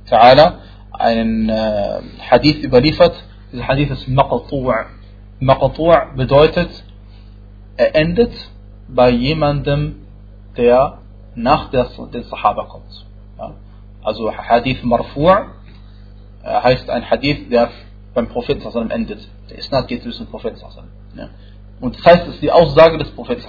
ta'ala, 0.09 0.59
einen 0.91 1.49
äh, 1.49 2.01
Hadith 2.29 2.63
überliefert. 2.63 3.15
Dieser 3.51 3.67
Hadith 3.67 3.91
ist 3.91 4.07
Maqtu' 4.07 4.85
Maqtu' 5.39 6.15
bedeutet, 6.15 6.69
er 7.77 7.95
endet 7.95 8.31
bei 8.87 9.09
jemandem, 9.09 10.02
der 10.57 10.99
nach 11.35 11.69
der, 11.69 11.87
den 12.11 12.23
Sahaba 12.23 12.65
kommt. 12.65 13.05
Ja? 13.37 13.53
Also 14.03 14.31
Hadith 14.31 14.83
Marfu' 14.83 15.47
heißt 16.43 16.89
ein 16.89 17.09
Hadith, 17.09 17.49
der 17.49 17.69
beim 18.13 18.27
Propheten 18.27 18.91
endet. 18.91 19.27
Der 19.49 19.57
Isnad 19.57 19.87
geht 19.87 20.05
durch 20.05 20.17
den 20.17 20.27
Propheten. 20.27 20.59
Ja? 21.15 21.29
Und 21.79 21.97
das 21.97 22.05
heißt, 22.05 22.27
es 22.27 22.35
ist 22.35 22.41
die 22.41 22.51
Aussage 22.51 22.97
des 22.97 23.09
Propheten. 23.11 23.43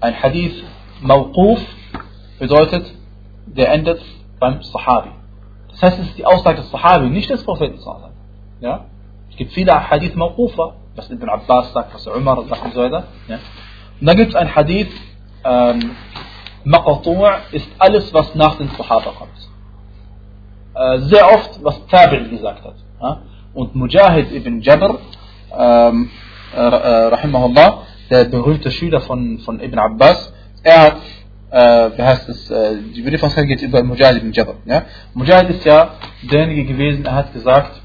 Ein 0.00 0.20
Hadith 0.20 0.62
Mawquf 1.00 1.60
bedeutet, 2.38 2.92
der 3.46 3.72
endet 3.72 4.02
beim 4.38 4.62
Sahabi. 4.62 5.10
Das 5.70 5.82
heißt, 5.82 5.98
es 6.00 6.08
ist 6.08 6.18
die 6.18 6.26
Aussage 6.26 6.58
des 6.58 6.70
Sahabi, 6.70 7.08
nicht 7.08 7.30
des 7.30 7.44
Propheten. 7.44 7.78
Ja? 8.60 8.86
Es 9.30 9.36
gibt 9.36 9.52
viele 9.52 9.72
Hadith 9.88 10.14
Mawqufa, 10.14 10.74
was 10.94 11.10
Ibn 11.10 11.28
Abbas 11.28 11.72
sagt, 11.72 11.94
was 11.94 12.06
Umar 12.06 12.44
sagt 12.48 12.64
und 12.64 12.74
so 12.74 12.80
weiter. 12.80 13.04
Ja? 13.28 13.38
Und 14.00 14.06
dann 14.06 14.16
gibt 14.16 14.30
es 14.30 14.34
ein 14.34 14.54
Hadith 14.54 14.92
ähm, 15.44 15.96
Maqatu' 16.64 17.28
ist 17.52 17.68
alles, 17.78 18.12
was 18.14 18.34
nach 18.34 18.56
den 18.56 18.68
Sahaba 18.68 19.12
kommt. 19.18 19.30
Äh, 20.74 20.98
sehr 21.08 21.26
oft, 21.26 21.62
was 21.62 21.86
Tabi' 21.86 22.28
gesagt 22.28 22.64
hat. 22.64 22.76
Ja? 23.00 23.22
Und 23.54 23.74
Mujahid 23.74 24.32
ibn 24.32 24.60
Jabr, 24.60 24.98
ähm, 25.58 26.10
äh, 26.54 26.58
äh, 26.58 27.06
rahimahullah, 27.08 27.82
der 28.10 28.24
berühmte 28.24 28.70
Schüler 28.70 29.00
von, 29.00 29.38
von 29.40 29.60
Ibn 29.60 29.78
Abbas, 29.78 30.32
er 30.62 30.82
hat, 30.82 30.96
äh, 31.50 31.98
wie 31.98 32.02
heißt 32.02 32.28
es, 32.28 32.50
äh, 32.50 32.76
die 32.94 33.00
Überlieferung 33.00 33.46
geht 33.46 33.62
über 33.62 33.82
Mujahid 33.82 34.18
ibn 34.18 34.32
Jabr. 34.32 34.54
Ja? 34.64 34.82
Mujahid 35.14 35.50
ist 35.50 35.64
ja 35.64 35.90
derjenige 36.22 36.64
gewesen, 36.64 37.04
er 37.04 37.16
hat 37.16 37.32
gesagt, 37.32 37.82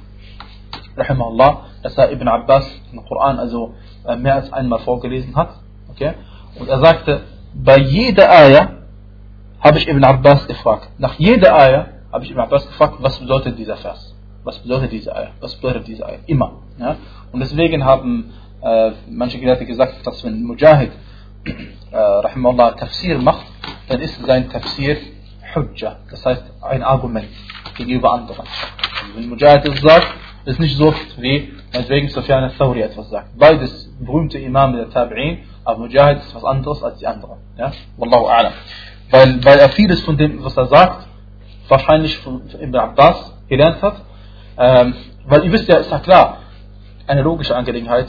rahimahullah, 0.96 1.66
dass 1.84 1.98
er 1.98 2.12
Ibn 2.12 2.28
Abbas 2.28 2.66
den 2.92 3.04
Koran 3.06 3.40
also 3.40 3.74
äh, 4.08 4.16
mehr 4.16 4.36
als 4.36 4.54
einmal 4.54 4.80
vorgelesen 4.80 5.36
hat. 5.36 5.50
Okay? 5.90 6.14
Und 6.60 6.70
er 6.70 6.80
sagte, 6.80 7.22
bei 7.64 7.80
jeder 7.80 8.30
Ayah 8.32 8.72
habe 9.60 9.80
ich 9.80 9.88
Ibn 9.88 10.04
Abbas 10.04 10.48
gefragt. 10.48 10.90
Nach 10.98 11.16
jeder 11.16 11.56
Ayah 11.56 11.88
habe 12.12 12.24
ich 12.24 12.32
Ibn 12.32 12.42
Abbas 12.42 12.68
gefragt, 12.68 12.96
was 13.00 13.20
bedeutet 13.20 13.58
dieser 13.58 13.78
Vers? 13.78 14.16
Was 14.44 14.60
bedeutet 14.60 14.92
diese 14.92 15.16
Ayah? 15.16 15.32
Was 15.40 15.56
bedeutet 15.56 15.88
diese 15.88 16.06
Ayah? 16.06 16.20
Immer. 16.28 16.62
Ja? 16.80 16.96
Und 17.32 17.40
deswegen 17.40 17.84
haben 17.84 18.34
äh, 18.62 18.92
manche 19.10 19.40
Gelehrte 19.40 19.66
gesagt, 19.66 20.06
dass 20.06 20.24
wenn 20.24 20.44
Mujahid 20.44 20.92
äh, 21.92 21.98
rahimahullah 21.98 22.72
Tafsir 22.72 23.18
macht, 23.20 23.46
dann 23.88 24.02
ist 24.02 24.20
sein 24.26 24.50
Tafsir 24.50 24.98
Hujja, 25.56 25.98
das 26.10 26.26
heißt 26.26 26.44
ein 26.62 26.84
Argument 26.84 27.30
gegenüber 27.76 28.14
anderen. 28.14 28.46
Also 28.46 29.16
wenn 29.16 29.30
Mujahid 29.30 29.68
es 29.68 29.82
sagt, 29.82 30.08
ist 30.46 30.60
nicht 30.60 30.78
so 30.78 30.94
wie 31.18 31.54
meinetwegen 31.74 32.10
Sufyan 32.10 32.44
al-Thawri 32.44 32.82
etwas 32.82 33.10
sagt. 33.10 33.38
Beides 33.38 33.92
berühmte 34.00 34.38
Imame 34.40 34.78
der 34.78 34.90
Tabi'in, 34.90 35.40
aber 35.64 35.80
Mujahid 35.80 36.20
ist 36.20 36.34
was 36.36 36.44
anderes 36.44 36.84
als 36.84 36.98
die 37.00 37.08
anderen. 37.08 37.38
Ja? 37.58 37.72
Wallahu 37.98 38.28
a'lam. 38.28 38.52
Weil, 39.10 39.44
weil 39.44 39.60
er 39.60 39.70
vieles 39.70 40.02
von 40.02 40.18
dem, 40.18 40.44
was 40.44 40.56
er 40.58 40.68
sagt, 40.68 41.08
wahrscheinlich 41.68 42.18
von 42.20 42.42
Ibn 42.60 42.76
Abbas 42.76 43.34
gelernt 43.48 43.82
hat. 43.82 44.02
Ähm, 44.58 44.94
weil 45.26 45.46
ihr 45.46 45.52
wisst 45.52 45.68
ja, 45.68 45.78
ist 45.78 45.92
ja 45.92 46.00
klar, 46.00 46.40
eine 47.06 47.22
logische 47.22 47.56
Angelegenheit, 47.56 48.08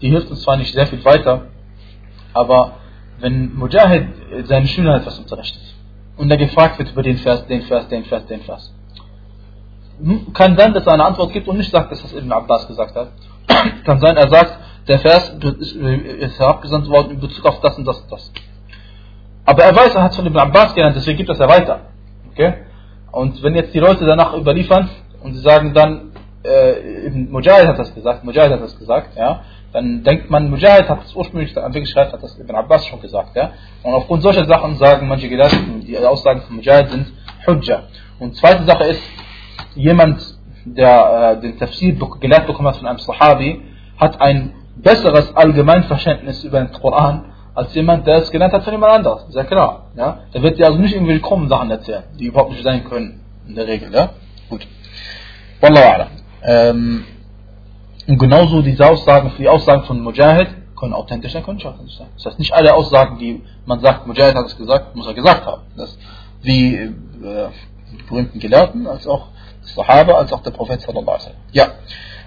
die 0.00 0.08
hilft 0.08 0.30
uns 0.30 0.42
zwar 0.42 0.56
nicht 0.56 0.72
sehr 0.72 0.86
viel 0.86 1.04
weiter, 1.04 1.46
aber 2.32 2.76
wenn 3.18 3.54
Mujahid 3.54 4.08
seine 4.44 4.66
Schüler 4.66 4.96
etwas 4.96 5.18
unterrichtet 5.18 5.62
und 6.16 6.30
er 6.30 6.36
gefragt 6.36 6.78
wird 6.78 6.92
über 6.92 7.02
den 7.02 7.16
Vers, 7.18 7.46
den 7.46 7.62
Vers, 7.62 7.88
den 7.88 8.04
Vers, 8.04 8.26
den 8.26 8.40
Vers, 8.42 8.72
kann 10.34 10.56
sein, 10.56 10.74
dass 10.74 10.86
er 10.86 10.92
eine 10.92 11.04
Antwort 11.04 11.32
gibt 11.32 11.48
und 11.48 11.56
nicht 11.56 11.70
sagt, 11.70 11.90
dass 11.90 12.02
das 12.02 12.12
Ibn 12.12 12.32
Abbas 12.32 12.66
gesagt 12.66 12.94
hat. 12.96 13.08
kann 13.84 13.98
sein, 14.00 14.16
er 14.16 14.28
sagt, 14.28 14.58
der 14.88 14.98
Vers 14.98 15.32
ist 15.40 16.38
herabgesandt 16.38 16.88
worden 16.88 17.12
in 17.12 17.20
Bezug 17.20 17.44
auf 17.46 17.60
das 17.60 17.76
und 17.76 17.84
das 17.84 18.00
und 18.00 18.12
das. 18.12 18.32
Aber 19.44 19.62
er 19.62 19.74
weiß, 19.74 19.94
er 19.94 20.02
hat 20.02 20.14
von 20.14 20.26
Ibn 20.26 20.38
Abbas 20.38 20.74
gelernt, 20.74 20.96
deswegen 20.96 21.16
gibt 21.16 21.28
das 21.28 21.40
er 21.40 21.48
weiter. 21.48 21.80
Okay? 22.32 22.54
Und 23.12 23.42
wenn 23.42 23.54
jetzt 23.54 23.72
die 23.74 23.78
Leute 23.78 24.04
danach 24.04 24.34
überliefern 24.34 24.88
und 25.22 25.34
sie 25.34 25.40
sagen 25.40 25.72
dann, 25.72 26.12
äh, 26.44 27.06
Ibn 27.06 27.30
Mujahid 27.30 27.66
hat 27.66 27.78
das 27.78 27.94
gesagt, 27.94 28.24
Mujahid 28.24 28.52
hat 28.52 28.62
das 28.62 28.78
gesagt, 28.78 29.16
ja, 29.16 29.42
dann 29.72 30.02
denkt 30.02 30.30
man, 30.30 30.50
Mujahid 30.50 30.88
hat 30.88 31.02
das 31.02 31.14
ursprünglich 31.14 31.56
am 31.56 31.72
geschrieben, 31.72 32.12
hat 32.12 32.22
das 32.22 32.38
Ibn 32.38 32.54
Abbas 32.54 32.86
schon 32.86 33.00
gesagt, 33.00 33.34
ja. 33.36 33.52
Und 33.82 33.94
aufgrund 33.94 34.22
solcher 34.22 34.44
Sachen 34.44 34.76
sagen 34.76 35.08
manche 35.08 35.28
Gelehrten, 35.28 35.80
die 35.80 35.98
Aussagen 35.98 36.42
von 36.42 36.56
Mujahid 36.56 36.90
sind 36.90 37.12
Hujja. 37.46 37.84
Und 38.18 38.36
zweite 38.36 38.64
Sache 38.64 38.84
ist, 38.84 39.02
jemand, 39.76 40.20
der 40.64 41.36
äh, 41.36 41.40
den 41.40 41.58
Tafsir 41.58 41.96
gelehrt 42.20 42.46
bekommen 42.46 42.68
hat 42.68 42.76
von 42.76 42.86
einem 42.86 42.98
Sahabi, 42.98 43.62
hat 43.98 44.20
ein 44.20 44.52
besseres 44.76 45.34
Allgemeinverständnis 45.34 46.44
über 46.44 46.58
den 46.60 46.72
Koran 46.72 47.32
als 47.54 47.74
jemand, 47.74 48.06
der 48.06 48.16
es 48.16 48.30
gelernt 48.30 48.52
hat 48.52 48.64
von 48.64 48.72
jemand 48.72 48.92
anderes. 48.92 49.26
Sehr 49.30 49.44
klar. 49.44 49.86
Ja? 49.96 50.18
Der 50.34 50.42
wird 50.42 50.58
dir 50.58 50.66
also 50.66 50.78
nicht 50.78 50.94
irgendwie 50.94 51.18
kommen 51.20 51.48
Sachen 51.48 51.70
erzählen, 51.70 52.04
die 52.18 52.26
überhaupt 52.26 52.50
nicht 52.50 52.62
sein 52.62 52.84
können, 52.84 53.20
in 53.48 53.54
der 53.54 53.66
Regel. 53.66 53.92
Ja? 53.92 54.10
Gut. 54.50 54.66
Wallahu 55.60 56.06
ähm, 56.42 57.04
und 58.06 58.18
genauso 58.18 58.62
diese 58.62 58.86
Aussagen, 58.86 59.32
die 59.38 59.48
Aussagen 59.48 59.84
von 59.84 60.00
Mujahid 60.00 60.48
können 60.78 60.92
authentisch 60.92 61.32
sein, 61.32 61.42
können 61.42 61.56
nicht 61.56 61.66
authentisch 61.66 61.96
sein. 61.96 62.08
Das 62.14 62.26
heißt, 62.26 62.38
nicht 62.38 62.52
alle 62.52 62.74
Aussagen, 62.74 63.18
die 63.18 63.42
man 63.64 63.80
sagt, 63.80 64.06
Mujahid 64.06 64.34
hat 64.34 64.46
es 64.46 64.56
gesagt, 64.56 64.94
muss 64.94 65.06
er 65.06 65.14
gesagt 65.14 65.46
haben. 65.46 65.62
Das 65.76 65.98
wie 66.42 66.74
äh, 66.74 66.92
berühmten 68.08 68.38
Gelehrten, 68.38 68.86
als 68.86 69.06
auch 69.06 69.28
Sahaba 69.74 70.14
als 70.14 70.32
auch 70.32 70.42
der 70.42 70.50
Prophet 70.52 70.80
sallallahu 70.80 71.10
alaihi 71.10 71.26
wasallam. 71.26 71.40
Ja. 71.52 71.66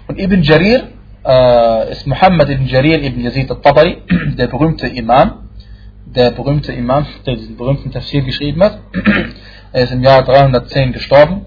Und 0.08 0.18
Ibn 0.18 0.42
Jarir 0.42 0.88
äh, 1.24 1.92
ist 1.92 2.06
Muhammad 2.06 2.48
ibn 2.48 2.66
Jarir 2.66 3.02
ibn 3.02 3.20
Yazid 3.20 3.50
al-Tabari, 3.50 4.02
der 4.38 4.46
berühmte 4.46 4.86
Imam, 4.86 5.50
der 6.04 6.30
berühmte 6.30 6.72
Imam, 6.72 7.06
der 7.26 7.36
diesen 7.36 7.56
berühmten 7.56 7.90
Tafsir 7.90 8.22
geschrieben 8.22 8.62
hat. 8.62 8.78
er 9.72 9.82
ist 9.84 9.92
im 9.92 10.02
Jahr 10.02 10.22
310 10.22 10.92
gestorben 10.92 11.46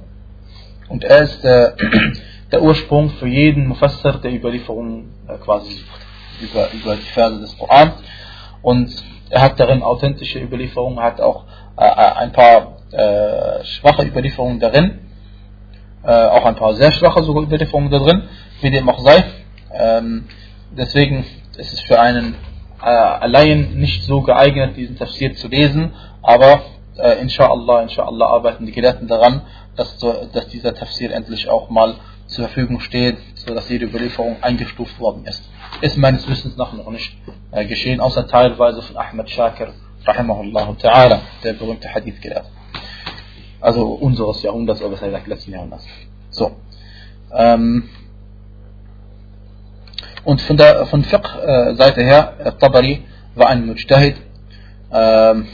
und 0.89 1.03
er 1.03 1.23
ist 1.23 1.43
äh, 1.43 1.71
der 2.51 2.61
Ursprung 2.61 3.09
für 3.11 3.27
jeden 3.27 3.67
Mufassir 3.67 4.13
der 4.13 4.33
Überlieferung 4.33 5.09
äh, 5.27 5.37
quasi 5.37 5.83
über, 6.41 6.71
über 6.71 6.95
die 6.95 7.11
Verse 7.13 7.39
des 7.39 7.57
Koran. 7.57 7.93
Und 8.61 8.91
er 9.29 9.41
hat 9.41 9.59
darin 9.59 9.81
authentische 9.81 10.39
Überlieferungen, 10.39 10.99
er 10.99 11.05
hat 11.05 11.21
auch 11.21 11.45
äh, 11.77 11.83
ein 11.83 12.31
paar 12.31 12.77
äh, 12.91 13.63
schwache 13.65 14.05
Überlieferungen 14.05 14.59
darin 14.59 14.99
äh, 16.03 16.11
auch 16.11 16.45
ein 16.45 16.55
paar 16.55 16.73
sehr 16.75 16.91
schwache 16.91 17.21
Überlieferungen 17.21 17.89
da 17.89 17.99
drin, 17.99 18.23
wie 18.61 18.71
dem 18.71 18.89
auch 18.89 18.99
sei. 18.99 19.23
Ähm, 19.73 20.25
deswegen 20.71 21.25
ist 21.57 21.73
es 21.73 21.79
für 21.81 21.99
einen 21.99 22.35
äh, 22.81 22.85
allein 22.85 23.75
nicht 23.75 24.03
so 24.03 24.21
geeignet, 24.21 24.75
diesen 24.75 24.97
Tafsir 24.97 25.33
zu 25.35 25.47
lesen, 25.47 25.93
aber 26.21 26.61
äh, 26.97 27.21
inshallah, 27.21 27.81
inshallah 27.81 28.27
arbeiten 28.27 28.65
die 28.65 28.71
Gelehrten 28.71 29.07
daran, 29.07 29.41
dass, 29.75 29.97
dass 29.97 30.47
dieser 30.49 30.75
Tafsir 30.75 31.13
endlich 31.13 31.49
auch 31.49 31.69
mal 31.69 31.95
zur 32.27 32.45
Verfügung 32.45 32.79
steht, 32.79 33.17
sodass 33.35 33.69
jede 33.69 33.85
Überlieferung 33.85 34.37
eingestuft 34.41 34.99
worden 34.99 35.25
ist. 35.25 35.43
Ist 35.81 35.97
meines 35.97 36.27
Wissens 36.29 36.57
nach 36.57 36.73
noch 36.73 36.91
nicht 36.91 37.17
äh, 37.51 37.65
geschehen, 37.65 37.99
außer 37.99 38.27
teilweise 38.27 38.81
von 38.81 38.97
Ahmed 38.97 39.29
Shakir, 39.29 39.73
rahimahullah 40.05 40.75
ta'ala, 40.81 41.19
der 41.43 41.53
berühmte 41.53 41.93
Hadith 41.93 42.21
gelehrt 42.21 42.45
also 43.63 43.87
unseres 43.87 44.43
Jahrhunderts, 44.43 44.81
oder 44.81 44.91
was 44.91 45.01
er 45.01 45.11
sagt, 45.11 45.27
letzten 45.27 45.51
Jahrhunderts. 45.51 45.85
So. 46.29 46.51
Ähm, 47.33 47.89
und 50.23 50.41
von 50.41 50.57
der 50.57 50.85
von 50.85 51.03
Fiqh-Seite 51.03 52.01
äh, 52.01 52.05
her, 52.05 52.55
Tabari 52.59 53.03
war 53.35 53.47
ein 53.47 53.65
Mujtahid, 53.65 54.15
ähm, 54.91 55.47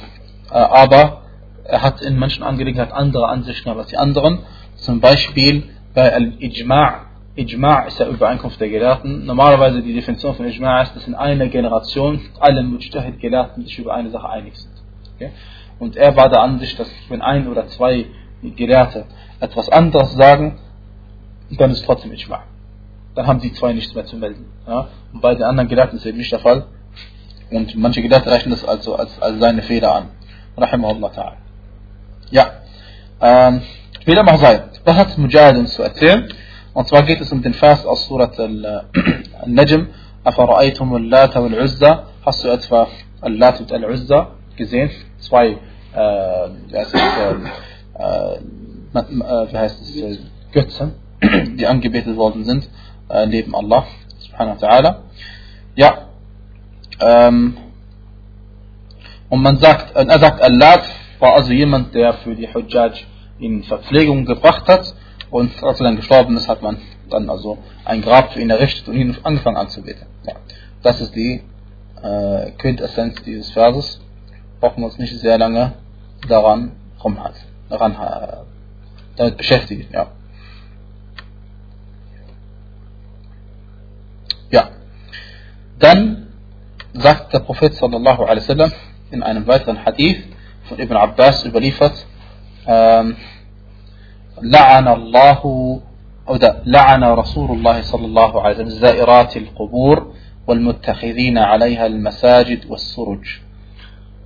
äh, 0.49 0.53
aber 0.53 1.22
er 1.64 1.82
hat 1.82 2.01
in 2.01 2.18
manchen 2.18 2.43
Angelegenheiten 2.43 2.93
andere 2.93 3.28
Ansichten 3.28 3.70
als 3.70 3.88
die 3.88 3.97
anderen. 3.97 4.39
Zum 4.76 4.99
Beispiel 4.99 5.64
bei 5.93 6.12
Al-Ijma' 6.12 7.10
Ijma' 7.38 7.88
ist 7.88 7.99
ja 7.99 8.07
Übereinkunft 8.07 8.60
der 8.60 8.70
Gelehrten. 8.70 9.26
Normalerweise 9.26 9.82
die 9.82 9.93
Definition 9.93 10.36
von 10.36 10.45
Ijma' 10.45 10.82
ist, 10.84 10.95
dass 10.95 11.07
in 11.07 11.16
einer 11.16 11.47
Generation 11.47 12.20
alle 12.39 12.64
Mujtahid-Gelehrten 12.64 13.64
sich 13.64 13.80
über 13.80 13.93
eine 13.93 14.10
Sache 14.10 14.30
einig 14.30 14.57
sind. 14.57 14.74
Okay? 15.16 15.32
Und 15.79 15.97
er 15.97 16.17
war 16.17 16.29
der 16.29 16.41
Ansicht, 16.41 16.79
dass 16.79 16.89
wenn 17.09 17.23
ein 17.23 17.49
oder 17.49 17.67
zwei 17.69 18.07
Gelehrte 18.43 19.07
etwas 19.41 19.69
anderes 19.69 20.12
sagen, 20.15 20.59
dann 21.51 21.71
ist 21.71 21.85
trotzdem 21.85 22.12
Ijma. 22.12 22.43
dann 23.15 23.27
haben 23.27 23.41
die 23.41 23.53
zwei 23.53 23.73
nichts 23.73 23.95
mehr 23.95 24.05
zu 24.05 24.17
melden. 24.17 24.47
Ja? 24.67 24.89
Und 25.12 25.21
bei 25.21 25.35
den 25.35 25.45
anderen 25.45 25.69
Gelehrten 25.69 25.99
ist 25.99 26.07
eben 26.07 26.19
nicht 26.19 26.33
der 26.33 26.41
Fall. 26.41 26.67
Und 27.51 27.77
manche 27.77 28.03
Gelehrte 28.03 28.31
rechnen 28.31 28.51
das 28.53 28.65
also 28.65 28.97
als, 28.97 29.21
als 29.21 29.39
seine 29.39 29.62
Fehler 29.62 29.95
an. 29.95 30.09
Rahimahullah 30.57 31.09
ta'ala. 31.09 31.37
Ja. 32.31 32.51
Ähm, 33.21 33.62
wie 34.05 34.15
dem 34.15 34.29
auch 34.29 34.39
sei. 34.39 34.65
Was 34.85 34.97
hat 34.97 35.19
Mujahid 35.19 35.57
uns 35.57 35.75
zu 35.75 35.83
erzählen? 35.83 36.29
Und 36.73 36.89
zwar 36.89 37.03
geht 37.05 37.21
es 37.21 37.31
um 37.33 37.43
den 37.43 37.55
Vers 37.55 37.87
aus 37.87 38.07
Surat 38.07 38.39
Al-Najm. 38.39 39.89
أفرأيتم 40.27 40.97
اللات 40.97 41.37
والعزى 41.37 41.99
Hast 42.27 42.45
du 42.45 42.49
etwa 42.49 42.89
Al-Lat 43.21 43.61
und 43.61 43.71
Al-Uzza 43.71 44.29
gesehen? 44.60 44.91
Zwei, 45.20 45.57
äh, 45.93 46.49
wie 46.68 46.78
heißt 46.78 46.93
es, 46.93 47.01
äh, 47.97 48.36
äh, 48.93 49.66
es, 49.66 49.95
äh, 49.95 50.18
Götzen, 50.51 50.93
die 51.57 51.66
angebetet 51.66 52.16
worden 52.16 52.43
sind, 52.43 52.70
äh, 53.10 53.26
neben 53.26 53.55
Allah, 53.55 53.86
subhanahu 54.20 54.62
wa 54.62 54.68
ta'ala. 54.68 54.95
Ja, 55.76 56.10
ähm, 56.99 57.57
und 59.30 59.41
man 59.41 59.57
sagt, 59.57 59.95
äh, 59.95 60.05
er 60.05 60.20
sagt, 60.20 60.41
Al-Lat 60.41 60.84
war 61.20 61.34
also 61.36 61.51
jemand, 61.51 61.93
der 61.93 62.14
für 62.16 62.36
die 62.36 62.51
Hujjaj 62.53 63.05
in 63.39 63.64
Verpflegung 63.64 64.26
gebracht 64.26 64.68
hat 64.68 64.93
und 65.30 65.51
als 65.64 65.80
er 65.80 65.86
dann 65.86 65.95
gestorben 65.95 66.36
ist, 66.38 66.47
hat 66.47 66.62
man 66.62 66.78
dann 67.10 67.30
also 67.30 67.57
ein 67.86 68.01
Grab 68.01 68.34
für 68.34 68.41
ihn 68.41 68.49
errichtet 68.49 68.88
und 68.88 68.95
ihn 68.95 69.16
angefangen 69.24 69.57
anzubeten. 69.57 70.07
Ja. 70.26 70.34
Das 70.82 71.01
ist 71.01 71.16
die 71.16 71.43
äh, 72.01 72.51
Quintessenz 72.57 73.22
dieses 73.24 73.51
Verses. 73.51 73.99
Brauchen 74.60 74.82
wir 74.82 74.86
uns 74.88 74.97
nicht 74.97 75.18
sehr 75.20 75.38
lange 75.38 75.74
daran 76.28 76.74
rumhalten, 77.03 77.41
daran 77.70 77.93
äh, 77.93 78.38
damit 79.16 79.38
beschäftigen. 79.38 79.88
Ja. 79.93 80.07
ja. 84.51 84.70
Dann 85.80 86.28
sagt 86.93 87.34
der 87.34 87.39
Prophet 87.39 87.74
sallallahu 87.74 88.24
alaihi 88.24 88.41
wasallam 88.41 88.72
in 89.12 89.24
einem 89.24 89.47
weiteren 89.47 89.86
Hadith 89.86 90.24
von 90.68 90.80
Ibn 90.80 90.95
Abbas 90.97 91.45
überliefert, 91.45 92.05
ähm, 92.68 93.16
لعن 94.41 94.88
الله 94.88 95.82
oder 96.28 96.62
لعن 96.66 97.03
رسول 97.03 97.51
الله 97.51 97.82
صلى 97.82 98.05
الله 98.05 98.41
عليه 98.41 98.55
وسلم 98.55 98.70
زائرات 98.70 99.38
القبور 99.38 100.14
والمتخذين 100.47 101.38
عليها 101.38 101.86
المساجد 101.86 102.66
والسرج. 102.70 103.49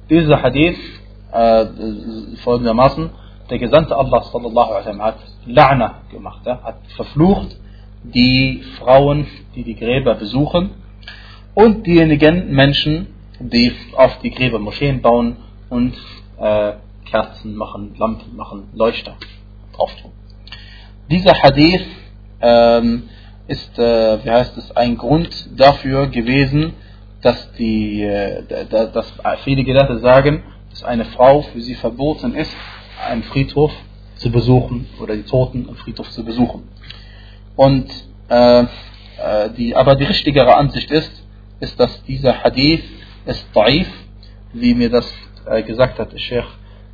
Dieser 0.10 0.42
Hadith 0.42 0.78
äh, 1.32 1.66
folgendermaßen, 2.44 3.10
der 3.50 3.60
Gesandte 3.60 3.96
Allah 3.96 4.24
sallallahu 4.24 4.74
alaihi 4.74 5.00
hat 5.00 5.18
La'na 5.48 5.92
gemacht, 6.12 6.42
ja, 6.46 6.62
hat 6.64 6.78
verflucht 6.96 7.58
die 8.04 8.64
Frauen, 8.80 9.28
die 9.56 9.64
die 9.64 9.76
Gräber 9.76 10.16
besuchen 10.16 10.72
und 11.54 11.88
diejenigen 11.88 12.52
Menschen, 12.52 13.08
die 13.40 13.74
auf 13.96 14.20
die 14.20 14.32
Gräber 14.32 14.60
Moscheen 14.60 15.02
bauen 15.02 15.38
und 15.70 15.94
äh, 16.40 16.74
Kerzen 17.06 17.56
machen, 17.56 17.96
Lampen 17.98 18.36
machen, 18.36 18.70
Leuchter 18.74 19.16
drauf 19.74 19.94
tun. 20.02 20.12
Dieser 21.10 21.34
Hadith 21.42 21.86
ähm, 22.42 23.04
ist, 23.48 23.78
äh, 23.78 24.24
wie 24.24 24.32
heißt 24.32 24.58
es, 24.58 24.76
ein 24.76 24.98
Grund 24.98 25.50
dafür 25.60 26.08
gewesen, 26.08 26.74
dass 27.24 27.52
die, 27.54 28.04
äh, 28.04 28.44
dass 28.68 29.14
viele 29.44 29.64
Gelehrte 29.64 30.00
sagen, 30.00 30.44
dass 30.70 30.84
eine 30.84 31.06
Frau 31.06 31.42
für 31.42 31.62
sie 31.62 31.76
verboten 31.76 32.36
ist, 32.36 32.56
einen 33.08 33.24
Friedhof 33.24 33.72
zu 34.18 34.32
besuchen 34.32 34.88
oder 35.02 35.16
die 35.16 35.24
Toten 35.24 35.68
im 35.68 35.76
Friedhof 35.76 36.10
zu 36.12 36.24
besuchen. 36.24 36.68
Und 37.56 37.90
äh, 38.30 38.62
äh, 38.62 39.50
die, 39.58 39.76
aber 39.76 39.96
die 39.96 40.06
richtigere 40.06 40.56
Ansicht 40.56 40.92
ist, 40.92 41.24
ist, 41.60 41.80
dass 41.80 42.04
dieser 42.04 42.44
Hadith 42.44 42.84
ist 43.26 43.46
da'if, 43.56 43.88
wie 44.54 44.74
mir 44.74 44.90
das 44.90 45.12
äh, 45.46 45.64
gesagt 45.64 46.00
hat, 46.00 46.20
Sheikh 46.20 46.48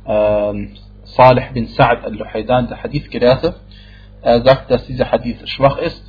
äh, 0.06 0.68
Salih 1.04 1.46
bin 1.52 1.68
Sa'ad 1.68 2.04
al-Luhaydan, 2.04 2.68
der 2.68 2.82
Hadith-Gelehrte. 2.82 3.56
Er 4.22 4.42
sagt, 4.42 4.70
dass 4.70 4.86
dieser 4.86 5.10
Hadith 5.10 5.48
schwach 5.48 5.78
ist 5.78 6.04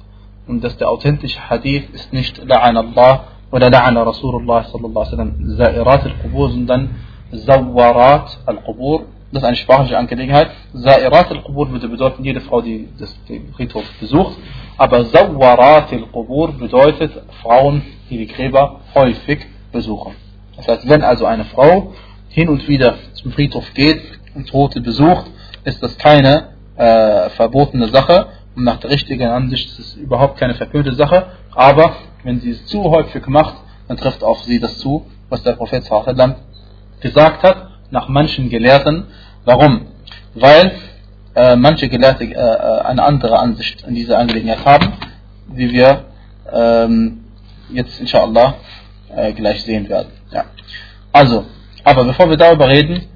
und 0.47 0.63
dass 0.63 0.77
der 0.77 0.89
authentische 0.89 1.49
Hadith 1.49 1.89
ist 1.93 2.13
nicht 2.13 2.39
La'an 2.39 2.77
Allah 2.77 3.27
oder 3.51 3.69
La'an 3.69 3.97
Rasulullah 3.97 4.63
sallallahu 4.63 4.99
alaihi 4.99 5.11
wasallam 5.11 5.57
Za'irat 5.57 6.03
al-Qubur, 6.05 6.49
sondern 6.51 6.89
Zawarat 7.45 8.39
al-Qubur. 8.45 9.05
Das 9.31 9.43
ist 9.43 9.47
eine 9.47 9.57
sprachliche 9.57 9.97
Angelegenheit. 9.97 10.49
Za'irat 10.73 11.29
al-Qubur 11.31 11.71
würde 11.71 11.87
bedeuten, 11.87 12.23
jede 12.23 12.41
Frau, 12.41 12.61
die 12.61 12.87
das, 12.97 13.15
den 13.27 13.53
Friedhof 13.53 13.85
besucht. 13.99 14.37
Aber 14.77 15.05
Zawarat 15.05 15.91
al-Qubur 15.91 16.53
bedeutet 16.53 17.11
Frauen, 17.41 17.81
die 18.09 18.17
die 18.17 18.27
Gräber 18.27 18.81
häufig 18.95 19.39
besuchen. 19.71 20.15
Das 20.57 20.67
heißt, 20.67 20.89
wenn 20.89 21.03
also 21.03 21.25
eine 21.25 21.45
Frau 21.45 21.93
hin 22.29 22.49
und 22.49 22.67
wieder 22.67 22.95
zum 23.13 23.31
Friedhof 23.31 23.73
geht 23.73 24.01
und 24.35 24.47
Tote 24.49 24.79
besucht, 24.81 25.25
ist 25.63 25.81
das 25.83 25.97
keine 25.97 26.49
äh, 26.77 27.29
verbotene 27.31 27.87
Sache, 27.89 28.27
und 28.55 28.63
nach 28.65 28.77
der 28.77 28.89
richtigen 28.89 29.27
Ansicht 29.27 29.69
ist 29.69 29.79
es 29.79 29.93
überhaupt 29.95 30.37
keine 30.37 30.55
verpönte 30.55 30.93
Sache. 30.93 31.27
Aber 31.53 31.95
wenn 32.23 32.39
sie 32.39 32.51
es 32.51 32.65
zu 32.67 32.83
häufig 32.83 33.25
macht, 33.27 33.55
dann 33.87 33.97
trifft 33.97 34.23
auf 34.23 34.43
sie 34.43 34.59
das 34.59 34.77
zu, 34.79 35.05
was 35.29 35.43
der 35.43 35.53
Prophet 35.53 35.89
gesagt 36.99 37.43
hat, 37.43 37.67
nach 37.89 38.07
manchen 38.07 38.49
Gelehrten. 38.49 39.07
Warum? 39.45 39.87
Weil 40.35 40.73
äh, 41.35 41.55
manche 41.55 41.89
Gelehrte 41.89 42.23
äh, 42.23 42.33
äh, 42.33 42.81
eine 42.81 43.03
andere 43.03 43.39
Ansicht 43.39 43.83
in 43.87 43.95
dieser 43.95 44.19
Angelegenheit 44.19 44.65
haben, 44.65 44.93
wie 45.47 45.71
wir 45.71 46.05
ähm, 46.51 47.25
jetzt 47.69 47.99
inshallah 47.99 48.55
äh, 49.15 49.33
gleich 49.33 49.63
sehen 49.63 49.89
werden. 49.89 50.09
Ja. 50.31 50.45
Also, 51.11 51.45
aber 51.83 52.05
bevor 52.05 52.29
wir 52.29 52.37
darüber 52.37 52.67
reden, 52.67 53.07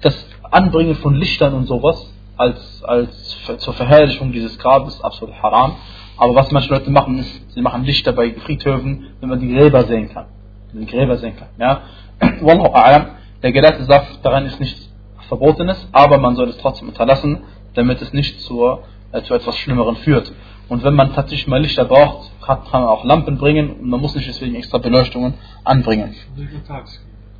das 0.00 0.14
Anbringen 0.50 0.96
von 0.96 1.14
Lichtern 1.14 1.54
und 1.54 1.66
sowas, 1.66 2.10
als, 2.36 2.82
als 2.84 3.36
zur 3.58 3.74
Verherrlichung 3.74 4.32
dieses 4.32 4.58
Grabes 4.58 5.00
absolut 5.02 5.34
haram. 5.42 5.76
Aber 6.20 6.34
was 6.34 6.50
manche 6.50 6.68
Leute 6.68 6.90
machen, 6.90 7.18
ist, 7.18 7.54
sie 7.54 7.62
machen 7.62 7.82
Lichter 7.82 8.12
bei 8.12 8.34
Friedhöfen, 8.34 9.06
wenn 9.20 9.30
man 9.30 9.40
die 9.40 9.54
Gräber 9.54 9.84
sehen 9.84 10.10
kann. 10.12 10.26
Die 10.74 10.84
Gräber 10.84 11.16
sehen 11.16 11.34
kann. 11.34 11.48
Ja? 11.58 11.80
Wallahu 12.42 12.74
a'lam. 12.74 13.06
Der 13.42 13.52
Gelehrte 13.52 13.84
sagt, 13.84 14.22
daran 14.22 14.44
ist 14.44 14.60
nichts 14.60 14.90
Verbotenes, 15.28 15.88
aber 15.92 16.18
man 16.18 16.36
soll 16.36 16.50
es 16.50 16.58
trotzdem 16.58 16.88
unterlassen, 16.88 17.38
damit 17.72 18.02
es 18.02 18.12
nicht 18.12 18.38
zur, 18.42 18.82
äh, 19.12 19.22
zu 19.22 19.32
etwas 19.32 19.56
Schlimmerem 19.56 19.96
führt. 19.96 20.30
Und 20.68 20.84
wenn 20.84 20.94
man 20.94 21.14
tatsächlich 21.14 21.46
mal 21.48 21.62
Lichter 21.62 21.86
braucht, 21.86 22.30
kann 22.46 22.60
man 22.70 22.84
auch 22.84 23.02
Lampen 23.04 23.38
bringen 23.38 23.70
und 23.70 23.88
man 23.88 24.00
muss 24.00 24.14
nicht 24.14 24.28
deswegen 24.28 24.56
extra 24.56 24.76
Beleuchtungen 24.76 25.34
anbringen 25.64 26.14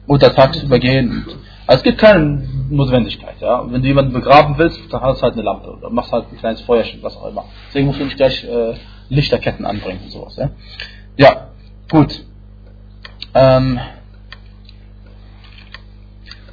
oder 0.07 0.35
tagsüber 0.35 0.79
gehen. 0.79 1.27
Also 1.67 1.79
es 1.79 1.83
gibt 1.85 1.99
keine 1.99 2.49
Notwendigkeit. 2.71 3.41
Ja? 3.41 3.65
Wenn 3.71 3.83
du 3.83 3.89
jemanden 3.89 4.13
begraben 4.13 4.57
willst, 4.59 4.81
dann 4.91 5.01
hast 5.01 5.19
du 5.19 5.23
halt 5.23 5.35
eine 5.35 5.43
Lampe 5.43 5.71
oder 5.71 5.91
machst 5.91 6.13
halt 6.13 6.27
ein 6.31 6.39
kleines 6.39 6.61
Feuerchen, 6.63 7.03
was 7.03 7.17
auch 7.17 7.29
immer. 7.29 7.45
Deswegen 7.69 7.87
musst 7.87 8.01
du 8.01 8.05
nicht 8.05 8.17
gleich 8.17 8.45
äh, 8.45 8.75
Lichterketten 9.09 9.65
anbringen 9.67 10.01
und 10.05 10.11
sowas. 10.11 10.37
Ja, 10.37 10.51
ja 11.17 11.49
gut. 11.91 12.25
Ähm, 13.35 13.79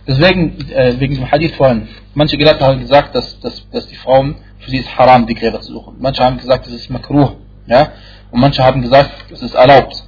deswegen, 0.08 0.60
äh, 0.70 1.00
wegen 1.00 1.16
dem 1.16 1.32
Hadith 1.32 1.56
vorhin, 1.56 1.88
manche 2.14 2.38
Gelehrte 2.38 2.66
haben 2.66 2.80
gesagt, 2.80 3.16
dass, 3.16 3.40
dass, 3.40 3.68
dass 3.72 3.88
die 3.88 3.96
Frauen, 3.96 4.36
für 4.60 4.70
sie 4.70 4.78
ist 4.78 4.98
haram, 4.98 5.26
die 5.26 5.36
Gräber 5.36 5.62
zu 5.62 5.72
suchen. 5.74 5.96
Manche 6.00 6.24
haben 6.24 6.38
gesagt, 6.38 6.68
es 6.68 6.74
ist 6.74 6.90
makruh. 6.90 7.32
Ja? 7.68 7.92
Und 8.32 8.40
manche 8.40 8.64
haben 8.64 8.82
gesagt, 8.82 9.12
es 9.32 9.42
ist 9.42 9.56
erlaubt. 9.56 10.04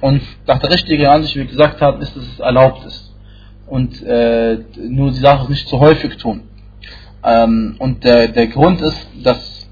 Und 0.00 0.22
nach 0.46 0.58
der 0.58 0.70
richtigen 0.70 1.06
Ansicht, 1.06 1.36
wie 1.36 1.46
gesagt 1.46 1.80
haben, 1.80 2.00
ist, 2.00 2.16
dass 2.16 2.22
es 2.22 2.38
erlaubt 2.38 2.84
ist. 2.86 3.07
Und 3.68 4.02
äh, 4.02 4.58
nur 4.78 5.10
die 5.10 5.18
Sache 5.18 5.50
nicht 5.50 5.68
zu 5.68 5.78
häufig 5.78 6.16
tun. 6.16 6.42
Ähm, 7.24 7.76
und 7.78 8.04
der, 8.04 8.28
der 8.28 8.46
Grund 8.46 8.80
ist, 8.80 9.08
dass 9.22 9.68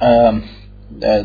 ähm, 0.00 0.42
äh, 1.00 1.24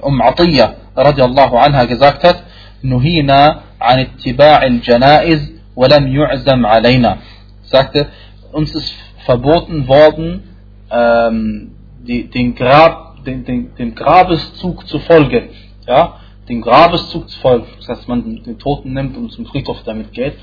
Um 0.00 0.20
Atiyya 0.22 0.74
radiallahu 0.96 1.56
anha 1.56 1.84
gesagt 1.86 2.22
hat, 2.24 2.44
Nuhina 2.82 3.62
an 3.78 3.98
ittiba' 3.98 4.60
al-janaiz 4.60 5.40
walam 5.74 6.06
yu'zam 6.06 6.64
alayna. 6.64 7.18
Sagte, 7.62 8.08
uns 8.52 8.74
ist 8.74 8.94
verboten 9.24 9.88
worden, 9.88 10.42
ähm, 10.90 11.72
die, 12.06 12.28
den, 12.30 12.54
Grab, 12.54 13.24
den, 13.24 13.44
den, 13.44 13.74
den 13.74 13.94
Grabeszug 13.94 14.86
zu 14.86 14.98
folgen. 15.00 15.48
Ja? 15.86 16.20
dem 16.48 16.60
Grabeszug 16.60 17.28
zu 17.28 17.40
folgen. 17.40 17.66
Das 17.78 17.88
heißt, 17.88 18.08
man 18.08 18.42
den 18.42 18.58
Toten 18.58 18.92
nimmt 18.92 19.16
und 19.16 19.30
zum 19.32 19.46
Friedhof 19.46 19.82
damit 19.84 20.12
geht. 20.12 20.34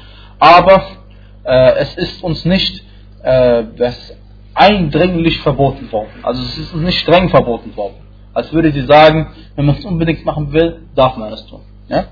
Aber 0.42 0.82
äh, 1.44 1.74
es 1.78 1.96
ist 1.98 2.24
uns 2.24 2.46
nicht 2.46 2.84
äh, 3.22 3.64
eindringlich 4.56 5.40
verboten 5.42 5.92
worden. 5.92 6.10
Also 6.24 6.42
es 6.42 6.58
ist 6.58 6.74
uns 6.74 6.84
nicht 6.84 7.00
streng 7.00 7.30
verboten 7.30 7.78
worden. 7.78 7.98
Als 8.34 8.52
würde 8.52 8.72
sie 8.72 8.86
sagen, 8.88 9.28
wenn 9.56 9.68
man 9.68 9.76
es 9.76 9.86
unbedingt 9.86 10.26
machen 10.26 10.52
will, 10.52 10.82
darf 10.96 11.16
man 11.16 11.32
es 11.32 11.46
tun. 11.46 11.62
Ja? 11.90 12.06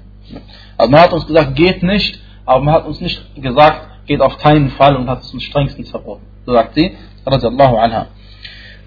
Also 0.78 0.92
man 0.92 1.02
hat 1.02 1.12
uns 1.12 1.26
gesagt, 1.26 1.56
geht 1.56 1.82
nicht, 1.82 2.20
aber 2.46 2.64
man 2.64 2.76
hat 2.76 2.86
uns 2.86 3.02
nicht 3.02 3.20
gesagt, 3.42 3.88
geht 4.06 4.22
auf 4.22 4.38
keinen 4.38 4.70
Fall 4.70 4.96
und 4.96 5.10
hat 5.10 5.24
es 5.24 5.34
uns 5.34 5.42
strengstens 5.42 5.90
verboten. 5.90 6.22
So 6.46 6.54
sagt 6.54 6.76
sie, 6.76 6.96
radiallahu 7.26 7.78
anha. 7.78 8.08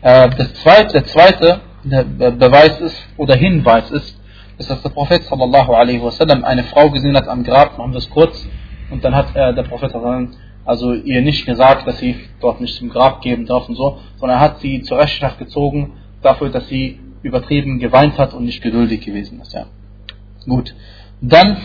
Äh, 0.02 0.30
das 0.30 0.54
zweite, 0.54 0.92
der 0.92 1.04
zweite 1.06 1.60
Beweis 1.82 2.80
ist 2.80 2.96
oder 3.16 3.34
Hinweis 3.34 3.90
ist, 3.90 4.16
ist, 4.58 4.70
dass 4.70 4.80
der 4.82 4.90
Prophet 4.90 5.24
sallallahu 5.24 5.72
alaihi 5.72 6.00
wasallam 6.00 6.44
eine 6.44 6.62
Frau 6.62 6.90
gesehen 6.90 7.16
hat 7.16 7.26
am 7.26 7.42
Grab, 7.42 7.76
machen 7.76 7.90
wir 7.90 7.98
es 7.98 8.08
kurz, 8.08 8.46
und 8.92 9.02
dann 9.02 9.14
hat 9.14 9.34
äh, 9.34 9.54
der 9.54 9.62
Prophet 9.62 9.92
also 10.64 10.92
ihr 10.92 11.22
nicht 11.22 11.46
gesagt, 11.46 11.86
dass 11.88 11.98
sie 11.98 12.14
dort 12.40 12.60
nicht 12.60 12.76
zum 12.76 12.90
Grab 12.90 13.20
geben 13.22 13.46
darf 13.46 13.68
und 13.68 13.74
so, 13.74 13.98
sondern 14.20 14.38
er 14.38 14.40
hat 14.40 14.60
sie 14.60 14.82
zur 14.82 14.98
Rechenschaft 14.98 15.38
gezogen 15.38 15.94
dafür, 16.22 16.50
dass 16.50 16.68
sie 16.68 17.00
übertrieben 17.22 17.78
geweint 17.78 18.18
hat 18.18 18.34
und 18.34 18.44
nicht 18.44 18.62
geduldig 18.62 19.00
gewesen 19.00 19.40
ist. 19.40 19.54
Ja. 19.54 19.66
Gut. 20.46 20.74
Dann 21.20 21.56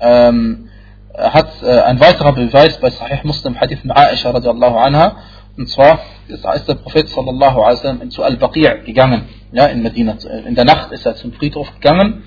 ähm, 0.00 0.68
hat 1.14 1.62
äh, 1.62 1.80
ein 1.80 2.00
weiterer 2.00 2.32
Beweis 2.32 2.78
bei 2.80 2.90
Sahih 2.90 3.20
Muslim 3.24 3.60
Hadith 3.60 3.80
von 3.80 3.90
Aisha 3.90 4.30
radiallahu 4.30 4.76
anha, 4.76 5.16
und 5.58 5.68
zwar 5.68 6.00
ist 6.28 6.68
der 6.68 6.74
Prophet 6.76 7.08
sallallahu 7.08 7.60
alaihi 7.60 8.08
zu 8.08 8.22
Al-Baqi' 8.22 8.84
gegangen, 8.86 9.24
ja, 9.52 9.66
in 9.66 9.82
Medina. 9.82 10.16
In 10.46 10.54
der 10.54 10.64
Nacht 10.64 10.92
ist 10.92 11.04
er 11.04 11.16
zum 11.16 11.32
Friedhof 11.32 11.70
gegangen 11.74 12.22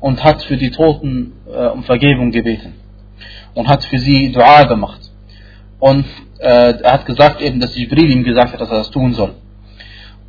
und 0.00 0.24
hat 0.24 0.42
für 0.42 0.56
die 0.56 0.72
Toten 0.72 1.34
äh, 1.46 1.66
um 1.66 1.84
Vergebung 1.84 2.32
gebeten 2.32 2.83
und 3.54 3.68
hat 3.68 3.84
für 3.84 3.98
sie 3.98 4.32
Dua 4.32 4.64
gemacht. 4.64 5.00
Und 5.78 6.06
äh, 6.38 6.74
er 6.82 6.92
hat 6.92 7.06
gesagt 7.06 7.40
eben, 7.40 7.60
dass 7.60 7.76
Jibril 7.76 8.10
ihm 8.10 8.24
gesagt 8.24 8.52
hat, 8.52 8.60
dass 8.60 8.70
er 8.70 8.78
das 8.78 8.90
tun 8.90 9.14
soll. 9.14 9.34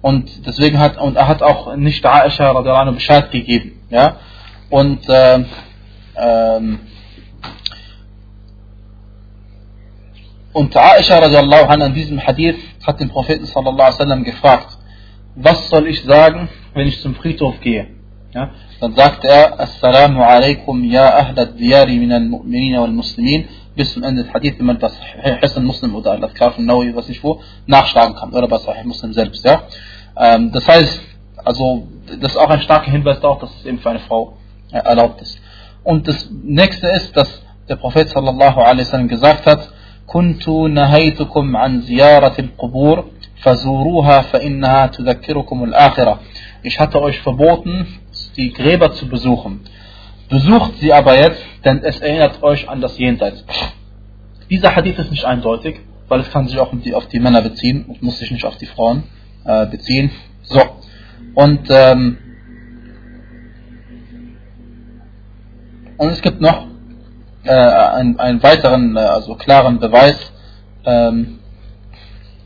Und 0.01 0.45
deswegen 0.45 0.79
hat, 0.79 0.97
und 0.97 1.15
er 1.15 1.27
hat 1.27 1.41
auch 1.41 1.75
nicht 1.75 2.05
Aisha 2.05 2.51
radiallahu 2.51 2.93
Bescheid 2.93 3.31
gegeben, 3.31 3.81
ja. 3.89 4.17
Und, 4.69 5.07
äh, 5.09 5.43
ähm, 6.15 6.79
und 10.53 10.77
Aisha 10.77 11.17
radiallahu 11.17 11.65
anha 11.65 11.85
an 11.87 11.93
diesem 11.93 12.19
Hadith 12.25 12.57
hat 12.85 12.99
den 12.99 13.09
Propheten 13.09 13.45
sallallahu 13.45 13.73
alaihi 13.81 13.99
wasallam 13.99 14.23
gefragt, 14.23 14.77
was 15.35 15.69
soll 15.69 15.87
ich 15.87 16.03
sagen, 16.03 16.49
wenn 16.73 16.87
ich 16.87 17.01
zum 17.01 17.15
Friedhof 17.15 17.59
gehe? 17.61 17.87
Ja, 18.34 18.50
dann 18.80 18.94
sagt 18.94 19.24
er, 19.24 19.58
Assalamu 19.58 20.22
alaikum 20.22 20.84
ya 20.84 21.08
ahla 21.16 21.46
diyari 21.46 21.98
min 21.98 22.12
al-Mu'minin 22.12 22.80
wal 22.80 22.92
Muslimin, 22.92 23.48
bis 23.74 23.92
zum 23.92 24.04
Ende 24.04 24.22
des 24.22 24.32
Hadith, 24.32 24.56
wenn 24.58 24.66
man 24.66 24.78
das 24.78 24.94
Hassan 25.42 25.64
Muslim 25.64 25.96
oder 25.96 26.12
Al-Kaf 26.12 26.56
Nawi, 26.58 26.94
was 26.94 27.08
ich 27.08 27.22
wo, 27.24 27.40
nachschlagen 27.66 28.14
kann, 28.14 28.30
oder 28.32 28.46
bei 28.46 28.58
Sahih 28.58 28.84
Muslim 28.84 29.12
selbst, 29.12 29.44
ja. 29.44 29.62
Ähm, 30.16 30.52
das 30.52 30.66
heißt, 30.68 31.00
also, 31.44 31.88
das 32.20 32.32
ist 32.32 32.36
auch 32.36 32.50
ein 32.50 32.60
starker 32.60 32.90
Hinweis 32.90 33.18
darauf, 33.20 33.40
dass 33.40 33.50
es 33.56 33.66
eben 33.66 33.78
für 33.78 33.90
eine 33.90 34.00
Frau 34.00 34.36
äh, 34.70 34.78
erlaubt 34.78 35.20
ist. 35.22 35.36
Und 35.82 36.06
das 36.06 36.28
nächste 36.30 36.86
ist, 36.88 37.16
dass 37.16 37.42
der 37.68 37.76
Prophet 37.76 38.10
sallallahu 38.10 38.60
alaihi 38.60 38.86
wasallam 38.86 39.08
gesagt 39.08 39.46
hat, 39.46 39.68
كنت 40.10 40.48
نهيتكم 40.48 41.56
عن 41.56 41.80
زيارة 41.80 42.34
القبور 42.38 43.04
فزوروها 43.42 44.20
فإنها 44.20 44.86
تذكركم 44.86 45.64
الآخرة. 45.64 46.18
Ich 46.62 46.80
hatte 46.80 47.00
euch 47.00 47.20
verboten, 47.20 47.86
die 48.35 48.51
Gräber 48.53 48.93
zu 48.93 49.07
besuchen. 49.07 49.61
Besucht 50.29 50.79
sie 50.79 50.91
aber 50.91 51.17
jetzt, 51.17 51.43
denn 51.63 51.83
es 51.83 51.99
erinnert 51.99 52.41
euch 52.41 52.67
an 52.67 52.81
das 52.81 52.97
Jenseits. 52.97 53.43
Dieser 54.49 54.75
Hadith 54.75 54.97
ist 54.99 55.11
nicht 55.11 55.25
eindeutig, 55.25 55.79
weil 56.07 56.19
es 56.21 56.31
kann 56.31 56.47
sich 56.47 56.59
auch 56.59 56.73
auf 56.93 57.07
die, 57.07 57.19
Männer 57.19 57.41
beziehen 57.41 57.85
und 57.85 58.01
muss 58.01 58.19
sich 58.19 58.31
nicht 58.31 58.45
auf 58.45 58.57
die 58.57 58.65
Frauen 58.65 59.03
äh, 59.43 59.65
beziehen. 59.67 60.11
So. 60.43 60.61
Und, 61.33 61.67
ähm, 61.69 62.17
und 65.97 66.09
es 66.09 66.21
gibt 66.21 66.41
noch 66.41 66.67
äh, 67.43 67.51
einen, 67.51 68.19
einen 68.19 68.41
weiteren, 68.43 68.95
äh, 68.95 68.99
also 68.99 69.35
klaren 69.35 69.79
Beweis, 69.79 70.17
ähm, 70.85 71.39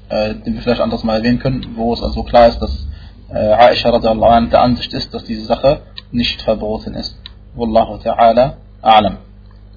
äh, 0.10 0.36
den 0.36 0.56
wir 0.56 0.62
vielleicht 0.62 0.82
anderes 0.82 1.04
mal 1.04 1.18
erwähnen 1.18 1.40
können, 1.40 1.66
wo 1.76 1.94
es 1.94 2.02
also 2.02 2.24
klar 2.24 2.48
ist, 2.48 2.60
dass 2.60 2.89
عائشة 3.34 3.90
رضي 3.90 4.10
الله 4.10 4.32
عنها 4.32 4.50
تأنتش 4.50 4.88
تستر 4.88 5.20
في 5.20 5.34
الزخة 5.34 5.82
نشتفى 6.14 6.56
بغوث 6.56 6.88
نس 6.88 7.20
والله 7.58 7.98
تعالى 7.98 8.54
أعلم. 8.86 9.18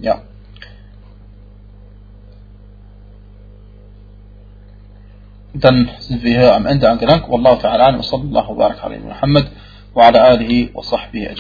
يا. 0.00 0.22
دن 5.54 5.86
فيها 6.22 6.56
أم 6.56 6.66
أنت 6.66 6.84
عن 6.84 6.98
كلامك 6.98 7.28
والله 7.28 7.54
تعالى 7.54 7.82
أعلم. 7.82 7.98
وصلى 7.98 8.22
الله 8.22 8.50
وبارك 8.50 8.80
على 8.80 8.98
محمد 8.98 9.48
وعلى 9.94 10.34
آله 10.34 10.68
وصحبه 10.74 11.20
أجمعين. 11.20 11.36